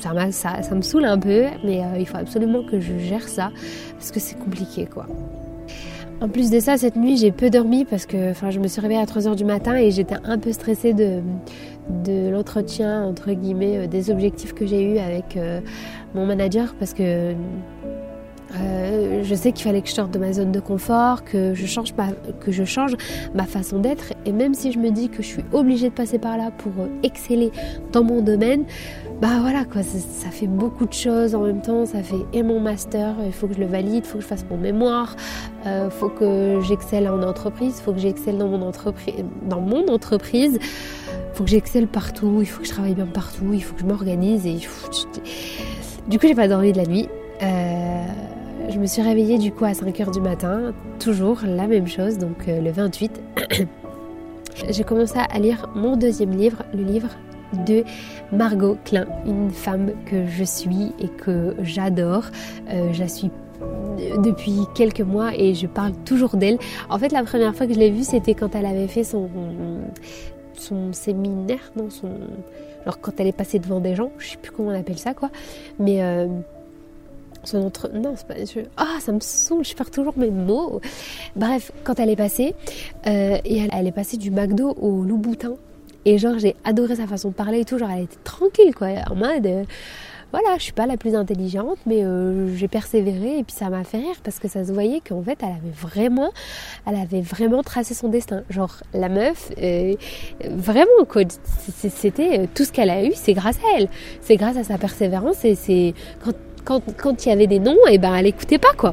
ça, 0.00 0.12
ça, 0.32 0.62
ça, 0.62 0.74
me 0.74 0.82
saoule 0.82 1.06
un 1.06 1.18
peu, 1.18 1.44
mais 1.64 1.80
il 1.98 2.06
faut 2.06 2.18
absolument 2.18 2.62
que 2.62 2.78
je 2.78 2.98
gère 2.98 3.26
ça 3.26 3.50
parce 3.98 4.10
que 4.10 4.20
c'est 4.20 4.38
compliqué, 4.38 4.84
quoi. 4.84 5.06
En 6.20 6.28
plus 6.28 6.50
de 6.50 6.60
ça, 6.60 6.78
cette 6.78 6.96
nuit, 6.96 7.18
j'ai 7.18 7.30
peu 7.30 7.50
dormi 7.50 7.84
parce 7.84 8.06
que 8.06 8.32
je 8.50 8.58
me 8.58 8.68
suis 8.68 8.80
réveillée 8.80 9.00
à 9.00 9.04
3h 9.04 9.36
du 9.36 9.44
matin 9.44 9.76
et 9.76 9.90
j'étais 9.90 10.16
un 10.24 10.38
peu 10.38 10.50
stressée 10.52 10.94
de, 10.94 11.20
de 11.88 12.30
l'entretien, 12.30 13.04
entre 13.04 13.32
guillemets, 13.32 13.78
euh, 13.78 13.86
des 13.86 14.10
objectifs 14.10 14.54
que 14.54 14.66
j'ai 14.66 14.82
eus 14.82 14.98
avec 14.98 15.36
euh, 15.36 15.60
mon 16.14 16.26
manager 16.26 16.74
parce 16.78 16.94
que 16.94 17.34
euh, 18.54 19.22
je 19.22 19.34
sais 19.34 19.52
qu'il 19.52 19.64
fallait 19.64 19.82
que 19.82 19.88
je 19.88 19.94
sorte 19.94 20.12
de 20.12 20.18
ma 20.18 20.32
zone 20.32 20.52
de 20.52 20.60
confort, 20.60 21.24
que 21.24 21.52
je 21.54 21.66
change 21.66 21.92
ma, 21.94 22.08
que 22.40 22.52
je 22.52 22.64
change 22.64 22.96
ma 23.34 23.44
façon 23.44 23.78
d'être. 23.78 24.12
Et 24.24 24.32
même 24.32 24.54
si 24.54 24.72
je 24.72 24.78
me 24.78 24.90
dis 24.90 25.08
que 25.08 25.22
je 25.22 25.28
suis 25.28 25.44
obligée 25.52 25.88
de 25.88 25.94
passer 25.94 26.18
par 26.18 26.36
là 26.36 26.50
pour 26.56 26.72
exceller 27.02 27.50
dans 27.92 28.04
mon 28.04 28.22
domaine, 28.22 28.64
bah 29.20 29.38
voilà 29.40 29.64
quoi, 29.64 29.82
ça, 29.82 30.30
fait 30.30 30.46
beaucoup 30.46 30.86
de 30.86 30.92
choses 30.92 31.34
en 31.34 31.42
même 31.42 31.60
temps. 31.60 31.86
Ça 31.86 32.02
fait 32.02 32.16
et 32.32 32.42
mon 32.42 32.60
master, 32.60 33.16
il 33.24 33.32
faut 33.32 33.46
que 33.48 33.54
je 33.54 33.60
le 33.60 33.66
valide, 33.66 34.04
il 34.04 34.08
faut 34.08 34.18
que 34.18 34.22
je 34.22 34.28
fasse 34.28 34.44
mon 34.48 34.58
mémoire, 34.58 35.16
il 35.64 35.90
faut 35.90 36.08
que 36.08 36.60
j'excelle 36.62 37.08
en 37.08 37.22
entreprise, 37.22 37.76
il 37.78 37.82
faut 37.82 37.92
que 37.92 37.98
j'excelle 37.98 38.38
dans 38.38 38.48
mon 38.48 38.62
entreprise, 38.62 39.14
dans 39.48 39.60
mon 39.60 39.88
entreprise, 39.88 40.58
faut 41.36 41.44
que 41.44 41.50
j'excelle 41.50 41.86
partout, 41.86 42.38
il 42.40 42.46
faut 42.46 42.62
que 42.62 42.66
je 42.66 42.72
travaille 42.72 42.94
bien 42.94 43.04
partout, 43.04 43.52
il 43.52 43.62
faut 43.62 43.74
que 43.74 43.82
je 43.82 43.86
m'organise 43.86 44.46
et 44.46 44.54
du 44.54 46.18
coup 46.18 46.26
j'ai 46.26 46.34
pas 46.34 46.48
dormi 46.48 46.72
de 46.72 46.78
la 46.78 46.86
nuit. 46.86 47.10
Euh, 47.42 48.06
je 48.70 48.78
me 48.78 48.86
suis 48.86 49.02
réveillée 49.02 49.36
du 49.36 49.52
coup 49.52 49.66
à 49.66 49.72
5h 49.72 50.14
du 50.14 50.22
matin, 50.22 50.72
toujours 50.98 51.40
la 51.44 51.66
même 51.66 51.86
chose, 51.86 52.16
donc 52.16 52.48
euh, 52.48 52.62
le 52.62 52.70
28. 52.70 53.20
j'ai 54.70 54.82
commencé 54.82 55.18
à 55.18 55.38
lire 55.38 55.68
mon 55.74 55.98
deuxième 55.98 56.30
livre, 56.30 56.62
le 56.72 56.82
livre 56.82 57.10
de 57.66 57.84
Margot 58.32 58.78
Klein, 58.86 59.04
une 59.26 59.50
femme 59.50 59.90
que 60.06 60.26
je 60.26 60.42
suis 60.42 60.94
et 60.98 61.08
que 61.08 61.54
j'adore. 61.60 62.24
Euh, 62.70 62.94
je 62.94 63.00
la 63.00 63.08
suis 63.08 63.30
depuis 64.24 64.60
quelques 64.74 65.02
mois 65.02 65.36
et 65.36 65.54
je 65.54 65.66
parle 65.66 65.92
toujours 66.06 66.36
d'elle. 66.36 66.58
En 66.88 66.98
fait, 66.98 67.12
la 67.12 67.22
première 67.24 67.54
fois 67.54 67.66
que 67.66 67.74
je 67.74 67.78
l'ai 67.78 67.90
vue, 67.90 68.04
c'était 68.04 68.34
quand 68.34 68.54
elle 68.54 68.66
avait 68.66 68.88
fait 68.88 69.04
son, 69.04 69.28
son 70.58 70.92
séminaire, 70.92 71.72
non, 71.76 71.90
son, 71.90 72.08
alors 72.82 73.00
quand 73.00 73.18
elle 73.18 73.26
est 73.26 73.32
passée 73.32 73.58
devant 73.58 73.80
des 73.80 73.94
gens, 73.94 74.10
je 74.18 74.30
sais 74.30 74.36
plus 74.36 74.52
comment 74.52 74.70
on 74.70 74.78
appelle 74.78 74.98
ça, 74.98 75.12
quoi. 75.12 75.30
Mais 75.78 76.02
euh, 76.02 76.28
son 77.44 77.58
entre... 77.58 77.90
Non, 77.92 78.14
c'est 78.16 78.26
pas... 78.26 78.34
Ah, 78.76 78.98
ça 79.00 79.12
me 79.12 79.20
saoule, 79.20 79.64
je 79.64 79.74
perds 79.74 79.90
toujours 79.90 80.16
mes 80.16 80.30
mots. 80.30 80.80
Bref, 81.34 81.72
quand 81.84 81.98
elle 81.98 82.10
est 82.10 82.16
passée, 82.16 82.54
euh, 83.06 83.38
et 83.44 83.58
elle, 83.58 83.70
elle, 83.72 83.86
est 83.86 83.92
passée 83.92 84.16
du 84.16 84.30
McDo 84.30 84.70
au 84.80 85.02
Louboutin 85.02 85.54
Et 86.04 86.18
genre, 86.18 86.38
j'ai 86.38 86.54
adoré 86.64 86.96
sa 86.96 87.06
façon 87.06 87.30
de 87.30 87.34
parler 87.34 87.60
et 87.60 87.64
tout. 87.64 87.78
Genre, 87.78 87.90
elle 87.90 88.04
était 88.04 88.18
tranquille, 88.24 88.74
quoi. 88.74 88.88
En 89.10 89.16
mode, 89.16 89.46
euh, 89.46 89.64
voilà, 90.32 90.56
je 90.58 90.64
suis 90.64 90.72
pas 90.72 90.86
la 90.86 90.96
plus 90.96 91.14
intelligente, 91.14 91.78
mais 91.86 92.04
euh, 92.04 92.54
j'ai 92.56 92.68
persévéré 92.68 93.38
et 93.38 93.44
puis 93.44 93.54
ça 93.54 93.70
m'a 93.70 93.84
fait 93.84 93.98
rire 93.98 94.16
parce 94.22 94.38
que 94.38 94.48
ça 94.48 94.64
se 94.64 94.72
voyait 94.72 95.00
qu'en 95.00 95.22
fait, 95.22 95.38
elle 95.42 95.48
avait 95.48 95.74
vraiment, 95.74 96.30
elle 96.86 96.96
avait 96.96 97.20
vraiment 97.20 97.62
tracé 97.62 97.94
son 97.94 98.08
destin. 98.08 98.42
Genre, 98.50 98.74
la 98.92 99.08
meuf, 99.08 99.50
euh, 99.62 99.94
vraiment. 100.50 100.90
C'était 101.74 102.48
tout 102.54 102.64
ce 102.64 102.72
qu'elle 102.72 102.90
a 102.90 103.04
eu, 103.04 103.12
c'est 103.14 103.34
grâce 103.34 103.56
à 103.58 103.78
elle. 103.78 103.88
C'est 104.20 104.36
grâce 104.36 104.56
à 104.56 104.64
sa 104.64 104.78
persévérance 104.78 105.44
et 105.44 105.54
c'est 105.54 105.94
quand 106.24 106.32
quand, 106.66 106.82
quand 106.96 107.24
il 107.24 107.28
y 107.28 107.32
avait 107.32 107.46
des 107.46 107.60
noms, 107.60 107.76
et 107.88 107.92
eh 107.94 107.98
ben 107.98 108.12
elle 108.14 108.26
écoutait 108.26 108.58
pas 108.58 108.72
quoi. 108.76 108.92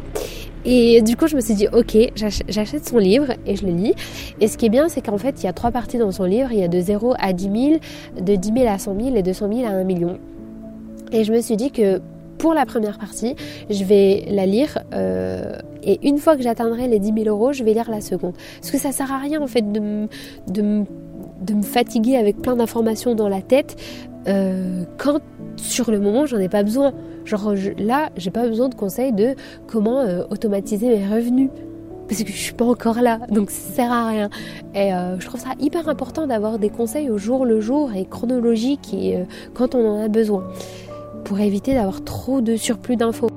Et 0.65 1.01
du 1.01 1.17
coup, 1.17 1.27
je 1.27 1.35
me 1.35 1.41
suis 1.41 1.55
dit, 1.55 1.67
ok, 1.67 1.97
j'achète 2.15 2.87
son 2.87 2.97
livre 2.97 3.33
et 3.45 3.57
je 3.57 3.65
le 3.65 3.73
lis. 3.73 3.93
Et 4.39 4.47
ce 4.47 4.57
qui 4.57 4.67
est 4.67 4.69
bien, 4.69 4.87
c'est 4.87 5.01
qu'en 5.01 5.17
fait, 5.17 5.41
il 5.41 5.45
y 5.45 5.49
a 5.49 5.53
trois 5.53 5.71
parties 5.71 5.97
dans 5.97 6.11
son 6.11 6.23
livre. 6.23 6.53
Il 6.53 6.59
y 6.59 6.63
a 6.63 6.69
de 6.69 6.79
0 6.79 7.15
à 7.19 7.33
10 7.33 7.43
000, 7.43 7.79
de 8.21 8.35
10 8.35 8.53
000 8.59 8.67
à 8.69 8.77
100 8.77 8.95
000 8.97 9.15
et 9.17 9.23
de 9.23 9.33
100 9.33 9.53
000 9.53 9.65
à 9.65 9.71
1 9.71 9.83
million. 9.83 10.19
Et 11.13 11.23
je 11.23 11.31
me 11.31 11.41
suis 11.41 11.55
dit 11.55 11.71
que 11.71 12.01
pour 12.39 12.53
la 12.53 12.65
première 12.65 12.97
partie, 12.97 13.35
je 13.69 13.85
vais 13.85 14.25
la 14.29 14.45
lire 14.45 14.79
euh, 14.93 15.55
et 15.83 16.05
une 16.05 16.17
fois 16.17 16.35
que 16.35 16.41
j'atteindrai 16.41 16.87
les 16.87 16.99
10 16.99 17.23
000 17.23 17.29
euros, 17.29 17.53
je 17.53 17.63
vais 17.63 17.73
lire 17.73 17.89
la 17.89 18.01
seconde. 18.01 18.33
Parce 18.59 18.71
que 18.71 18.77
ça 18.77 18.91
sert 18.91 19.11
à 19.11 19.19
rien 19.19 19.41
en 19.41 19.47
fait 19.47 19.71
de, 19.71 20.07
de, 20.47 20.83
de 21.41 21.53
me 21.53 21.61
fatiguer 21.61 22.17
avec 22.17 22.41
plein 22.41 22.55
d'informations 22.55 23.15
dans 23.15 23.29
la 23.29 23.41
tête 23.41 23.77
euh, 24.27 24.83
quand 24.97 25.21
sur 25.55 25.91
le 25.91 25.99
moment 25.99 26.25
j'en 26.25 26.39
ai 26.39 26.49
pas 26.49 26.63
besoin. 26.63 26.93
Genre 27.25 27.53
là, 27.77 28.09
j'ai 28.17 28.31
pas 28.31 28.47
besoin 28.47 28.67
de 28.67 28.75
conseils 28.75 29.13
de 29.13 29.35
comment 29.67 29.99
euh, 30.01 30.23
automatiser 30.31 30.89
mes 30.89 31.07
revenus 31.07 31.49
parce 32.09 32.21
que 32.23 32.29
je 32.29 32.37
suis 32.37 32.53
pas 32.53 32.65
encore 32.65 33.01
là, 33.01 33.19
donc 33.29 33.49
ça 33.49 33.73
sert 33.75 33.91
à 33.91 34.07
rien. 34.09 34.29
Et 34.75 34.89
je 35.19 35.25
trouve 35.25 35.39
ça 35.39 35.51
hyper 35.61 35.87
important 35.87 36.27
d'avoir 36.27 36.59
des 36.59 36.69
conseils 36.69 37.09
au 37.09 37.17
jour 37.17 37.45
le 37.45 37.61
jour 37.61 37.93
et 37.95 38.03
chronologiques 38.05 38.93
et 38.93 39.19
quand 39.53 39.73
on 39.73 39.87
en 39.87 40.03
a 40.03 40.09
besoin, 40.09 40.43
pour 41.23 41.39
éviter 41.39 41.73
d'avoir 41.73 42.03
trop 42.03 42.41
de 42.41 42.55
surplus 42.55 42.95
d'infos. 42.95 43.29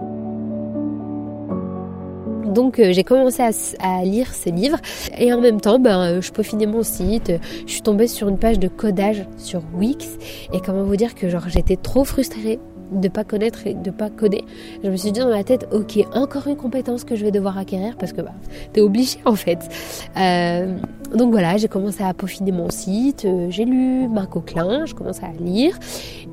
Donc 2.47 2.81
j'ai 2.81 3.05
commencé 3.05 3.43
à, 3.43 4.03
lire 4.03 4.33
ces 4.33 4.51
livres 4.51 4.79
et 5.19 5.33
en 5.33 5.41
même 5.41 5.61
temps 5.61 5.79
ben, 5.79 6.21
je 6.21 6.33
peaufinais 6.33 6.67
mon 6.67 6.83
site. 6.83 7.33
Je 7.67 7.71
suis 7.71 7.83
tombée 7.83 8.07
sur 8.07 8.29
une 8.29 8.39
page 8.39 8.59
de 8.59 8.69
codage 8.69 9.27
sur 9.37 9.63
Wix 9.75 10.17
et 10.55 10.61
comment 10.61 10.85
vous 10.85 10.97
dire 10.97 11.15
que 11.15 11.29
genre 11.29 11.49
j'étais 11.49 11.77
trop 11.77 12.05
frustrée 12.05 12.59
de 12.91 13.09
pas 13.09 13.25
connaître 13.25 13.67
et 13.67 13.75
de 13.75 13.91
pas 13.91 14.11
coder. 14.11 14.45
Je 14.83 14.91
me 14.91 14.97
suis 14.97 15.13
dit 15.13 15.21
dans 15.21 15.29
ma 15.29 15.45
tête, 15.45 15.69
ok, 15.73 16.05
encore 16.15 16.47
une 16.47 16.57
compétence 16.57 17.05
que 17.05 17.17
je 17.17 17.25
vais 17.25 17.31
devoir 17.31 17.59
acquérir 17.59 17.97
parce 17.97 18.13
que 18.13 18.21
bah, 18.21 18.35
t'es 18.73 18.81
obligé 18.81 19.19
en 19.25 19.35
fait. 19.35 19.59
Euh, 20.17 20.77
donc 21.15 21.31
voilà, 21.31 21.57
j'ai 21.57 21.69
commencé 21.69 22.03
à 22.03 22.13
peaufiner 22.15 22.53
mon 22.53 22.71
site, 22.71 23.25
euh, 23.25 23.49
j'ai 23.51 23.65
lu 23.65 24.09
Marc 24.09 24.37
Auclin, 24.37 24.87
je 24.87 24.95
commençais 24.95 25.25
à 25.25 25.33
lire 25.43 25.79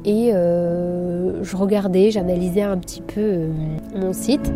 et 0.06 0.32
euh, 0.34 1.44
je 1.44 1.56
regardais, 1.56 2.12
j'analysais 2.12 2.64
un 2.64 2.78
petit 2.78 3.02
peu 3.02 3.48
mon 3.96 4.14
site. 4.14 4.52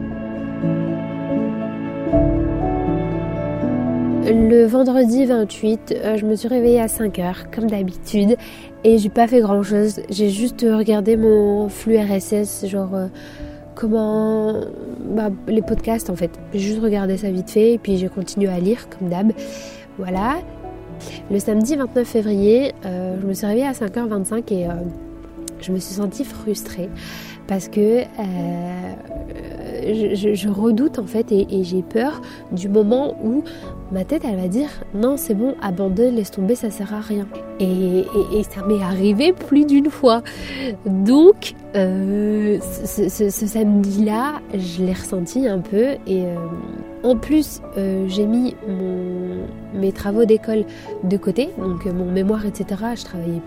Le 4.29 4.65
vendredi 4.65 5.25
28, 5.25 5.95
je 6.17 6.25
me 6.25 6.35
suis 6.35 6.49
réveillée 6.49 6.81
à 6.81 6.87
5h 6.87 7.49
comme 7.49 7.69
d'habitude 7.69 8.35
et 8.83 8.97
j'ai 8.97 9.07
pas 9.07 9.25
fait 9.25 9.39
grand 9.39 9.63
chose. 9.63 10.01
J'ai 10.09 10.29
juste 10.29 10.65
regardé 10.69 11.15
mon 11.15 11.69
flux 11.69 11.97
RSS, 11.97 12.65
genre 12.65 12.93
euh, 12.93 13.07
comment. 13.73 14.65
Bah, 15.15 15.29
les 15.47 15.61
podcasts 15.61 16.09
en 16.09 16.17
fait. 16.17 16.31
J'ai 16.53 16.59
juste 16.59 16.81
regardé 16.81 17.15
ça 17.15 17.31
vite 17.31 17.49
fait 17.49 17.73
et 17.73 17.77
puis 17.77 17.95
j'ai 17.95 18.09
continué 18.09 18.49
à 18.49 18.59
lire 18.59 18.89
comme 18.89 19.07
d'hab. 19.07 19.31
Voilà. 19.97 20.39
Le 21.31 21.39
samedi 21.39 21.77
29 21.77 22.05
février, 22.05 22.73
euh, 22.85 23.15
je 23.21 23.25
me 23.25 23.33
suis 23.33 23.45
réveillée 23.45 23.67
à 23.67 23.71
5h25 23.71 24.53
et 24.53 24.67
euh, 24.67 24.71
je 25.61 25.71
me 25.71 25.79
suis 25.79 25.95
sentie 25.95 26.25
frustrée 26.25 26.89
parce 27.47 27.69
que 27.69 28.01
je, 29.83 30.49
redoute 30.49 30.99
en 30.99 31.05
fait 31.05 31.31
et, 31.31 31.63
j'ai 31.63 31.81
peur 31.81 32.21
du 32.51 32.67
moment 32.67 33.15
où 33.23 33.43
ma 33.91 34.03
tête 34.03 34.23
elle 34.25 34.39
va 34.39 34.47
dire 34.47 34.69
non 34.93 35.17
c'est 35.17 35.33
bon 35.33 35.55
abandonne 35.61 36.15
laisse 36.15 36.31
tomber 36.31 36.55
ça 36.55 36.69
sert 36.69 36.93
à 36.93 36.99
rien. 36.99 37.27
Et, 37.59 38.05
ça 38.49 38.65
m'est 38.65 38.81
arrivé 38.83 39.33
plus 39.33 39.65
d'une 39.65 39.89
fois. 39.89 40.21
Donc 40.85 41.53
euh, 41.77 42.59
ce, 42.59 43.29
samedi 43.29 44.03
là 44.03 44.41
je 44.53 44.83
l'ai 44.83 44.93
ressenti 44.93 45.47
un 45.47 45.59
peu 45.59 45.95
et 46.07 46.23
euh, 46.23 46.35
en 47.03 47.15
plus 47.15 47.61
euh, 47.77 48.05
j'ai 48.07 48.25
mis 48.25 48.55
mes 49.73 49.91
travaux 49.91 50.25
d'école 50.25 50.65
de 51.03 51.17
côté 51.17 51.49
donc 51.59 51.85
mon 51.85 52.11
mémoire 52.11 52.45
etc 52.45 52.81
je 52.95 53.03
travaillais 53.03 53.41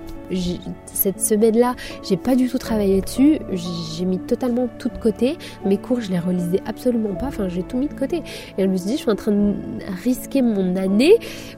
cette 0.87 1.21
semaine-là, 1.21 1.75
j'ai 2.03 2.17
pas 2.17 2.35
du 2.35 2.49
tout 2.49 2.59
travaillé 2.59 3.01
dessus. 3.01 3.39
J'ai 3.53 4.05
mis 4.05 4.19
totalement 4.19 4.69
tout 4.79 4.89
de 4.89 4.99
côté. 4.99 5.37
Mes 5.65 5.77
cours, 5.77 6.01
je 6.01 6.11
les 6.11 6.19
relisais 6.19 6.61
absolument 6.67 7.15
pas. 7.15 7.27
Enfin, 7.27 7.49
j'ai 7.49 7.63
tout 7.63 7.77
mis 7.77 7.89
de 7.89 7.95
côté. 7.95 8.23
Et 8.59 8.63
je 8.63 8.67
me 8.67 8.77
suis 8.77 8.87
dit, 8.87 8.93
je 8.97 9.03
suis 9.03 9.11
en 9.11 9.17
train 9.17 9.33
de 9.33 9.55
risquer 10.03 10.43
mon 10.43 10.77
année 10.77 11.17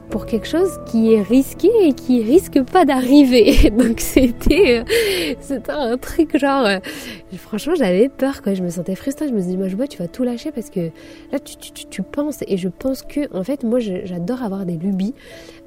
pour 0.09 0.25
quelque 0.25 0.47
chose 0.47 0.79
qui 0.85 1.13
est 1.13 1.21
risqué 1.21 1.69
et 1.81 1.93
qui 1.93 2.23
risque 2.23 2.61
pas 2.63 2.85
d'arriver. 2.85 3.71
Donc 3.77 3.99
c'était, 3.99 4.83
c'était 5.39 5.71
un 5.71 5.97
truc 5.97 6.37
genre, 6.37 6.62
euh, 6.65 6.79
franchement, 7.37 7.75
j'avais 7.75 8.09
peur 8.09 8.41
quoi. 8.41 8.53
Je 8.53 8.63
me 8.63 8.69
sentais 8.69 8.95
frustrée. 8.95 9.27
Je 9.27 9.33
me 9.33 9.41
dit, 9.41 9.57
moi, 9.57 9.67
je 9.67 9.75
vois, 9.75 9.87
tu 9.87 9.97
vas 9.97 10.07
tout 10.07 10.23
lâcher 10.23 10.51
parce 10.51 10.69
que 10.69 10.91
là, 11.31 11.39
tu, 11.39 12.03
penses 12.03 12.39
et 12.47 12.57
je 12.57 12.69
pense 12.69 13.01
que, 13.01 13.35
en 13.35 13.43
fait, 13.43 13.63
moi, 13.63 13.79
j'adore 13.79 14.43
avoir 14.43 14.65
des 14.65 14.77
lubies. 14.77 15.13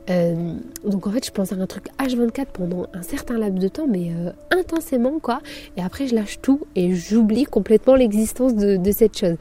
Euh, 0.08 0.54
donc 0.84 1.08
en 1.08 1.10
fait, 1.10 1.26
je 1.26 1.32
pense 1.32 1.50
à 1.50 1.56
un 1.56 1.66
truc 1.66 1.86
H24 1.98 2.46
pendant 2.52 2.86
un 2.94 3.02
certain 3.02 3.38
laps 3.38 3.60
de 3.60 3.66
temps, 3.66 3.88
mais 3.88 4.12
euh, 4.12 4.30
intensément 4.52 5.18
quoi. 5.18 5.40
Et 5.76 5.82
après, 5.82 6.06
je 6.06 6.14
lâche 6.14 6.38
tout 6.40 6.60
et 6.76 6.94
j'oublie 6.94 7.42
complètement 7.42 7.96
l'existence 7.96 8.54
de, 8.54 8.92
cette 8.92 9.18
chose. 9.18 9.36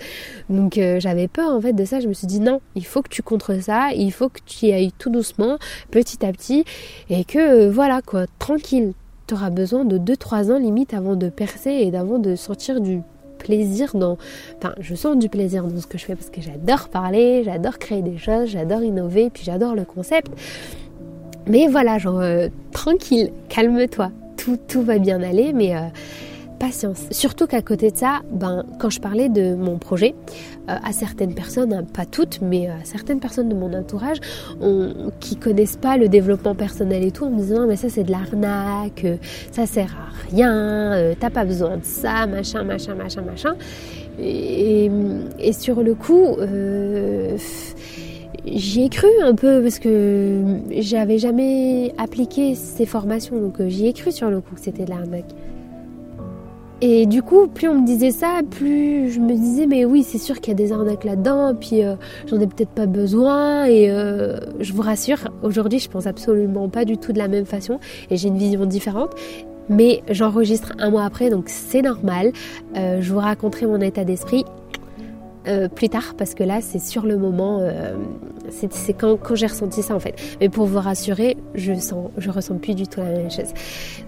Donc 0.50 0.80
j'avais 0.98 1.28
peur 1.28 1.52
en 1.52 1.62
fait 1.62 1.74
de 1.74 1.86
ça. 1.86 2.00
Je 2.00 2.08
me 2.08 2.14
suis 2.14 2.26
dit 2.26 2.40
non, 2.40 2.62
il 2.74 2.84
faut 2.84 3.04
que 3.04 3.10
tu 3.10 3.22
contres 3.22 3.62
ça, 3.62 3.92
il 3.94 4.12
faut 4.12 4.30
que 4.30 4.40
tu 4.44 4.66
y 4.66 4.72
ailles 4.72 4.92
tout 4.98 5.12
doucement, 5.12 5.60
petit 5.92 6.26
à 6.26 6.32
petit, 6.32 6.66
et 7.12 7.26
que 7.26 7.70
voilà 7.70 8.02
quoi, 8.02 8.26
tranquille. 8.40 8.94
Tu 9.28 9.34
auras 9.34 9.50
besoin 9.50 9.86
de 9.86 9.98
2-3 9.98 10.52
ans 10.52 10.60
limite 10.60 10.94
avant 10.94 11.16
de 11.16 11.30
percer 11.30 11.72
et 11.72 11.92
d'avant 11.92 12.20
de 12.20 12.36
sortir 12.36 12.80
du 12.80 13.02
plaisir 13.40 13.96
dans... 13.96 14.18
Enfin, 14.58 14.74
je 14.80 14.96
sens 14.96 15.18
du 15.18 15.30
plaisir 15.30 15.64
dans 15.64 15.80
ce 15.80 15.88
que 15.88 15.98
je 15.98 16.06
fais 16.06 16.16
parce 16.16 16.30
que 16.30 16.42
j'adore 16.42 16.90
parler, 16.90 17.44
j'adore 17.44 17.78
créer 17.80 18.02
des 18.02 18.18
choses, 18.18 18.50
j'adore 18.50 18.84
innover, 18.84 19.30
puis 19.30 19.44
j'adore 19.44 19.76
le 19.76 19.86
concept. 19.86 20.32
Mais 21.48 21.68
voilà, 21.68 21.98
genre, 21.98 22.20
euh, 22.20 22.50
tranquille, 22.72 23.32
calme-toi, 23.50 24.12
tout, 24.38 24.82
va 24.82 24.98
bien 25.00 25.22
aller, 25.22 25.54
mais... 25.54 25.76
Euh, 25.76 25.80
patience. 26.56 27.04
Surtout 27.12 27.48
qu'à 27.48 27.62
côté 27.62 27.92
de 27.92 27.98
ça, 27.98 28.22
ben, 28.32 28.66
quand 28.80 28.90
je 28.90 29.00
parlais 29.00 29.30
de 29.30 29.56
mon 29.56 29.78
projet, 29.78 30.16
euh, 30.70 30.76
à 30.84 30.92
certaines 30.92 31.34
personnes, 31.34 31.74
hein, 31.74 31.84
pas 31.84 32.06
toutes, 32.06 32.40
mais 32.42 32.68
à 32.68 32.84
certaines 32.84 33.20
personnes 33.20 33.50
de 33.50 33.56
mon 33.56 33.74
entourage 33.74 34.18
on, 34.62 35.12
qui 35.20 35.36
connaissent 35.36 35.78
pas 35.78 35.98
le 35.98 36.10
développement 36.10 36.56
personnel 36.56 37.04
et 37.04 37.12
tout, 37.12 37.26
en 37.26 37.30
me 37.30 37.38
disant 37.38 37.68
mais 37.68 37.76
ça 37.76 37.90
c'est 37.90 38.04
de 38.04 38.12
l'arnaque, 38.12 39.06
ça 39.52 39.66
sert 39.66 39.96
à 39.96 40.32
rien, 40.32 40.94
euh, 40.94 41.14
t'as 41.20 41.30
pas 41.30 41.46
besoin 41.46 41.78
de 41.78 41.84
ça, 41.84 42.26
machin, 42.26 42.64
machin, 42.64 42.96
machin, 42.96 43.22
machin. 43.22 43.56
Et, 44.20 44.90
sur 45.52 45.84
le 45.84 45.94
coup, 45.94 46.38
euh, 46.40 47.38
j'y 48.46 48.84
ai 48.84 48.90
cru 48.90 49.10
un 49.22 49.36
peu 49.36 49.62
parce 49.62 49.80
que 49.80 50.42
j'avais 50.78 51.18
jamais 51.18 51.94
appliqué 51.98 52.56
ces 52.56 52.86
formations, 52.86 53.40
donc 53.40 53.62
j'y 53.68 53.88
ai 53.88 53.94
cru 53.94 54.12
sur 54.12 54.30
le 54.30 54.42
coup 54.42 54.56
que 54.56 54.62
c'était 54.62 54.86
de 54.86 54.90
l'arnaque. 54.90 55.34
Et 56.82 57.06
du 57.06 57.24
coup, 57.24 57.48
plus 57.48 57.70
on 57.70 57.82
me 57.82 57.86
disait 57.86 58.12
ça, 58.12 58.42
plus 58.50 59.10
je 59.10 59.20
me 59.20 59.34
disais, 59.34 59.66
mais 59.66 59.86
oui, 59.86 60.04
c'est 60.04 60.18
sûr 60.18 60.42
qu'il 60.42 60.52
y 60.52 60.52
a 60.52 60.56
des 60.56 60.74
arnaques 60.74 61.06
là-dedans, 61.06 61.56
puis 61.56 61.84
euh, 61.84 61.96
j'en 62.28 62.40
ai 62.40 62.48
peut-être 62.48 62.72
pas 62.72 62.86
besoin. 62.86 63.66
Et 63.66 63.90
euh, 63.90 64.38
je 64.60 64.74
vous 64.74 64.82
rassure, 64.82 65.20
aujourd'hui, 65.42 65.80
je 65.80 65.90
pense 65.90 66.06
absolument 66.06 66.68
pas 66.68 66.84
du 66.84 66.98
tout 66.98 67.14
de 67.14 67.18
la 67.18 67.30
même 67.30 67.46
façon, 67.46 67.80
et 68.10 68.18
j'ai 68.18 68.28
une 68.28 68.38
vision 68.38 68.66
différente. 68.66 69.12
Mais 69.70 70.04
j'enregistre 70.10 70.74
un 70.78 70.92
mois 70.92 71.06
après, 71.06 71.30
donc 71.30 71.46
c'est 71.48 71.82
normal. 71.82 72.32
Euh, 72.76 73.02
je 73.02 73.12
vous 73.12 73.20
raconterai 73.20 73.66
mon 73.66 73.82
état 73.82 74.04
d'esprit 74.04 74.46
euh, 75.48 75.68
plus 75.68 75.90
tard 75.90 76.16
parce 76.18 76.34
que 76.34 76.44
là 76.44 76.60
c'est 76.62 76.80
sur 76.80 77.06
le 77.06 77.18
moment 77.18 77.60
euh, 77.62 77.96
c'est 78.50 78.94
quand, 78.94 79.18
quand 79.18 79.36
j'ai 79.36 79.48
ressenti 79.48 79.82
ça 79.82 79.96
en 79.96 80.00
fait. 80.00 80.16
Mais 80.40 80.50
pour 80.50 80.66
vous 80.66 80.80
rassurer 80.80 81.38
je 81.54 81.74
sens 81.74 82.10
je 82.18 82.30
ressens 82.30 82.56
plus 82.58 82.76
du 82.76 82.88
tout 82.88 83.00
la 83.02 83.12
même 83.12 83.32
chose. 83.32 83.54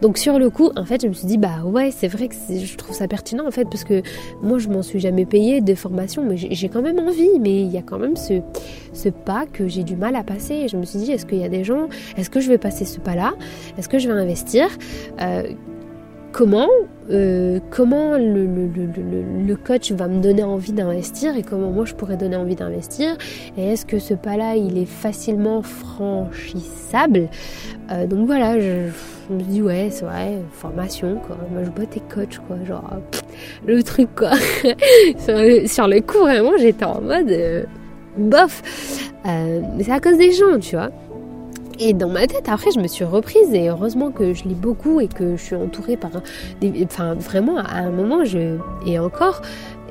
Donc 0.01 0.17
sur 0.17 0.39
le 0.39 0.49
coup 0.49 0.71
en 0.75 0.85
fait 0.85 1.01
je 1.01 1.07
me 1.07 1.13
suis 1.13 1.27
dit 1.27 1.37
bah 1.37 1.63
ouais 1.65 1.91
c'est 1.91 2.07
vrai 2.07 2.27
que 2.27 2.35
je 2.49 2.77
trouve 2.77 2.95
ça 2.95 3.07
pertinent 3.07 3.47
en 3.47 3.51
fait 3.51 3.65
parce 3.65 3.83
que 3.83 4.01
moi 4.41 4.59
je 4.59 4.67
m'en 4.69 4.81
suis 4.81 4.99
jamais 4.99 5.25
payé 5.25 5.61
de 5.61 5.75
formation 5.75 6.23
mais 6.23 6.37
j'ai 6.37 6.69
quand 6.69 6.81
même 6.81 6.99
envie 6.99 7.39
mais 7.39 7.61
il 7.61 7.71
y 7.71 7.77
a 7.77 7.81
quand 7.81 7.99
même 7.99 8.15
ce, 8.15 8.41
ce 8.93 9.09
pas 9.09 9.45
que 9.51 9.67
j'ai 9.67 9.83
du 9.83 9.95
mal 9.95 10.15
à 10.15 10.23
passer. 10.23 10.55
Et 10.55 10.67
je 10.67 10.77
me 10.77 10.85
suis 10.85 10.99
dit 10.99 11.11
est-ce 11.11 11.25
qu'il 11.25 11.39
y 11.39 11.45
a 11.45 11.49
des 11.49 11.63
gens 11.63 11.87
est-ce 12.17 12.29
que 12.29 12.39
je 12.39 12.49
vais 12.49 12.57
passer 12.57 12.85
ce 12.85 12.99
pas 12.99 13.15
là 13.15 13.33
est-ce 13.77 13.89
que 13.89 13.99
je 13.99 14.07
vais 14.07 14.19
investir? 14.19 14.67
Euh, 15.21 15.43
comment 16.37 16.69
euh, 17.09 17.59
comment 17.71 18.15
le, 18.15 19.55
coach 19.55 19.91
va 19.91 20.07
me 20.07 20.21
donner 20.21 20.43
envie 20.43 20.71
d'investir 20.71 21.35
et 21.35 21.41
comment 21.41 21.71
moi 21.71 21.83
je 21.85 21.95
pourrais 21.95 22.15
donner 22.15 22.35
envie 22.35 22.53
d'investir. 22.53 23.17
Et 23.57 23.69
est-ce 23.69 23.87
que 23.87 23.97
ce 23.97 24.13
pas-là 24.13 24.55
il 24.55 24.77
est 24.77 24.85
facilement 24.85 25.63
franchissable? 25.63 27.27
Euh, 27.91 28.05
donc 28.05 28.27
voilà 28.27 28.59
je, 28.59 28.91
me 29.33 29.41
dis 29.41 29.63
ouais 29.63 29.87
c'est 29.89 30.05
vrai 30.05 30.37
formation 30.51 31.15
quoi. 31.25 31.37
Moi 31.51 31.63
je 31.63 31.71
botte 31.71 31.97
et 31.97 32.03
coach 32.13 32.37
quoi. 32.47 32.57
Genre 32.67 32.87
le 33.65 33.81
truc 33.81 34.09
quoi. 34.15 34.33
Sur, 35.17 35.69
sur 35.69 35.87
le 35.87 36.01
coup 36.01 36.19
vraiment 36.19 36.55
j'étais 36.59 36.85
en 36.85 37.01
mode 37.01 37.33
bof. 38.15 38.61
Mais 39.25 39.83
c'est 39.83 39.91
à 39.91 39.99
cause 39.99 40.17
des 40.17 40.33
gens 40.33 40.59
tu 40.59 40.75
vois 40.75 40.91
et 41.79 41.93
dans 41.93 42.09
ma 42.09 42.27
tête, 42.27 42.49
après, 42.49 42.71
je 42.71 42.79
me 42.79 42.87
suis 42.87 43.05
reprise 43.05 43.53
et 43.53 43.69
heureusement 43.69 44.11
que 44.11 44.33
je 44.33 44.43
lis 44.45 44.55
beaucoup 44.55 44.99
et 44.99 45.07
que 45.07 45.35
je 45.35 45.41
suis 45.43 45.55
entourée 45.55 45.97
par 45.97 46.11
des. 46.61 46.85
Enfin, 46.85 47.13
vraiment, 47.13 47.57
à 47.57 47.79
un 47.79 47.91
moment, 47.91 48.25
je. 48.25 48.57
Et 48.85 48.99
encore, 48.99 49.41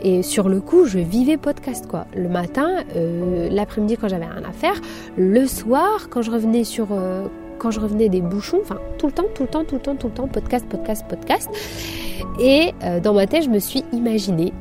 et 0.02 0.22
sur 0.22 0.48
le 0.48 0.60
coup, 0.60 0.84
je 0.84 0.98
vivais 0.98 1.36
podcast 1.36 1.86
quoi. 1.86 2.06
Le 2.14 2.28
matin, 2.28 2.84
euh, 2.94 3.48
l'après-midi 3.50 3.96
quand 3.96 4.08
j'avais 4.08 4.26
rien 4.26 4.42
à 4.48 4.52
faire, 4.52 4.80
le 5.16 5.46
soir 5.46 6.08
quand 6.10 6.22
je 6.22 6.30
revenais 6.30 6.64
sur, 6.64 6.88
euh, 6.90 7.26
quand 7.58 7.70
je 7.70 7.80
revenais 7.80 8.08
des 8.08 8.20
bouchons, 8.20 8.58
enfin 8.62 8.78
tout 8.98 9.06
le 9.06 9.12
temps, 9.12 9.26
tout 9.34 9.42
le 9.42 9.48
temps, 9.48 9.64
tout 9.64 9.76
le 9.76 9.80
temps, 9.80 9.96
tout 9.96 10.08
le 10.08 10.12
temps, 10.12 10.28
podcast, 10.28 10.66
podcast, 10.68 11.04
podcast. 11.08 11.48
Et 12.40 12.72
euh, 12.84 13.00
dans 13.00 13.14
ma 13.14 13.26
tête, 13.26 13.44
je 13.44 13.50
me 13.50 13.58
suis 13.58 13.84
imaginé 13.92 14.52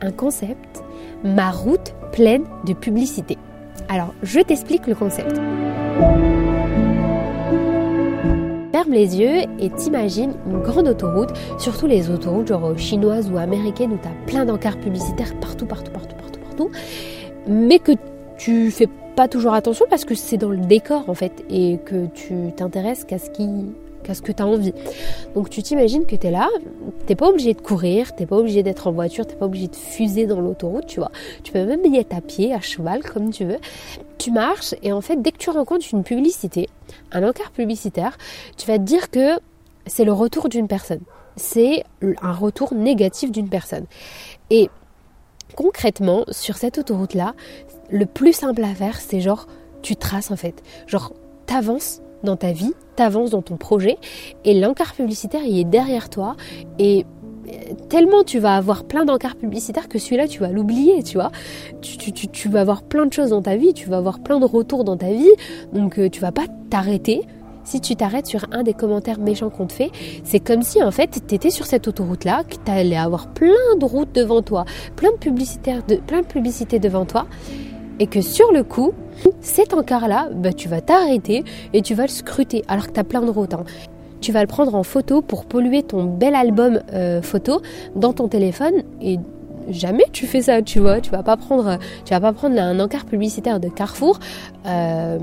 un 0.00 0.10
concept, 0.10 0.82
ma 1.22 1.50
route 1.50 1.94
pleine 2.12 2.44
de 2.66 2.74
publicité. 2.74 3.38
Alors, 3.88 4.12
je 4.22 4.40
t'explique 4.40 4.86
le 4.86 4.94
concept 4.94 5.40
les 8.94 9.20
yeux 9.20 9.42
et 9.58 9.70
t'imagines 9.70 10.32
une 10.46 10.60
grande 10.60 10.88
autoroute, 10.88 11.30
surtout 11.58 11.86
les 11.86 12.10
autoroutes 12.10 12.48
genre 12.48 12.78
chinoises 12.78 13.30
ou 13.30 13.36
américaines 13.36 13.92
où 13.92 13.98
tu 13.98 14.08
as 14.08 14.26
plein 14.26 14.44
d'encarts 14.46 14.78
publicitaires 14.78 15.34
partout, 15.40 15.66
partout, 15.66 15.90
partout, 15.90 16.16
partout, 16.16 16.40
partout, 16.40 16.70
mais 17.46 17.78
que 17.78 17.92
tu 18.38 18.70
fais 18.70 18.88
pas 19.16 19.28
toujours 19.28 19.54
attention 19.54 19.86
parce 19.90 20.04
que 20.04 20.14
c'est 20.14 20.36
dans 20.36 20.50
le 20.50 20.58
décor 20.58 21.08
en 21.08 21.14
fait 21.14 21.44
et 21.50 21.78
que 21.84 22.06
tu 22.06 22.52
t'intéresses 22.56 23.04
qu'à 23.04 23.18
ce 23.18 23.30
qui 23.30 23.48
qu'à 24.04 24.14
ce 24.14 24.22
que 24.22 24.32
tu 24.32 24.42
as 24.42 24.46
envie. 24.46 24.74
Donc 25.34 25.50
tu 25.50 25.62
t'imagines 25.62 26.04
que 26.04 26.14
tu 26.14 26.30
là, 26.30 26.48
t'es 27.06 27.16
pas 27.16 27.28
obligé 27.28 27.54
de 27.54 27.60
courir, 27.60 28.14
t'es 28.14 28.26
pas 28.26 28.36
obligé 28.36 28.62
d'être 28.62 28.86
en 28.86 28.92
voiture, 28.92 29.26
t'es 29.26 29.34
pas 29.34 29.46
obligé 29.46 29.66
de 29.66 29.76
fuser 29.76 30.26
dans 30.26 30.40
l'autoroute, 30.40 30.86
tu 30.86 31.00
vois. 31.00 31.10
Tu 31.42 31.52
peux 31.52 31.64
même 31.64 31.84
y 31.86 31.96
être 31.96 32.14
à 32.14 32.20
pied, 32.20 32.52
à 32.52 32.60
cheval, 32.60 33.02
comme 33.02 33.30
tu 33.30 33.44
veux. 33.44 33.58
Tu 34.18 34.30
marches 34.30 34.74
et 34.82 34.92
en 34.92 35.00
fait, 35.00 35.20
dès 35.20 35.32
que 35.32 35.38
tu 35.38 35.50
rencontres 35.50 35.86
une 35.92 36.04
publicité, 36.04 36.68
un 37.12 37.26
encart 37.26 37.50
publicitaire, 37.50 38.16
tu 38.56 38.66
vas 38.66 38.78
te 38.78 38.84
dire 38.84 39.10
que 39.10 39.38
c'est 39.86 40.04
le 40.04 40.12
retour 40.12 40.48
d'une 40.48 40.68
personne. 40.68 41.00
C'est 41.36 41.84
un 42.22 42.32
retour 42.32 42.74
négatif 42.74 43.32
d'une 43.32 43.48
personne. 43.48 43.86
Et 44.50 44.70
concrètement, 45.56 46.24
sur 46.30 46.56
cette 46.56 46.78
autoroute-là, 46.78 47.34
le 47.90 48.06
plus 48.06 48.32
simple 48.32 48.62
à 48.62 48.74
faire, 48.74 49.00
c'est 49.00 49.20
genre, 49.20 49.46
tu 49.82 49.96
traces 49.96 50.30
en 50.30 50.36
fait. 50.36 50.62
Genre, 50.86 51.12
t'avances 51.46 52.00
dans 52.22 52.36
ta 52.36 52.52
vie, 52.52 52.72
t'avances 52.96 53.30
dans 53.30 53.42
ton 53.42 53.56
projet 53.56 53.98
et 54.44 54.58
l'encart 54.58 54.94
publicitaire 54.94 55.42
il 55.44 55.58
est 55.58 55.64
derrière 55.64 56.08
toi 56.08 56.36
et 56.78 57.04
tellement 57.88 58.24
tu 58.24 58.38
vas 58.38 58.56
avoir 58.56 58.84
plein 58.84 59.04
d'encarts 59.04 59.36
publicitaires 59.36 59.88
que 59.88 59.98
celui-là 59.98 60.28
tu 60.28 60.40
vas 60.40 60.48
l'oublier, 60.48 61.02
tu 61.02 61.16
vois. 61.16 61.30
Tu, 61.80 62.12
tu, 62.12 62.48
vas 62.48 62.60
avoir 62.60 62.82
plein 62.82 63.06
de 63.06 63.12
choses 63.12 63.30
dans 63.30 63.42
ta 63.42 63.56
vie, 63.56 63.74
tu 63.74 63.88
vas 63.88 63.98
avoir 63.98 64.20
plein 64.20 64.40
de 64.40 64.44
retours 64.44 64.84
dans 64.84 64.96
ta 64.96 65.10
vie, 65.10 65.30
donc 65.72 65.98
euh, 65.98 66.08
tu 66.08 66.20
vas 66.20 66.32
pas 66.32 66.46
t'arrêter. 66.70 67.22
Si 67.64 67.80
tu 67.80 67.96
t'arrêtes 67.96 68.26
sur 68.26 68.44
un 68.52 68.62
des 68.62 68.74
commentaires 68.74 69.18
méchants 69.18 69.48
qu'on 69.48 69.66
te 69.66 69.72
fait, 69.72 69.90
c'est 70.22 70.40
comme 70.40 70.62
si 70.62 70.82
en 70.82 70.90
fait 70.90 71.22
tu 71.26 71.34
étais 71.34 71.50
sur 71.50 71.64
cette 71.64 71.88
autoroute-là, 71.88 72.44
que 72.44 72.56
tu 72.62 72.70
allais 72.70 72.96
avoir 72.96 73.28
plein 73.28 73.76
de 73.78 73.84
routes 73.84 74.14
devant 74.14 74.42
toi, 74.42 74.66
plein 74.96 75.12
de, 75.12 75.16
publicitaires 75.16 75.82
de, 75.86 75.96
plein 75.96 76.20
de 76.20 76.26
publicités 76.26 76.78
devant 76.78 77.06
toi, 77.06 77.26
et 77.98 78.06
que 78.06 78.20
sur 78.20 78.52
le 78.52 78.64
coup, 78.64 78.92
cet 79.40 79.72
encart-là, 79.72 80.28
bah, 80.34 80.52
tu 80.52 80.68
vas 80.68 80.80
t'arrêter 80.80 81.44
et 81.72 81.80
tu 81.80 81.94
vas 81.94 82.02
le 82.02 82.08
scruter 82.08 82.62
alors 82.68 82.88
que 82.88 82.92
tu 82.92 83.00
as 83.00 83.04
plein 83.04 83.22
de 83.22 83.30
routes. 83.30 83.54
Hein. 83.54 83.64
Tu 84.24 84.32
vas 84.32 84.40
le 84.40 84.46
prendre 84.46 84.74
en 84.74 84.84
photo 84.84 85.20
pour 85.20 85.44
polluer 85.44 85.82
ton 85.82 86.04
bel 86.04 86.34
album 86.34 86.80
euh, 86.94 87.20
photo 87.20 87.60
dans 87.94 88.14
ton 88.14 88.26
téléphone 88.26 88.82
et 89.02 89.18
jamais 89.68 90.04
tu 90.12 90.26
fais 90.26 90.40
ça, 90.40 90.62
tu 90.62 90.80
vois. 90.80 91.02
Tu 91.02 91.10
vas 91.10 91.22
pas 91.22 91.36
prendre, 91.36 91.78
tu 92.06 92.14
vas 92.14 92.20
pas 92.20 92.32
prendre 92.32 92.58
un 92.58 92.80
encart 92.80 93.04
publicitaire 93.04 93.60
de 93.60 93.68
Carrefour. 93.68 94.18
Euh, 94.64 95.18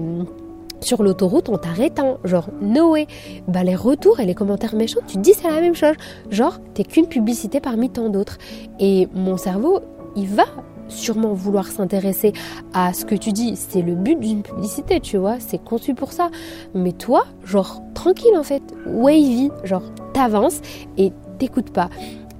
sur 0.82 1.02
l'autoroute 1.02 1.49
en 1.49 1.58
t'arrêtant, 1.58 2.20
genre 2.24 2.49
Noé, 2.62 3.08
bah 3.47 3.64
les 3.64 3.76
retours 3.76 4.20
et 4.20 4.26
les 4.28 4.36
commentaires 4.36 4.76
méchants, 4.76 4.99
tu 5.08 5.18
dis 5.18 5.34
c'est 5.34 5.49
la 5.49 5.62
même 5.62 5.76
chose, 5.76 5.95
genre 6.30 6.60
t'es 6.76 6.84
qu'une 6.84 7.08
publicité 7.08 7.60
parmi 7.60 7.89
tant 7.89 8.10
d'autres. 8.10 8.38
Et 8.80 9.08
mon 9.16 9.38
cerveau, 9.38 9.80
il 10.16 10.28
va 10.28 10.45
sûrement 10.92 11.34
vouloir 11.34 11.68
s'intéresser 11.68 12.34
à 12.74 12.94
ce 12.94 13.06
que 13.06 13.16
tu 13.16 13.32
dis. 13.32 13.56
C'est 13.56 13.82
le 13.82 13.96
but 13.96 14.20
d'une 14.20 14.44
publicité, 14.44 15.00
tu 15.00 15.18
vois. 15.18 15.39
C'est 15.39 15.64
conçu 15.64 15.94
pour 15.94 16.12
ça. 16.12 16.30
Mais 16.74 16.92
toi, 16.92 17.26
genre, 17.46 17.82
tranquille 17.94 18.38
en 18.38 18.44
fait. 18.44 18.64
Wavy. 18.86 19.50
Genre, 19.64 19.84
t'avances 20.14 20.62
et 20.98 21.12
t'écoutes 21.39 21.72
pas. 21.72 21.89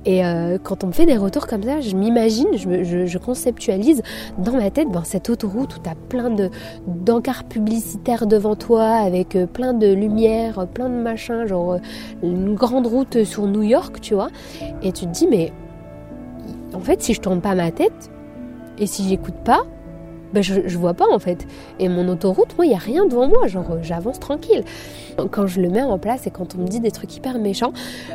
Et 0.06 0.26
euh, 0.26 0.58
quand 0.62 0.84
on 0.84 0.88
me 0.88 0.92
fait 0.92 1.06
des 1.06 1.18
retours 1.18 1.46
comme 1.46 1.62
ça, 1.62 1.80
je 1.80 1.96
m'imagine, 1.96 2.48
je, 2.56 3.18
conceptualise 3.20 4.02
dans 4.40 4.54
ma 4.54 4.72
tête 4.72 4.88
ben, 4.90 5.04
cette 5.04 5.30
autoroute 5.30 5.78
où 5.78 5.80
tu 5.80 5.90
as 5.90 5.96
plein 5.96 6.32
de, 6.32 6.50
d'encarts 6.88 7.44
publicitaires 7.44 8.26
devant 8.26 8.56
toi 8.56 8.84
avec 8.84 9.36
euh, 9.36 9.46
plein 9.46 9.74
de 9.74 9.94
lumière, 9.94 10.68
plein 10.68 10.90
de 10.90 10.96
machins, 10.96 11.46
genre 11.46 11.74
euh, 11.74 11.78
une 12.24 12.56
grande 12.56 12.88
route 12.88 13.24
sur 13.24 13.46
New 13.46 13.62
York, 13.62 14.02
tu 14.02 14.16
vois. 14.16 14.30
Et 14.82 14.92
tu 14.92 15.06
te 15.06 15.12
dis, 15.12 15.28
mais 15.28 15.52
en 16.74 16.80
fait, 16.80 17.04
si 17.04 17.14
je 17.14 17.22
tourne 17.22 17.42
pas 17.42 17.54
ma 17.54 17.70
tête, 17.70 18.10
et 18.78 18.88
si 18.88 19.08
j'écoute 19.08 19.36
pas, 19.44 19.66
ben 20.34 20.42
je, 20.42 20.78
vois 20.78 20.94
pas 20.94 21.06
en 21.12 21.20
fait. 21.20 21.46
Et 21.80 21.90
mon 21.90 22.08
autoroute, 22.08 22.56
moi, 22.58 22.66
il 22.66 22.70
n'y 22.70 22.76
a 22.76 22.80
rien 22.80 23.06
devant 23.06 23.28
moi, 23.28 23.48
genre 23.48 23.72
euh, 23.72 23.80
j'avance 23.82 24.20
tranquille. 24.20 24.64
Quand 25.30 25.46
je 25.46 25.60
le 25.60 25.70
mets 25.70 25.82
en 25.82 26.00
place 26.00 26.26
et 26.26 26.32
quand 26.32 26.56
on 26.56 26.60
me 26.60 26.68
dit 26.68 26.80
des 26.80 26.92
trucs 26.92 27.16
hyper 27.16 27.38
méchants, 27.38 27.74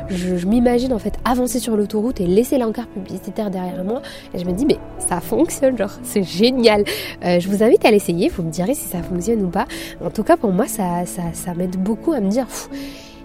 je, 0.09 0.45
m'imagine 0.47 0.93
en 0.93 0.99
fait 0.99 1.13
avancer 1.25 1.59
sur 1.59 1.77
l'autoroute 1.77 2.19
et 2.19 2.25
laisser 2.25 2.57
l'encart 2.57 2.87
publicitaire 2.87 3.51
derrière 3.51 3.83
moi. 3.83 4.01
Et 4.33 4.39
je 4.39 4.45
me 4.45 4.51
dis, 4.51 4.65
mais 4.65 4.79
ça 4.97 5.19
fonctionne, 5.21 5.77
genre 5.77 5.91
c'est 6.03 6.23
génial. 6.23 6.83
Euh, 7.23 7.39
je 7.39 7.47
vous 7.49 7.63
invite 7.63 7.85
à 7.85 7.91
l'essayer, 7.91 8.29
vous 8.29 8.43
me 8.43 8.51
direz 8.51 8.73
si 8.73 8.87
ça 8.87 9.03
fonctionne 9.03 9.43
ou 9.43 9.49
pas. 9.49 9.65
En 10.03 10.09
tout 10.09 10.23
cas, 10.23 10.37
pour 10.37 10.51
moi, 10.51 10.67
ça, 10.67 11.05
ça, 11.05 11.21
ça 11.33 11.53
m'aide 11.53 11.77
beaucoup 11.77 12.13
à 12.13 12.19
me 12.19 12.29
dire, 12.29 12.47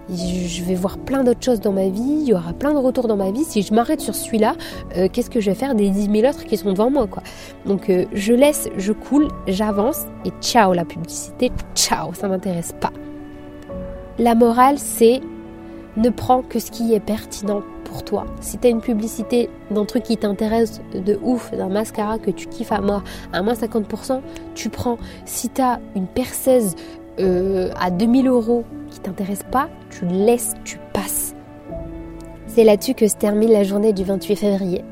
je 0.08 0.64
vais 0.64 0.74
voir 0.74 0.98
plein 0.98 1.24
d'autres 1.24 1.42
choses 1.42 1.60
dans 1.60 1.72
ma 1.72 1.88
vie, 1.88 2.00
il 2.00 2.28
y 2.28 2.34
aura 2.34 2.52
plein 2.52 2.72
de 2.72 2.78
retours 2.78 3.08
dans 3.08 3.16
ma 3.16 3.30
vie. 3.30 3.44
Si 3.44 3.62
je 3.62 3.72
m'arrête 3.72 4.00
sur 4.00 4.14
celui-là, 4.14 4.56
euh, 4.96 5.08
qu'est-ce 5.12 5.30
que 5.30 5.40
je 5.40 5.50
vais 5.50 5.56
faire 5.56 5.74
des 5.74 5.90
10 5.90 6.10
000 6.10 6.28
autres 6.28 6.44
qui 6.44 6.56
sont 6.56 6.72
devant 6.72 6.90
moi. 6.90 7.08
Donc 7.66 7.88
euh, 7.88 8.04
je 8.12 8.32
laisse, 8.32 8.68
je 8.76 8.92
coule, 8.92 9.28
j'avance 9.46 10.06
et 10.24 10.30
ciao 10.40 10.72
la 10.72 10.84
publicité, 10.84 11.50
ciao, 11.74 12.12
ça 12.14 12.28
m'intéresse 12.28 12.74
pas. 12.80 12.92
La 14.18 14.34
morale, 14.34 14.78
c'est 14.78 15.20
ne 15.96 16.08
prends 16.08 16.42
que 16.42 16.58
ce 16.58 16.70
qui 16.70 16.94
est 16.94 17.00
pertinent 17.00 17.62
pour 17.84 18.04
toi. 18.04 18.24
Si 18.40 18.58
tu 18.58 18.66
as 18.66 18.70
une 18.70 18.80
publicité 18.80 19.50
d'un 19.70 19.84
truc 19.84 20.04
qui 20.04 20.16
t'intéresse 20.16 20.80
de 20.94 21.18
ouf, 21.22 21.50
d'un 21.52 21.68
mascara 21.68 22.18
que 22.18 22.30
tu 22.30 22.46
kiffes 22.46 22.72
à 22.72 22.80
mort, 22.80 23.02
à 23.32 23.42
moins 23.42 23.52
50%, 23.52 24.20
tu 24.54 24.70
prends. 24.70 24.96
Si 25.26 25.50
tu 25.50 25.60
as 25.60 25.80
une 25.94 26.06
perceuse 26.06 26.74
euh, 27.20 27.70
à 27.78 27.90
2000 27.90 28.28
euros 28.28 28.64
qui 28.92 29.00
t'intéresse 29.00 29.42
pas, 29.50 29.68
tu 29.90 30.06
laisses, 30.06 30.54
tu 30.64 30.78
passes. 30.92 31.34
C'est 32.46 32.64
là-dessus 32.64 32.94
que 32.94 33.08
se 33.08 33.16
termine 33.16 33.50
la 33.50 33.64
journée 33.64 33.94
du 33.94 34.04
28 34.04 34.36
février. 34.36 34.84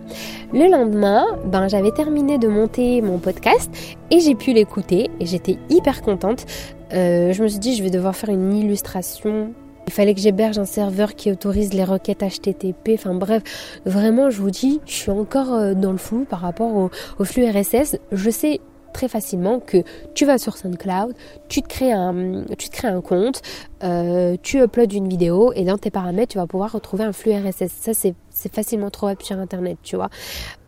Le 0.52 0.70
lendemain, 0.70 1.26
ben, 1.44 1.68
j'avais 1.68 1.90
terminé 1.90 2.38
de 2.38 2.48
monter 2.48 3.02
mon 3.02 3.18
podcast 3.18 3.70
et 4.10 4.20
j'ai 4.20 4.34
pu 4.34 4.52
l'écouter 4.52 5.10
et 5.20 5.26
j'étais 5.26 5.58
hyper 5.68 6.00
contente. 6.00 6.46
Euh, 6.94 7.32
je 7.32 7.42
me 7.42 7.48
suis 7.48 7.58
dit, 7.58 7.76
je 7.76 7.82
vais 7.82 7.90
devoir 7.90 8.16
faire 8.16 8.30
une 8.30 8.54
illustration. 8.54 9.52
Il 9.86 9.92
fallait 9.92 10.14
que 10.14 10.20
j'héberge 10.20 10.58
un 10.58 10.64
serveur 10.64 11.14
qui 11.14 11.30
autorise 11.30 11.74
les 11.74 11.84
requêtes 11.84 12.22
HTTP. 12.22 12.92
Enfin 12.94 13.14
bref, 13.14 13.42
vraiment, 13.84 14.30
je 14.30 14.40
vous 14.40 14.50
dis, 14.50 14.80
je 14.86 14.92
suis 14.92 15.10
encore 15.10 15.52
euh, 15.52 15.74
dans 15.74 15.92
le 15.92 15.98
flou 15.98 16.24
par 16.24 16.40
rapport 16.40 16.74
au, 16.74 16.90
au 17.18 17.24
flux 17.24 17.44
RSS. 17.44 17.96
Je 18.10 18.30
sais 18.30 18.60
très 18.92 19.08
facilement 19.08 19.60
que 19.60 19.78
tu 20.14 20.26
vas 20.26 20.38
sur 20.38 20.56
SoundCloud, 20.56 21.14
tu 21.48 21.62
te 21.62 21.68
crées 21.68 21.92
un, 21.92 22.44
tu 22.58 22.68
te 22.68 22.76
crées 22.76 22.88
un 22.88 23.00
compte, 23.00 23.42
euh, 23.82 24.36
tu 24.42 24.62
uploads 24.62 24.94
une 24.94 25.08
vidéo 25.08 25.52
et 25.54 25.64
dans 25.64 25.78
tes 25.78 25.90
paramètres, 25.90 26.32
tu 26.32 26.38
vas 26.38 26.46
pouvoir 26.46 26.72
retrouver 26.72 27.04
un 27.04 27.12
flux 27.12 27.32
RSS. 27.32 27.70
Ça, 27.80 27.92
c'est, 27.94 28.14
facilement 28.52 28.88
trouvable 28.88 29.22
sur 29.22 29.38
Internet, 29.38 29.78
tu 29.82 29.96
vois. 29.96 30.08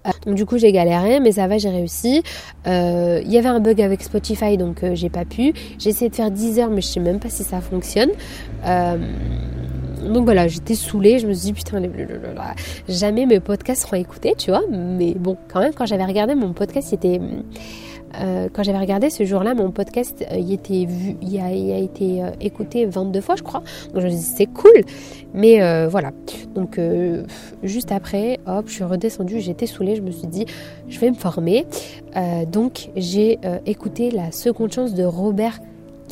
Euh, 0.06 0.34
du 0.34 0.44
coup, 0.44 0.58
j'ai 0.58 0.72
galéré, 0.72 1.20
mais 1.20 1.32
ça 1.32 1.46
va, 1.46 1.56
j'ai 1.56 1.70
réussi. 1.70 2.22
Euh, 2.66 3.22
il 3.24 3.32
y 3.32 3.38
avait 3.38 3.48
un 3.48 3.60
bug 3.60 3.80
avec 3.80 4.02
Spotify, 4.02 4.58
donc 4.58 4.84
j'ai 4.92 5.08
pas 5.08 5.24
pu. 5.24 5.54
J'ai 5.78 5.90
essayé 5.90 6.10
de 6.10 6.14
faire 6.14 6.30
10 6.30 6.58
heures, 6.58 6.70
mais 6.70 6.82
je 6.82 6.88
sais 6.88 7.00
même 7.00 7.18
pas 7.18 7.30
si 7.30 7.44
ça 7.44 7.60
fonctionne. 7.60 8.10
donc 8.62 10.24
voilà, 10.24 10.48
j'étais 10.48 10.74
saoulée, 10.74 11.18
je 11.18 11.26
me 11.26 11.32
suis 11.32 11.46
dit 11.46 11.52
putain, 11.52 11.80
jamais 12.88 13.24
mes 13.24 13.40
podcasts 13.40 13.82
seront 13.82 13.96
écoutés, 13.96 14.34
tu 14.36 14.50
vois. 14.50 14.62
Mais 14.70 15.14
bon, 15.14 15.36
quand 15.50 15.60
même, 15.60 15.72
quand 15.72 15.86
j'avais 15.86 16.04
regardé 16.04 16.34
mon 16.34 16.52
podcast, 16.52 16.88
c'était 16.90 17.20
euh, 18.20 18.48
quand 18.52 18.62
j'avais 18.62 18.78
regardé 18.78 19.10
ce 19.10 19.24
jour-là, 19.24 19.54
mon 19.54 19.70
podcast, 19.70 20.24
il, 20.36 20.52
était 20.52 20.86
vu, 20.86 21.16
a, 21.40 21.52
été 21.52 22.22
écouté 22.40 22.86
22 22.86 23.20
fois, 23.20 23.36
je 23.36 23.42
crois. 23.42 23.62
Donc 23.92 24.02
je 24.02 24.06
me 24.06 24.10
suis 24.10 24.20
dit, 24.20 24.34
c'est 24.36 24.46
cool. 24.46 24.82
Mais 25.34 25.86
voilà. 25.88 26.10
Donc 26.54 26.78
juste 27.62 27.92
après, 27.92 28.40
hop, 28.46 28.66
je 28.68 28.74
suis 28.74 28.84
redescendue, 28.84 29.40
j'étais 29.40 29.66
saoulée, 29.66 29.96
je 29.96 30.02
me 30.02 30.10
suis 30.10 30.26
dit, 30.26 30.46
je 30.88 30.98
vais 30.98 31.10
me 31.10 31.16
former. 31.16 31.66
donc 32.50 32.90
j'ai 32.96 33.38
écouté 33.66 34.10
la 34.10 34.32
seconde 34.32 34.72
chance 34.72 34.94
de 34.94 35.04
Robert 35.04 35.58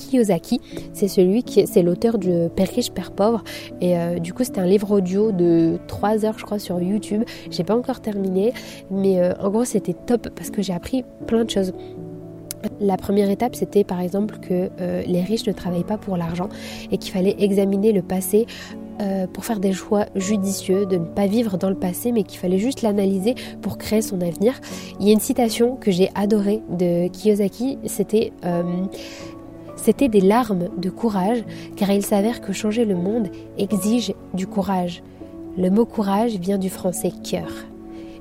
Kiyosaki. 0.01 0.61
C'est 0.93 1.09
celui 1.09 1.43
qui 1.43 1.67
c'est 1.67 1.83
l'auteur 1.83 2.19
du 2.19 2.49
Père 2.55 2.69
riche, 2.69 2.91
Père 2.91 3.13
pauvre. 3.13 3.43
Et 3.81 3.97
euh, 3.97 4.19
du 4.19 4.33
coup, 4.33 4.45
c'était 4.45 4.61
un 4.61 4.67
livre 4.67 4.91
audio 4.91 5.33
de 5.33 5.79
3 5.87 6.25
heures, 6.25 6.39
je 6.39 6.45
crois, 6.45 6.59
sur 6.59 6.81
YouTube. 6.81 7.23
J'ai 7.51 7.65
pas 7.65 7.77
encore 7.77 8.01
terminé, 8.01 8.53
mais 8.91 9.21
euh, 9.21 9.33
en 9.41 9.51
gros, 9.51 9.65
c'était 9.65 9.95
top 9.95 10.29
parce 10.31 10.51
que 10.51 10.63
j'ai 10.63 10.73
appris 10.73 11.05
plein 11.27 11.45
de 11.45 11.51
choses. 11.51 11.73
La 12.79 12.99
première 12.99 13.31
étape, 13.31 13.55
c'était 13.55 13.85
par 13.85 14.01
exemple 14.01 14.39
que 14.39 14.69
euh, 14.81 15.03
les 15.07 15.23
riches 15.23 15.47
ne 15.47 15.53
travaillent 15.53 15.85
pas 15.85 15.97
pour 15.97 16.19
l'argent 16.19 16.51
et 16.91 16.99
qu'il 16.99 17.11
fallait 17.11 17.37
examiner 17.39 17.93
le 17.93 18.03
passé 18.03 18.47
pour 19.33 19.47
faire 19.47 19.61
des 19.61 19.73
choix 19.73 20.05
judicieux, 20.15 20.85
de 20.85 20.99
ne 20.99 21.07
pas 21.07 21.27
vivre 21.27 21.57
dans 21.57 21.71
le 21.71 21.75
passé, 21.75 22.13
mais 22.13 22.23
qu'il 22.23 22.39
fallait 22.39 22.59
juste 22.59 22.83
l'analyser 22.83 23.35
pour 23.63 23.79
créer 23.79 24.03
son 24.03 24.21
avenir. 24.21 24.61
Il 25.01 25.07
y 25.07 25.09
a 25.09 25.15
une 25.15 25.21
citation 25.21 25.77
que 25.77 25.91
j'ai 25.91 26.11
adorée 26.15 26.61
de 26.69 27.09
Kiyosaki, 27.09 27.79
c'était 27.87 28.31
c'était 29.83 30.09
des 30.09 30.21
larmes 30.21 30.69
de 30.77 30.91
courage, 30.91 31.43
car 31.77 31.91
il 31.91 32.05
s'avère 32.05 32.41
que 32.41 32.53
changer 32.53 32.85
le 32.85 32.95
monde 32.95 33.29
exige 33.59 34.13
du 34.35 34.47
courage. 34.47 35.03
Le 35.57 35.71
mot 35.71 35.87
courage 35.87 36.37
vient 36.37 36.59
du 36.59 36.69
français 36.69 37.13
cœur. 37.25 37.51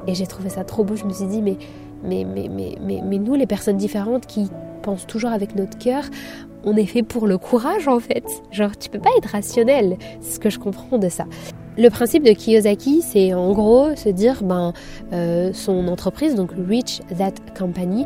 Et 0.07 0.15
j'ai 0.15 0.25
trouvé 0.25 0.49
ça 0.49 0.63
trop 0.63 0.83
beau, 0.83 0.95
je 0.95 1.03
me 1.03 1.11
suis 1.11 1.25
dit, 1.25 1.41
mais, 1.41 1.57
mais, 2.03 2.25
mais, 2.25 2.49
mais, 2.49 3.01
mais, 3.03 3.17
nous, 3.17 3.35
les 3.35 3.45
personnes 3.45 3.77
différentes 3.77 4.25
qui 4.25 4.49
pensent 4.81 5.05
toujours 5.05 5.31
avec 5.31 5.55
notre 5.55 5.77
cœur, 5.77 6.03
on 6.63 6.77
est 6.77 6.85
fait 6.85 7.03
pour 7.03 7.27
le 7.27 7.37
courage 7.37 7.87
en 7.87 7.99
fait. 7.99 8.23
Genre, 8.51 8.77
tu 8.77 8.89
peux 8.89 8.99
pas 8.99 9.09
être 9.17 9.29
rationnel, 9.29 9.97
c'est 10.21 10.35
ce 10.35 10.39
que 10.39 10.49
je 10.49 10.59
comprends 10.59 10.97
de 10.97 11.09
ça. 11.09 11.25
Le 11.77 11.89
principe 11.89 12.23
de 12.23 12.31
Kiyosaki, 12.31 13.01
c'est 13.01 13.33
en 13.33 13.51
gros 13.51 13.95
se 13.95 14.09
dire, 14.09 14.43
ben, 14.43 14.73
euh, 15.11 15.51
son 15.53 15.87
entreprise, 15.89 16.35
donc 16.35 16.51
Reach 16.69 17.01
That 17.17 17.33
Company, 17.57 18.05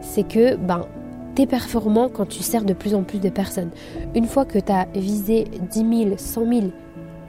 c'est 0.00 0.26
que, 0.26 0.56
ben, 0.56 0.86
T'es 1.34 1.46
performant 1.46 2.08
quand 2.08 2.26
tu 2.26 2.42
sers 2.44 2.64
de 2.64 2.74
plus 2.74 2.94
en 2.94 3.02
plus 3.02 3.18
de 3.18 3.28
personnes. 3.28 3.70
Une 4.14 4.26
fois 4.26 4.44
que 4.44 4.58
tu 4.58 4.70
as 4.70 4.86
visé 4.94 5.46
10 5.72 5.78
000, 5.78 6.14
100 6.16 6.46
000, 6.46 6.66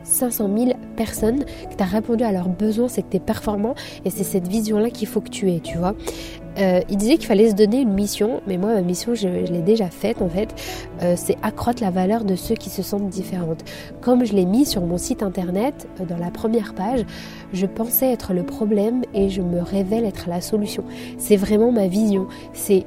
500 0.03 0.49
000 0.55 0.71
personnes, 0.95 1.43
que 1.43 1.75
tu 1.75 1.83
as 1.83 1.87
répondu 1.87 2.23
à 2.23 2.31
leurs 2.31 2.49
besoins, 2.49 2.87
c'est 2.87 3.01
que 3.01 3.09
tu 3.09 3.17
es 3.17 3.19
performant 3.19 3.73
et 4.05 4.11
c'est 4.11 4.23
cette 4.23 4.47
vision-là 4.47 4.91
qu'il 4.91 5.07
faut 5.07 5.21
que 5.21 5.29
tu 5.29 5.51
aies, 5.51 5.59
tu 5.59 5.79
vois. 5.79 5.95
Euh, 6.57 6.81
il 6.89 6.97
disait 6.97 7.17
qu'il 7.17 7.25
fallait 7.25 7.49
se 7.49 7.55
donner 7.55 7.81
une 7.81 7.93
mission, 7.93 8.41
mais 8.47 8.57
moi 8.57 8.73
ma 8.73 8.81
mission 8.81 9.13
je, 9.13 9.27
l'ai 9.27 9.61
déjà 9.61 9.89
faite 9.89 10.21
en 10.21 10.29
fait, 10.29 10.55
euh, 11.01 11.15
c'est 11.17 11.35
accroître 11.43 11.83
la 11.83 11.91
valeur 11.91 12.23
de 12.23 12.35
ceux 12.35 12.55
qui 12.55 12.69
se 12.69 12.81
sentent 12.81 13.09
différentes. 13.09 13.65
Comme 14.01 14.23
je 14.23 14.33
l'ai 14.33 14.45
mis 14.45 14.65
sur 14.65 14.81
mon 14.81 14.97
site 14.97 15.21
internet, 15.21 15.87
euh, 15.99 16.05
dans 16.05 16.17
la 16.17 16.31
première 16.31 16.73
page, 16.73 17.03
je 17.51 17.65
pensais 17.65 18.09
être 18.09 18.33
le 18.33 18.43
problème 18.43 19.01
et 19.13 19.29
je 19.29 19.41
me 19.41 19.61
révèle 19.61 20.05
être 20.05 20.29
la 20.29 20.39
solution. 20.39 20.85
C'est 21.17 21.35
vraiment 21.35 21.71
ma 21.73 21.87
vision. 21.87 22.27
C'est 22.53 22.85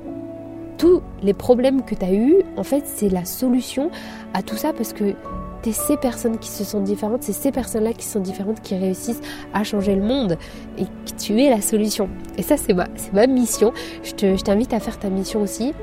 tous 0.79 1.03
les 1.22 1.35
problèmes 1.35 1.85
que 1.85 1.95
tu 1.95 2.05
as 2.05 2.12
eus, 2.12 2.37
en 2.57 2.62
fait, 2.62 2.85
c'est 2.87 3.09
la 3.09 3.24
solution 3.24 3.91
à 4.33 4.43
tout 4.43 4.57
ça 4.57 4.72
parce 4.72 4.93
que 4.93 5.14
c'est 5.62 5.72
ces 5.72 5.97
personnes 5.97 6.39
qui 6.39 6.49
se 6.49 6.64
sentent 6.64 6.85
différentes, 6.85 7.22
c'est 7.22 7.33
ces 7.33 7.53
personnes-là 7.53 7.93
qui 7.93 8.07
sont 8.07 8.20
différentes 8.20 8.62
qui 8.62 8.74
réussissent 8.74 9.20
à 9.53 9.64
changer 9.64 9.95
le 9.95 10.03
monde 10.03 10.39
et 10.79 10.85
que 10.85 11.18
tu 11.18 11.43
es 11.43 11.51
la 11.51 11.61
solution. 11.61 12.09
Et 12.39 12.43
ça, 12.43 12.57
c'est 12.57 12.72
ma, 12.72 13.26
mission. 13.26 13.72
Je 14.03 14.43
t'invite 14.43 14.72
à 14.72 14.81
faire 14.81 14.99
ta 14.99 15.11
mission 15.11 15.43
aussi, 15.43 15.74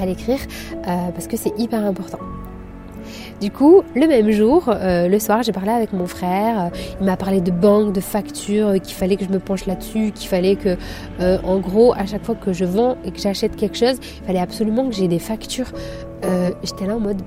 à 0.00 0.06
l'écrire, 0.06 0.38
euh, 0.86 1.10
parce 1.12 1.26
que 1.26 1.36
c'est 1.36 1.58
hyper 1.58 1.84
important. 1.84 2.18
Du 3.40 3.50
coup, 3.50 3.82
le 3.96 4.06
même 4.06 4.30
jour, 4.32 4.68
euh, 4.68 5.08
le 5.08 5.18
soir, 5.18 5.42
j'ai 5.42 5.52
parlé 5.52 5.70
avec 5.70 5.94
mon 5.94 6.06
frère. 6.06 6.66
Euh, 6.66 6.68
il 7.00 7.06
m'a 7.06 7.16
parlé 7.16 7.40
de 7.40 7.50
banques, 7.50 7.94
de 7.94 8.00
factures, 8.00 8.68
euh, 8.68 8.76
qu'il 8.76 8.94
fallait 8.94 9.16
que 9.16 9.24
je 9.24 9.30
me 9.30 9.38
penche 9.38 9.64
là-dessus, 9.64 10.12
qu'il 10.14 10.28
fallait 10.28 10.56
que, 10.56 10.76
en 11.20 11.58
gros, 11.58 11.94
à 11.94 12.04
chaque 12.04 12.24
fois 12.24 12.34
que 12.34 12.52
je 12.52 12.66
vends 12.66 12.96
et 13.04 13.10
que 13.10 13.18
j'achète 13.18 13.56
quelque 13.56 13.78
chose, 13.78 13.96
il 14.20 14.26
fallait 14.26 14.40
absolument 14.40 14.86
que 14.86 14.94
j'ai 14.94 15.08
des 15.08 15.18
factures. 15.18 15.72
J'étais 16.62 16.86
là 16.86 16.96
en 16.96 17.00
mode 17.00 17.22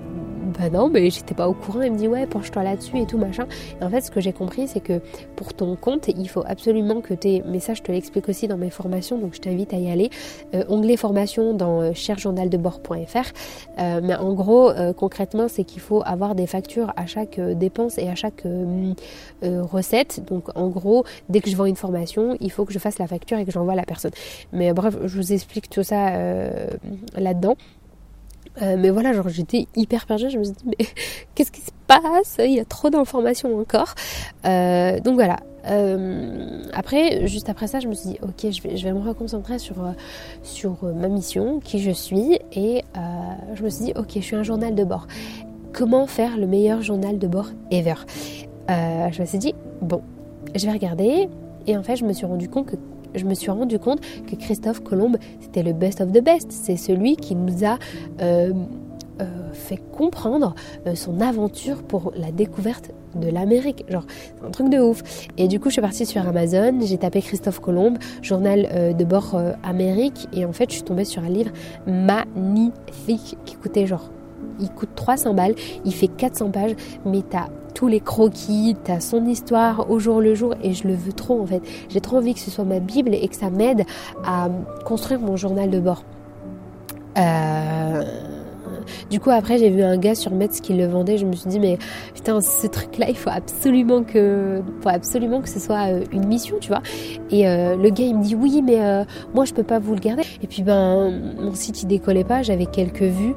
bah 0.57 0.69
non, 0.69 0.89
mais 0.89 1.09
j'étais 1.09 1.33
pas 1.33 1.47
au 1.47 1.53
courant. 1.53 1.81
Il 1.81 1.93
me 1.93 1.97
dit 1.97 2.07
ouais, 2.07 2.25
penche-toi 2.25 2.63
là-dessus 2.63 2.99
et 2.99 3.05
tout 3.05 3.17
machin. 3.17 3.47
Et 3.79 3.83
en 3.83 3.89
fait, 3.89 4.01
ce 4.01 4.11
que 4.11 4.21
j'ai 4.21 4.33
compris, 4.33 4.67
c'est 4.67 4.79
que 4.79 5.01
pour 5.35 5.53
ton 5.53 5.75
compte, 5.75 6.07
il 6.07 6.27
faut 6.29 6.43
absolument 6.45 7.01
que 7.01 7.13
tu 7.13 7.41
Mais 7.45 7.59
ça, 7.59 7.73
je 7.73 7.81
te 7.81 7.91
l'explique 7.91 8.29
aussi 8.29 8.47
dans 8.47 8.57
mes 8.57 8.69
formations, 8.69 9.17
donc 9.17 9.33
je 9.33 9.41
t'invite 9.41 9.73
à 9.73 9.77
y 9.77 9.89
aller. 9.89 10.09
Euh, 10.53 10.63
onglet 10.69 10.97
formation 10.97 11.53
dans 11.53 11.81
euh, 11.81 11.93
cherjournaldebord.fr. 11.93 13.31
Euh, 13.79 14.01
mais 14.03 14.15
en 14.15 14.33
gros, 14.33 14.71
concrètement, 14.97 15.47
c'est 15.47 15.63
qu'il 15.63 15.81
faut 15.81 16.01
avoir 16.05 16.35
des 16.35 16.47
factures 16.47 16.93
à 16.95 17.05
chaque 17.05 17.39
dépense 17.39 17.97
et 17.97 18.09
à 18.09 18.15
chaque 18.15 18.43
recette. 19.41 20.23
Donc 20.27 20.45
en 20.55 20.67
gros, 20.67 21.05
dès 21.29 21.41
que 21.41 21.49
je 21.49 21.55
vends 21.55 21.65
une 21.65 21.75
formation, 21.75 22.37
il 22.39 22.51
faut 22.51 22.65
que 22.65 22.73
je 22.73 22.79
fasse 22.79 22.99
la 22.99 23.07
facture 23.07 23.37
et 23.37 23.45
que 23.45 23.51
j'envoie 23.51 23.73
à 23.73 23.75
la 23.75 23.83
personne. 23.83 24.11
Mais 24.51 24.73
bref, 24.73 24.95
je 25.05 25.15
vous 25.15 25.33
explique 25.33 25.69
tout 25.69 25.83
ça 25.83 26.11
là-dedans. 27.15 27.55
Euh, 28.61 28.75
mais 28.77 28.89
voilà, 28.89 29.13
genre 29.13 29.29
j'étais 29.29 29.67
hyper 29.75 30.05
perdue, 30.05 30.29
je 30.29 30.37
me 30.37 30.43
suis 30.43 30.53
dit 30.53 30.65
mais 30.65 30.85
qu'est-ce 31.35 31.51
qui 31.51 31.61
se 31.61 31.71
passe? 31.87 32.37
Il 32.39 32.51
y 32.51 32.59
a 32.59 32.65
trop 32.65 32.89
d'informations 32.89 33.57
encore. 33.59 33.95
Euh, 34.45 34.99
donc 34.99 35.15
voilà. 35.15 35.37
Euh, 35.65 36.65
après, 36.73 37.25
juste 37.27 37.49
après 37.49 37.67
ça, 37.67 37.79
je 37.79 37.87
me 37.87 37.93
suis 37.93 38.09
dit 38.09 38.19
ok, 38.21 38.51
je 38.51 38.61
vais, 38.61 38.77
je 38.77 38.83
vais 38.83 38.93
me 38.93 38.99
reconcentrer 38.99 39.59
sur, 39.59 39.75
sur 40.43 40.83
ma 40.83 41.07
mission, 41.07 41.59
qui 41.61 41.79
je 41.79 41.91
suis, 41.91 42.39
et 42.51 42.83
je 43.53 43.63
me 43.63 43.69
suis 43.69 43.85
dit 43.85 43.93
ok, 43.95 44.09
je 44.15 44.19
suis 44.19 44.35
un 44.35 44.43
journal 44.43 44.75
de 44.75 44.83
bord. 44.83 45.07
Comment 45.71 46.05
faire 46.05 46.37
le 46.37 46.47
meilleur 46.47 46.81
journal 46.81 47.17
de 47.17 47.27
bord 47.27 47.49
ever? 47.71 47.95
Je 48.67 49.21
me 49.21 49.25
suis 49.25 49.37
dit 49.37 49.55
bon, 49.81 50.01
je 50.53 50.65
vais 50.65 50.73
regarder, 50.73 51.29
et 51.65 51.77
en 51.77 51.83
fait, 51.83 51.95
je 51.95 52.05
me 52.05 52.11
suis 52.11 52.25
rendu 52.25 52.49
compte 52.49 52.65
que 52.67 52.75
je 53.15 53.25
me 53.25 53.33
suis 53.33 53.51
rendu 53.51 53.79
compte 53.79 54.01
que 54.27 54.35
Christophe 54.35 54.81
Colomb, 54.81 55.17
c'était 55.39 55.63
le 55.63 55.73
best 55.73 56.01
of 56.01 56.11
the 56.11 56.23
best. 56.23 56.51
C'est 56.51 56.77
celui 56.77 57.15
qui 57.15 57.35
nous 57.35 57.65
a 57.65 57.77
euh, 58.21 58.53
euh, 59.21 59.25
fait 59.53 59.79
comprendre 59.91 60.55
euh, 60.87 60.95
son 60.95 61.21
aventure 61.21 61.83
pour 61.83 62.11
la 62.15 62.31
découverte 62.31 62.91
de 63.15 63.29
l'Amérique. 63.29 63.85
Genre, 63.89 64.05
c'est 64.09 64.45
un 64.45 64.49
truc 64.49 64.69
de 64.69 64.79
ouf. 64.79 65.03
Et 65.37 65.47
du 65.47 65.59
coup, 65.59 65.69
je 65.69 65.73
suis 65.73 65.81
partie 65.81 66.05
sur 66.05 66.27
Amazon, 66.27 66.79
j'ai 66.81 66.97
tapé 66.97 67.21
Christophe 67.21 67.59
Colomb, 67.59 67.93
journal 68.23 68.95
de 68.97 69.03
bord 69.03 69.39
Amérique, 69.61 70.27
et 70.33 70.45
en 70.45 70.51
fait, 70.51 70.69
je 70.69 70.75
suis 70.75 70.83
tombée 70.83 71.05
sur 71.05 71.23
un 71.23 71.29
livre 71.29 71.51
magnifique 71.85 73.37
qui 73.45 73.55
coûtait 73.55 73.85
genre 73.85 74.09
il 74.59 74.69
coûte 74.69 74.89
300 74.95 75.33
balles, 75.33 75.55
il 75.85 75.93
fait 75.93 76.07
400 76.07 76.51
pages, 76.51 76.75
mais 77.05 77.21
t'as 77.27 77.47
tous 77.73 77.87
les 77.87 77.99
croquis, 77.99 78.75
t'as 78.83 78.99
son 78.99 79.25
histoire 79.25 79.89
au 79.89 79.99
jour 79.99 80.21
le 80.21 80.35
jour 80.35 80.53
et 80.61 80.73
je 80.73 80.87
le 80.87 80.93
veux 80.93 81.13
trop 81.13 81.41
en 81.41 81.45
fait. 81.45 81.61
J'ai 81.89 82.01
trop 82.01 82.17
envie 82.17 82.33
que 82.33 82.39
ce 82.39 82.51
soit 82.51 82.65
ma 82.65 82.79
Bible 82.79 83.13
et 83.13 83.27
que 83.27 83.35
ça 83.35 83.49
m'aide 83.49 83.83
à 84.23 84.49
construire 84.85 85.19
mon 85.19 85.35
journal 85.35 85.69
de 85.69 85.79
bord. 85.79 86.03
Euh 87.17 88.22
du 89.13 89.19
coup, 89.19 89.29
après, 89.29 89.59
j'ai 89.59 89.69
vu 89.69 89.83
un 89.83 89.95
gars 89.95 90.15
sur 90.15 90.31
Metz 90.31 90.59
qui 90.59 90.73
le 90.73 90.87
vendait. 90.87 91.19
Je 91.19 91.27
me 91.27 91.33
suis 91.33 91.47
dit, 91.47 91.59
mais 91.59 91.77
putain, 92.15 92.41
ce 92.41 92.65
truc-là, 92.65 93.05
il 93.09 93.15
faut 93.15 93.29
absolument 93.29 94.01
que, 94.01 94.63
faut 94.81 94.89
absolument 94.89 95.39
que 95.39 95.49
ce 95.49 95.59
soit 95.59 95.93
euh, 95.93 96.03
une 96.11 96.25
mission, 96.25 96.55
tu 96.59 96.69
vois. 96.69 96.81
Et 97.29 97.47
euh, 97.47 97.75
le 97.75 97.91
gars, 97.91 98.05
il 98.05 98.17
me 98.17 98.23
dit, 98.23 98.33
oui, 98.33 98.63
mais 98.63 98.81
euh, 98.81 99.03
moi, 99.35 99.45
je 99.45 99.53
peux 99.53 99.61
pas 99.61 99.77
vous 99.77 99.93
le 99.93 99.99
garder. 99.99 100.23
Et 100.41 100.47
puis, 100.47 100.63
ben, 100.63 101.13
mon 101.39 101.53
site, 101.53 101.83
il 101.83 101.85
décollait 101.85 102.23
pas. 102.23 102.41
J'avais 102.41 102.65
quelques 102.65 103.03
vues, 103.03 103.35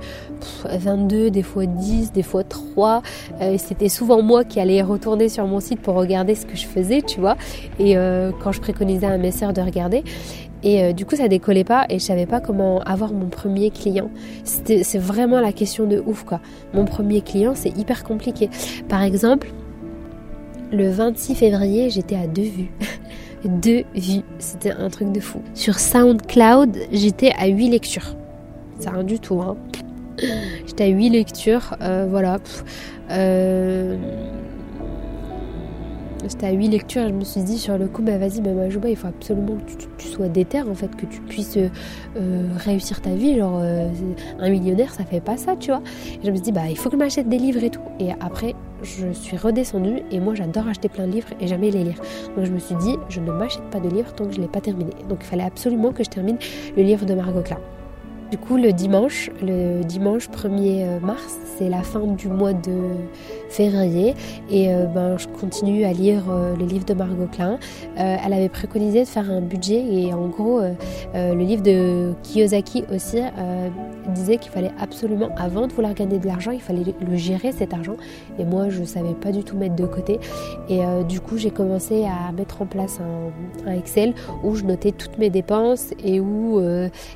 22, 0.64 1.28
des 1.28 1.42
fois 1.42 1.66
10, 1.66 2.12
des 2.12 2.22
fois 2.22 2.42
3. 2.42 3.02
et 3.42 3.58
c'était 3.58 3.90
souvent 3.90 4.22
moi 4.22 4.44
qui 4.44 4.60
allais 4.60 4.80
retourner 4.80 5.28
sur 5.28 5.46
mon 5.46 5.60
site 5.60 5.82
pour 5.82 5.96
regarder 5.96 6.34
ce 6.34 6.46
que 6.46 6.56
je 6.56 6.64
faisais, 6.64 7.02
tu 7.02 7.20
vois. 7.20 7.36
Et 7.78 7.96
quand 8.42 8.52
je 8.52 8.62
préconisais 8.62 9.06
à 9.06 9.18
mes 9.18 9.30
sœurs 9.30 9.52
de 9.52 9.60
regarder. 9.60 10.04
Et 10.66 10.82
euh, 10.82 10.92
du 10.92 11.06
coup, 11.06 11.14
ça 11.14 11.28
décollait 11.28 11.62
pas 11.62 11.86
et 11.88 12.00
je 12.00 12.04
savais 12.04 12.26
pas 12.26 12.40
comment 12.40 12.80
avoir 12.80 13.12
mon 13.12 13.28
premier 13.28 13.70
client. 13.70 14.10
C'est 14.42 14.98
vraiment 14.98 15.40
la 15.40 15.52
question 15.52 15.86
de 15.86 16.02
ouf, 16.04 16.24
quoi. 16.24 16.40
Mon 16.74 16.84
premier 16.84 17.20
client, 17.20 17.52
c'est 17.54 17.68
hyper 17.78 18.02
compliqué. 18.02 18.50
Par 18.88 19.02
exemple, 19.02 19.48
le 20.72 20.90
26 20.90 21.36
février, 21.36 21.88
j'étais 21.88 22.16
à 22.16 22.26
deux 22.26 22.42
vues. 22.42 22.72
deux 23.44 23.84
vues. 23.94 24.24
C'était 24.40 24.72
un 24.72 24.90
truc 24.90 25.12
de 25.12 25.20
fou. 25.20 25.40
Sur 25.54 25.78
SoundCloud, 25.78 26.76
j'étais 26.90 27.30
à 27.38 27.46
8 27.46 27.68
lectures. 27.68 28.16
C'est 28.80 28.90
rien 28.90 29.04
du 29.04 29.20
tout, 29.20 29.40
hein. 29.40 29.56
J'étais 30.66 30.84
à 30.84 30.88
8 30.88 31.10
lectures, 31.10 31.76
euh, 31.80 32.08
voilà. 32.10 32.38
Euh 33.12 33.96
c'était 36.28 36.46
à 36.46 36.52
8 36.52 36.68
lectures 36.68 37.02
et 37.02 37.08
je 37.08 37.14
me 37.14 37.24
suis 37.24 37.42
dit 37.42 37.58
sur 37.58 37.78
le 37.78 37.86
coup, 37.86 38.02
bah 38.02 38.18
vas-y, 38.18 38.40
bah, 38.40 38.52
Majouba, 38.52 38.88
il 38.88 38.96
faut 38.96 39.08
absolument 39.08 39.56
que 39.56 39.84
tu, 39.98 40.08
sois 40.08 40.28
déter 40.28 40.62
en 40.62 40.74
fait, 40.74 40.94
que 40.96 41.06
tu 41.06 41.20
puisses 41.20 41.56
euh, 41.56 42.48
réussir 42.56 43.00
ta 43.00 43.14
vie. 43.14 43.36
Genre, 43.36 43.60
euh, 43.62 43.88
un 44.38 44.50
millionnaire, 44.50 44.92
ça 44.92 45.04
fait 45.04 45.20
pas 45.20 45.36
ça, 45.36 45.56
tu 45.56 45.70
vois. 45.70 45.82
Je 46.24 46.30
me 46.30 46.36
suis 46.36 46.44
dit, 46.44 46.52
bah 46.52 46.68
il 46.68 46.76
faut 46.76 46.88
que 46.88 46.96
je 46.96 46.98
m'achète 46.98 47.28
des 47.28 47.38
livres 47.38 47.62
et 47.62 47.70
tout. 47.70 47.82
Et 48.00 48.12
après, 48.20 48.54
je 48.82 49.12
suis 49.12 49.36
redescendue 49.36 50.02
et 50.10 50.20
moi 50.20 50.34
j'adore 50.34 50.68
acheter 50.68 50.88
plein 50.88 51.06
de 51.06 51.12
livres 51.12 51.28
et 51.40 51.46
jamais 51.46 51.70
les 51.70 51.84
lire. 51.84 52.00
Donc 52.36 52.44
je 52.44 52.52
me 52.52 52.58
suis 52.58 52.74
dit, 52.76 52.96
je 53.08 53.20
ne 53.20 53.30
m'achète 53.32 53.64
pas 53.70 53.80
de 53.80 53.88
livres 53.88 54.12
tant 54.14 54.26
que 54.26 54.32
je 54.32 54.38
ne 54.38 54.42
l'ai 54.42 54.50
pas 54.50 54.60
terminé. 54.60 54.90
Donc 55.08 55.18
il 55.22 55.26
fallait 55.26 55.44
absolument 55.44 55.92
que 55.92 56.04
je 56.04 56.10
termine 56.10 56.38
le 56.76 56.82
livre 56.82 57.06
de 57.06 57.14
Margot 57.14 57.42
Klein. 57.42 57.58
Du 58.30 58.38
coup, 58.38 58.56
le 58.56 58.72
dimanche, 58.72 59.30
le 59.40 59.84
dimanche 59.84 60.28
1er 60.28 60.82
euh, 60.82 61.00
mars, 61.00 61.36
c'est 61.56 61.68
la 61.68 61.82
fin 61.82 62.00
du 62.00 62.26
mois 62.26 62.52
de 62.52 62.72
février 63.48 64.14
et 64.50 64.74
euh, 64.74 64.86
ben, 64.86 65.16
je 65.16 65.28
continue 65.28 65.84
à 65.84 65.92
lire 65.92 66.24
euh, 66.28 66.56
le 66.56 66.66
livre 66.66 66.84
de 66.84 66.92
Margot 66.92 67.28
Klein. 67.30 67.58
elle 67.96 68.32
avait 68.32 68.48
préconisé 68.48 69.04
de 69.04 69.08
faire 69.08 69.30
un 69.30 69.40
budget 69.40 69.80
et 69.80 70.12
en 70.12 70.26
gros, 70.26 70.60
le 71.14 71.42
livre 71.42 71.62
de 71.62 72.12
Kiyosaki 72.22 72.84
aussi 72.92 73.18
disait 74.08 74.38
qu'il 74.38 74.52
fallait 74.52 74.72
absolument, 74.78 75.30
avant 75.36 75.66
de 75.66 75.72
vouloir 75.72 75.94
gagner 75.94 76.18
de 76.18 76.26
l'argent, 76.26 76.50
il 76.50 76.60
fallait 76.60 76.94
le 77.00 77.16
gérer 77.16 77.52
cet 77.52 77.72
argent. 77.72 77.96
Et 78.38 78.44
moi, 78.44 78.68
je 78.68 78.84
savais 78.84 79.14
pas 79.14 79.32
du 79.32 79.44
tout 79.44 79.56
mettre 79.56 79.76
de 79.76 79.86
côté. 79.86 80.20
Et 80.68 80.80
du 81.08 81.20
coup, 81.20 81.38
j'ai 81.38 81.50
commencé 81.50 82.04
à 82.04 82.32
mettre 82.32 82.62
en 82.62 82.66
place 82.66 83.00
un, 83.00 83.72
Excel 83.72 84.14
où 84.44 84.54
je 84.54 84.64
notais 84.64 84.92
toutes 84.92 85.18
mes 85.18 85.30
dépenses 85.30 85.92
et 86.04 86.20
où 86.20 86.60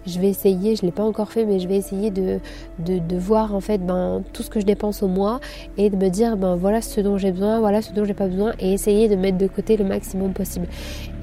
je 0.07 0.21
vais 0.21 0.29
essayer, 0.29 0.77
je 0.77 0.83
l'ai 0.83 0.93
pas 0.93 1.00
encore 1.03 1.33
fait, 1.33 1.45
mais 1.45 1.59
je 1.59 1.69
vais 1.69 1.77
essayer 1.77 2.11
de, 2.11 2.41
de, 2.79 3.17
voir 3.17 3.55
en 3.55 3.61
fait 3.61 3.79
ben, 3.79 4.23
tout 4.33 4.43
ce 4.43 4.51
que 4.51 4.61
je 4.61 4.65
dépense 4.65 5.03
au 5.03 5.09
mois 5.09 5.41
et 5.77 5.91
de 5.91 5.97
me 5.97 6.09
dire 6.09 6.37
ben, 6.37 6.57
voilà 6.57 6.81
ce 6.83 7.01
dont 7.01 7.19
j'ai 7.19 7.33
besoin, 7.33 7.61
voilà 7.61 7.83
ce 7.83 7.93
dont 7.93 8.05
j'ai 8.05 8.15
pas 8.15 8.29
besoin 8.29 8.53
et 8.59 8.73
essayer 8.73 9.09
de 9.09 9.17
mettre 9.17 9.39
de 9.39 9.47
côté 9.47 9.77
le 9.77 9.85
maximum 9.85 10.33
possible. 10.33 10.67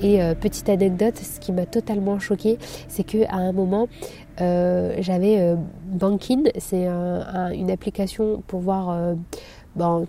Et 0.02 0.22
euh, 0.22 0.36
petite 0.36 0.70
anecdote, 0.70 1.18
ce 1.18 1.40
qui 1.40 1.52
m'a 1.52 1.66
totalement 1.66 2.20
choqué, 2.20 2.58
c'est 2.88 3.04
que 3.04 3.26
à 3.30 3.38
un 3.38 3.52
moment, 3.52 3.88
euh, 4.42 4.96
j'avais 5.00 5.40
euh, 5.40 5.56
Bankin, 5.86 6.44
c'est 6.58 6.88
une 6.88 7.72
application 7.72 8.44
pour 8.48 8.60
voir 8.60 9.16
ben, 9.76 10.06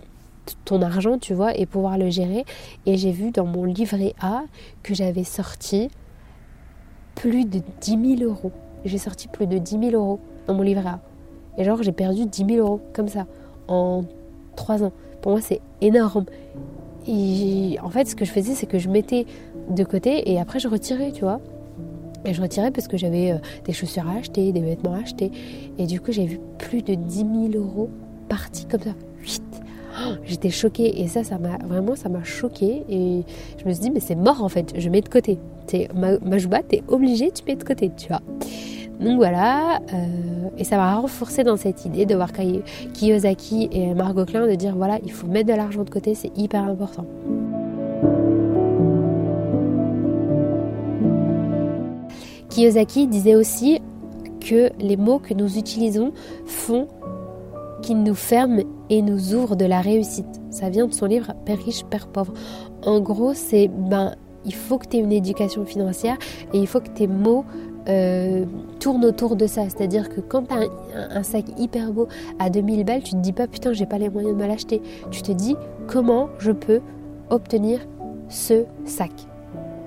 ton 0.65 0.83
argent, 0.83 1.19
tu 1.19 1.35
vois, 1.35 1.57
et 1.57 1.67
pouvoir 1.67 1.99
le 1.99 2.11
gérer. 2.11 2.45
Et 2.87 2.97
j'ai 2.97 3.13
vu 3.13 3.31
dans 3.31 3.47
mon 3.47 3.65
livret 3.65 4.15
A 4.21 4.43
que 4.83 4.95
j'avais 4.95 5.25
sorti 5.25 5.89
plus 7.15 7.45
de 7.45 7.61
10 7.81 8.19
000 8.19 8.31
euros 8.31 8.53
j'ai 8.85 8.99
sorti 8.99 9.29
plus 9.29 9.47
de 9.47 9.59
10 9.59 9.91
000 9.91 9.91
euros 9.93 10.21
dans 10.47 10.55
mon 10.55 10.63
livret 10.63 10.89
A. 10.89 11.01
Et 11.57 11.65
genre, 11.65 11.83
j'ai 11.83 11.93
perdu 11.93 12.27
10 12.27 12.45
000 12.47 12.67
euros 12.67 12.81
comme 12.93 13.09
ça 13.09 13.27
en 13.67 14.05
3 14.57 14.85
ans. 14.85 14.93
Pour 15.21 15.33
moi, 15.33 15.41
c'est 15.41 15.61
énorme. 15.81 16.25
Et 17.07 17.79
en 17.83 17.91
fait, 17.91 18.07
ce 18.07 18.15
que 18.15 18.25
je 18.25 18.31
faisais, 18.31 18.55
c'est 18.55 18.67
que 18.67 18.79
je 18.79 18.89
mettais 18.89 19.27
de 19.71 19.85
côté 19.85 20.31
et 20.31 20.39
après, 20.41 20.59
je 20.59 20.69
retirais, 20.69 21.13
tu 21.13 21.23
vois. 21.23 21.41
Et 22.25 22.35
je 22.35 22.43
retirais 22.43 22.71
parce 22.71 22.89
que 22.89 22.97
j'avais 22.97 23.33
euh, 23.33 23.39
des 23.65 23.73
chaussures 23.73 24.09
à 24.09 24.19
acheter, 24.19 24.53
des 24.53 24.61
vêtements 24.61 24.95
à 24.95 24.99
acheter. 24.99 25.31
Et 25.79 25.87
du 25.87 26.01
coup, 26.01 26.13
j'ai 26.13 26.27
vu 26.27 26.41
plus 26.59 26.83
de 26.83 26.95
10 26.95 27.19
000 27.53 27.65
euros 27.65 27.89
partis 28.29 28.67
comme 28.67 28.83
ça. 28.83 28.91
Oh, 30.01 30.13
j'étais 30.25 30.51
choquée 30.51 31.01
et 31.01 31.09
ça, 31.09 31.25
ça 31.25 31.39
m'a 31.39 31.59
vraiment, 31.67 31.97
ça 31.97 32.09
m'a 32.09 32.23
choquée 32.23 32.85
et 32.89 33.23
je 33.59 33.65
me 33.69 33.73
suis 33.73 33.83
dit 33.83 33.91
mais 33.91 34.01
c'est 34.01 34.15
mort 34.15 34.43
en 34.43 34.49
fait, 34.49 34.75
je 34.77 34.89
mets 34.89 35.01
de 35.01 35.09
côté. 35.09 35.39
C'est 35.67 35.89
ma, 35.95 36.19
ma 36.19 36.63
t'es 36.63 36.83
obligé, 36.89 37.31
tu 37.31 37.43
mets 37.47 37.57
de 37.57 37.65
côté, 37.65 37.91
tu 37.97 38.09
vois. 38.09 38.23
Donc 39.01 39.17
voilà, 39.17 39.81
euh, 39.93 40.49
et 40.57 40.65
ça 40.65 40.77
m'a 40.77 40.97
renforcé 40.97 41.45
dans 41.45 41.57
cette 41.57 41.85
idée 41.85 42.05
de 42.05 42.17
voir 42.17 42.31
Kiyosaki 42.95 43.69
et 43.71 43.95
Margot 43.95 44.25
Klein 44.25 44.49
de 44.49 44.55
dire 44.57 44.75
voilà, 44.77 44.99
il 45.05 45.13
faut 45.13 45.29
mettre 45.29 45.49
de 45.49 45.55
l'argent 45.55 45.85
de 45.85 45.91
côté, 45.91 46.15
c'est 46.15 46.37
hyper 46.37 46.65
important. 46.65 47.07
Kiyosaki 52.49 53.07
disait 53.07 53.37
aussi 53.37 53.81
que 54.41 54.71
les 54.81 54.97
mots 54.97 55.21
que 55.21 55.33
nous 55.33 55.59
utilisons 55.59 56.13
font 56.47 56.89
qu'ils 57.83 58.03
nous 58.03 58.15
ferment 58.15 58.63
et 58.91 59.03
nous 59.03 59.35
ouvrent 59.35 59.57
de 59.57 59.65
la 59.65 59.81
réussite. 59.81 60.41
Ça 60.51 60.71
vient 60.71 60.87
de 60.87 60.95
son 60.95 61.07
livre 61.07 61.33
Père 61.45 61.59
riche, 61.59 61.85
Père 61.85 62.09
pauvre. 62.09 62.33
En 62.85 63.01
gros, 63.01 63.35
c'est 63.35 63.69
ben 63.69 64.15
il 64.45 64.55
faut 64.55 64.79
que 64.79 64.87
tu 64.89 64.97
aies 64.97 65.01
une 65.01 65.13
éducation 65.13 65.65
financière 65.65 66.17
et 66.53 66.59
il 66.59 66.67
faut 66.67 66.81
que 66.81 66.89
tes 66.89 67.07
mots 67.07 67.45
euh, 67.89 68.45
tournent 68.81 69.05
autour 69.05 69.37
de 69.37 69.47
ça. 69.47 69.65
C'est-à-dire 69.65 70.09
que 70.09 70.21
quand 70.21 70.45
tu 70.45 70.55
as 70.55 71.17
un, 71.17 71.23
sac 71.23 71.45
hyper 71.59 71.93
beau 71.93 72.09
à 72.39 72.51
2000 72.51 72.85
balles, 72.85 73.03
tu 73.03 73.13
te 73.13 73.17
dis 73.17 73.33
pas 73.33 73.47
putain, 73.47 73.73
j'ai 73.73 73.87
pas 73.87 73.99
les 73.99 74.09
moyens 74.09 74.35
de 74.37 74.41
me 74.43 74.47
l'acheter. 74.47 74.81
Tu 75.11 75.23
te 75.23 75.33
dis 75.33 75.57
comment 75.87 76.29
je 76.39 76.53
peux 76.53 76.81
obtenir 77.31 77.81
ce 78.29 78.65
sac? 78.85 79.28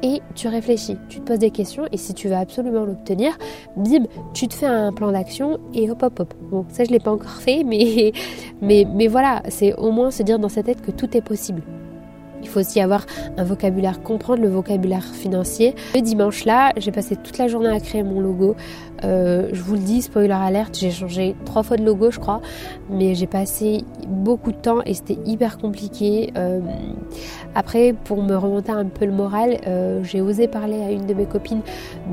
Et 0.04 0.22
tu 0.36 0.48
réfléchis, 0.48 0.98
tu 1.10 1.20
te 1.20 1.26
poses 1.26 1.40
des 1.40 1.52
questions 1.52 1.86
et 1.92 1.98
si 1.98 2.14
tu 2.14 2.28
veux 2.28 2.36
absolument 2.36 2.86
l'obtenir, 2.86 3.38
bim, 3.76 4.06
tu 4.34 4.48
te 4.48 4.54
fais 4.54 4.66
un 4.66 4.92
plan 4.92 5.12
d'action 5.12 5.60
et 5.74 5.90
hop 5.92 6.02
hop 6.02 6.20
hop. 6.20 6.34
Bon, 6.50 6.66
ça 6.70 6.84
je 6.84 6.90
l'ai 6.90 7.00
pas 7.00 7.12
encore 7.12 7.42
fait, 7.42 7.64
mais, 7.64 8.12
mais, 8.62 8.86
mais 8.92 9.08
voilà, 9.08 9.44
c'est 9.50 9.76
au 9.76 9.92
moins 9.92 10.10
se 10.10 10.24
dire 10.24 10.40
dans 10.40 10.50
sa 10.50 10.64
tête 10.64 10.82
que 10.82 10.92
tout 10.92 11.16
est 11.16 11.22
possible. 11.22 11.62
Il 12.42 12.50
faut 12.50 12.60
aussi 12.60 12.82
avoir 12.82 13.06
un 13.38 13.44
vocabulaire, 13.44 14.02
comprendre 14.02 14.42
le 14.42 14.50
vocabulaire 14.50 15.06
financier. 15.06 15.76
Le 15.94 16.02
dimanche 16.02 16.46
là, 16.46 16.74
j'ai 16.78 16.92
passé 16.92 17.16
toute 17.16 17.38
la 17.38 17.48
journée 17.48 17.70
à 17.70 17.80
créer 17.80 18.04
mon 18.04 18.20
logo. 18.20 18.56
Euh, 19.04 19.50
je 19.52 19.62
vous 19.62 19.74
le 19.74 19.80
dis, 19.80 20.02
spoiler 20.02 20.32
alerte, 20.32 20.78
j'ai 20.78 20.92
changé 20.92 21.36
trois 21.46 21.64
fois 21.64 21.78
de 21.78 21.84
logo, 21.84 22.12
je 22.12 22.20
crois, 22.20 22.42
mais 22.90 23.16
j'ai 23.16 23.28
passé 23.28 23.84
beaucoup 24.08 24.52
de 24.52 24.58
temps 24.58 24.82
et 24.86 24.94
c'était 24.94 25.18
hyper 25.26 25.58
compliqué. 25.58 26.32
Euh, 26.38 26.60
après, 27.56 27.94
pour 27.94 28.22
me 28.22 28.36
remonter 28.36 28.72
un 28.72 28.86
peu 28.86 29.06
le 29.06 29.12
moral, 29.12 29.58
euh, 29.68 30.04
j'ai 30.04 30.22
osé 30.22 30.48
parler 30.48 30.82
à 30.82 30.92
une 30.92 31.06
de 31.06 31.14
mes 31.14 31.26
copines 31.26 31.62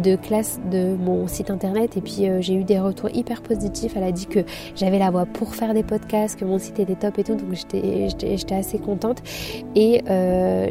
de 0.03 0.17
classe 0.17 0.61
de 0.71 0.95
mon 0.97 1.27
site 1.27 1.51
internet 1.51 1.97
et 1.97 2.01
puis 2.01 2.27
j'ai 2.41 2.55
eu 2.55 2.65
des 2.65 2.79
retours 2.79 3.11
hyper 3.13 3.43
positifs. 3.43 3.93
Elle 3.97 4.05
a 4.05 4.13
dit 4.13 4.27
que 4.27 4.41
j'avais 4.75 4.99
la 4.99 5.11
voix 5.11 5.27
pour 5.27 5.55
faire 5.55 5.75
des 5.75 5.83
podcasts, 5.83 6.39
que 6.39 6.45
mon 6.45 6.59
site 6.59 6.79
était 6.81 6.95
top 6.95 7.19
et 7.19 7.25
tout, 7.25 7.35
donc 7.35 7.53
j'étais 7.53 8.55
assez 8.55 8.79
contente. 8.79 9.23
Et 9.75 10.03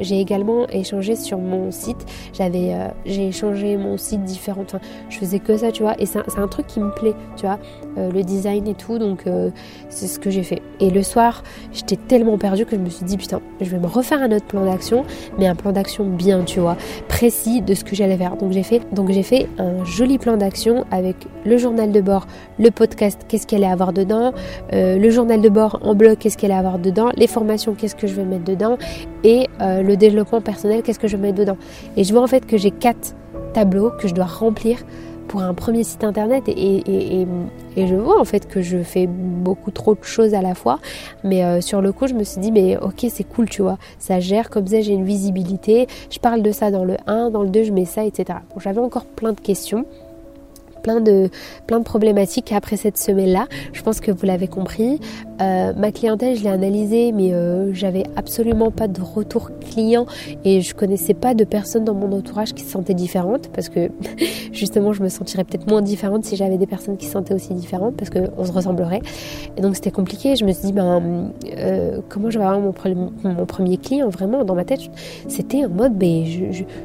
j'ai 0.01 0.19
également 0.19 0.67
échangé 0.69 1.15
sur 1.15 1.37
mon 1.39 1.71
site. 1.71 2.05
J'avais, 2.33 2.73
j'ai 3.05 3.27
échangé 3.27 3.77
mon 3.77 3.97
site 3.97 4.23
différent. 4.23 4.63
Enfin, 4.63 4.79
je 5.09 5.17
faisais 5.17 5.39
que 5.39 5.57
ça, 5.57 5.71
tu 5.71 5.83
vois. 5.83 5.95
C'est 6.07 6.39
un, 6.39 6.47
truc 6.47 6.67
qui 6.67 6.79
me 6.79 6.91
plaît, 6.91 7.13
tu 7.35 7.45
vois, 7.45 7.59
euh, 7.97 8.11
le 8.11 8.23
design 8.23 8.67
et 8.67 8.73
tout, 8.73 8.97
donc 8.97 9.27
euh, 9.27 9.49
c'est 9.89 10.07
ce 10.07 10.19
que 10.19 10.29
j'ai 10.29 10.43
fait. 10.43 10.61
Et 10.79 10.89
le 10.89 11.03
soir, 11.03 11.43
j'étais 11.73 11.97
tellement 11.97 12.37
perdue 12.37 12.65
que 12.65 12.75
je 12.75 12.81
me 12.81 12.89
suis 12.89 13.05
dit, 13.05 13.17
putain, 13.17 13.41
je 13.61 13.69
vais 13.69 13.79
me 13.79 13.87
refaire 13.87 14.21
un 14.21 14.31
autre 14.31 14.45
plan 14.45 14.65
d'action, 14.65 15.03
mais 15.37 15.47
un 15.47 15.55
plan 15.55 15.71
d'action 15.71 16.05
bien, 16.05 16.43
tu 16.43 16.59
vois, 16.59 16.77
précis 17.07 17.61
de 17.61 17.73
ce 17.73 17.83
que 17.83 17.95
j'allais 17.95 18.17
faire. 18.17 18.37
Donc 18.37 18.51
j'ai 18.51 18.63
fait, 18.63 18.81
fait 19.23 19.47
un 19.59 19.83
joli 19.83 20.17
plan 20.17 20.37
d'action 20.37 20.85
avec 20.91 21.15
le 21.45 21.57
journal 21.57 21.91
de 21.91 22.01
bord, 22.01 22.27
le 22.59 22.71
podcast, 22.71 23.21
qu'est-ce 23.27 23.45
qu'elle 23.45 23.63
allait 23.63 23.73
avoir 23.73 23.93
dedans, 23.93 24.33
euh, 24.73 24.97
le 24.97 25.09
journal 25.09 25.41
de 25.41 25.49
bord 25.49 25.79
en 25.83 25.95
bloc, 25.95 26.19
qu'est-ce 26.19 26.37
qu'elle 26.37 26.51
allait 26.51 26.59
avoir 26.59 26.79
dedans, 26.79 27.09
les 27.15 27.27
formations, 27.27 27.73
qu'est-ce 27.73 27.95
que 27.95 28.07
je 28.07 28.15
vais 28.15 28.23
mettre 28.23 28.45
dedans, 28.45 28.77
et 29.23 29.47
le 29.59 29.95
développement 29.95 30.41
personnel, 30.41 30.81
qu'est-ce 30.83 30.99
que 30.99 31.07
je 31.07 31.17
vais 31.17 31.23
mettre 31.23 31.37
dedans. 31.37 31.57
Et 31.97 32.03
je 32.03 32.13
vois 32.13 32.21
en 32.21 32.27
fait 32.27 32.45
que 32.45 32.57
j'ai 32.57 32.71
quatre 32.71 33.15
tableaux 33.53 33.91
que 33.99 34.07
je 34.07 34.13
dois 34.13 34.25
remplir 34.25 34.77
pour 35.27 35.41
un 35.41 35.53
premier 35.53 35.83
site 35.83 36.03
internet 36.03 36.43
et, 36.47 37.27
je 37.77 37.95
vois 37.95 38.19
en 38.19 38.25
fait 38.25 38.47
que 38.47 38.61
je 38.61 38.79
fais 38.81 39.07
beaucoup 39.07 39.69
trop 39.69 39.93
de 39.93 40.03
choses 40.03 40.33
à 40.33 40.41
la 40.41 40.55
fois. 40.55 40.79
Mais 41.23 41.43
euh, 41.43 41.61
sur 41.61 41.81
le 41.81 41.91
coup 41.91 42.07
je 42.07 42.15
me 42.15 42.23
suis 42.23 42.41
dit 42.41 42.51
mais 42.51 42.77
ok 42.77 43.05
c'est 43.09 43.23
cool 43.23 43.47
tu 43.49 43.61
vois. 43.61 43.77
Ça 43.99 44.19
gère 44.19 44.49
comme 44.49 44.67
ça 44.67 44.81
j'ai 44.81 44.93
une 44.93 45.05
visibilité. 45.05 45.87
Je 46.09 46.19
parle 46.19 46.41
de 46.41 46.51
ça 46.51 46.71
dans 46.71 46.83
le 46.83 46.97
1 47.05 47.29
dans 47.29 47.43
le 47.43 47.49
2 47.49 47.63
je 47.63 47.71
mets 47.71 47.85
ça 47.85 48.03
etc 48.03 48.39
j'avais 48.59 48.79
encore 48.79 49.05
plein 49.05 49.33
de 49.33 49.39
questions 49.39 49.85
plein 50.87 51.01
de, 51.01 51.29
plein 51.67 51.79
de 51.79 51.83
problématiques 51.83 52.53
après 52.53 52.77
cette 52.77 52.97
semaine-là. 52.97 53.47
Je 53.73 53.81
pense 53.81 53.99
que 53.99 54.09
vous 54.09 54.25
l'avez 54.25 54.47
compris. 54.47 55.01
Euh, 55.41 55.73
ma 55.75 55.91
clientèle, 55.91 56.37
je 56.37 56.43
l'ai 56.43 56.49
analysée, 56.49 57.11
mais 57.11 57.33
euh, 57.33 57.73
j'avais 57.73 58.03
absolument 58.15 58.71
pas 58.71 58.87
de 58.87 59.01
retour 59.01 59.51
client 59.59 60.05
et 60.45 60.61
je 60.61 60.73
connaissais 60.73 61.13
pas 61.13 61.33
de 61.33 61.43
personnes 61.43 61.83
dans 61.83 61.93
mon 61.93 62.13
entourage 62.13 62.53
qui 62.53 62.63
se 62.63 62.71
sentaient 62.71 62.93
différentes 62.93 63.49
parce 63.49 63.67
que 63.67 63.91
justement, 64.53 64.93
je 64.93 65.03
me 65.03 65.09
sentirais 65.09 65.43
peut-être 65.43 65.67
moins 65.67 65.81
différente 65.81 66.23
si 66.23 66.37
j'avais 66.37 66.57
des 66.57 66.67
personnes 66.67 66.95
qui 66.95 67.07
se 67.07 67.11
sentaient 67.11 67.33
aussi 67.33 67.53
différentes 67.53 67.97
parce 67.97 68.09
qu'on 68.09 68.45
se 68.45 68.51
ressemblerait. 68.53 69.01
Et 69.57 69.61
donc, 69.61 69.75
c'était 69.75 69.91
compliqué. 69.91 70.37
Je 70.37 70.45
me 70.45 70.53
suis 70.53 70.67
dit, 70.67 70.73
ben, 70.73 71.33
euh, 71.57 71.99
comment 72.07 72.29
je 72.29 72.39
vais 72.39 72.45
avoir 72.45 72.61
mon, 72.61 72.71
premier 73.45 73.77
client 73.77 74.07
vraiment 74.07 74.45
dans 74.45 74.55
ma 74.55 74.63
tête? 74.63 74.79
C'était 75.27 75.65
en 75.65 75.69
mode, 75.69 75.97
ben, 75.97 76.23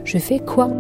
je 0.05 0.19
fais 0.19 0.41
quoi? 0.41 0.71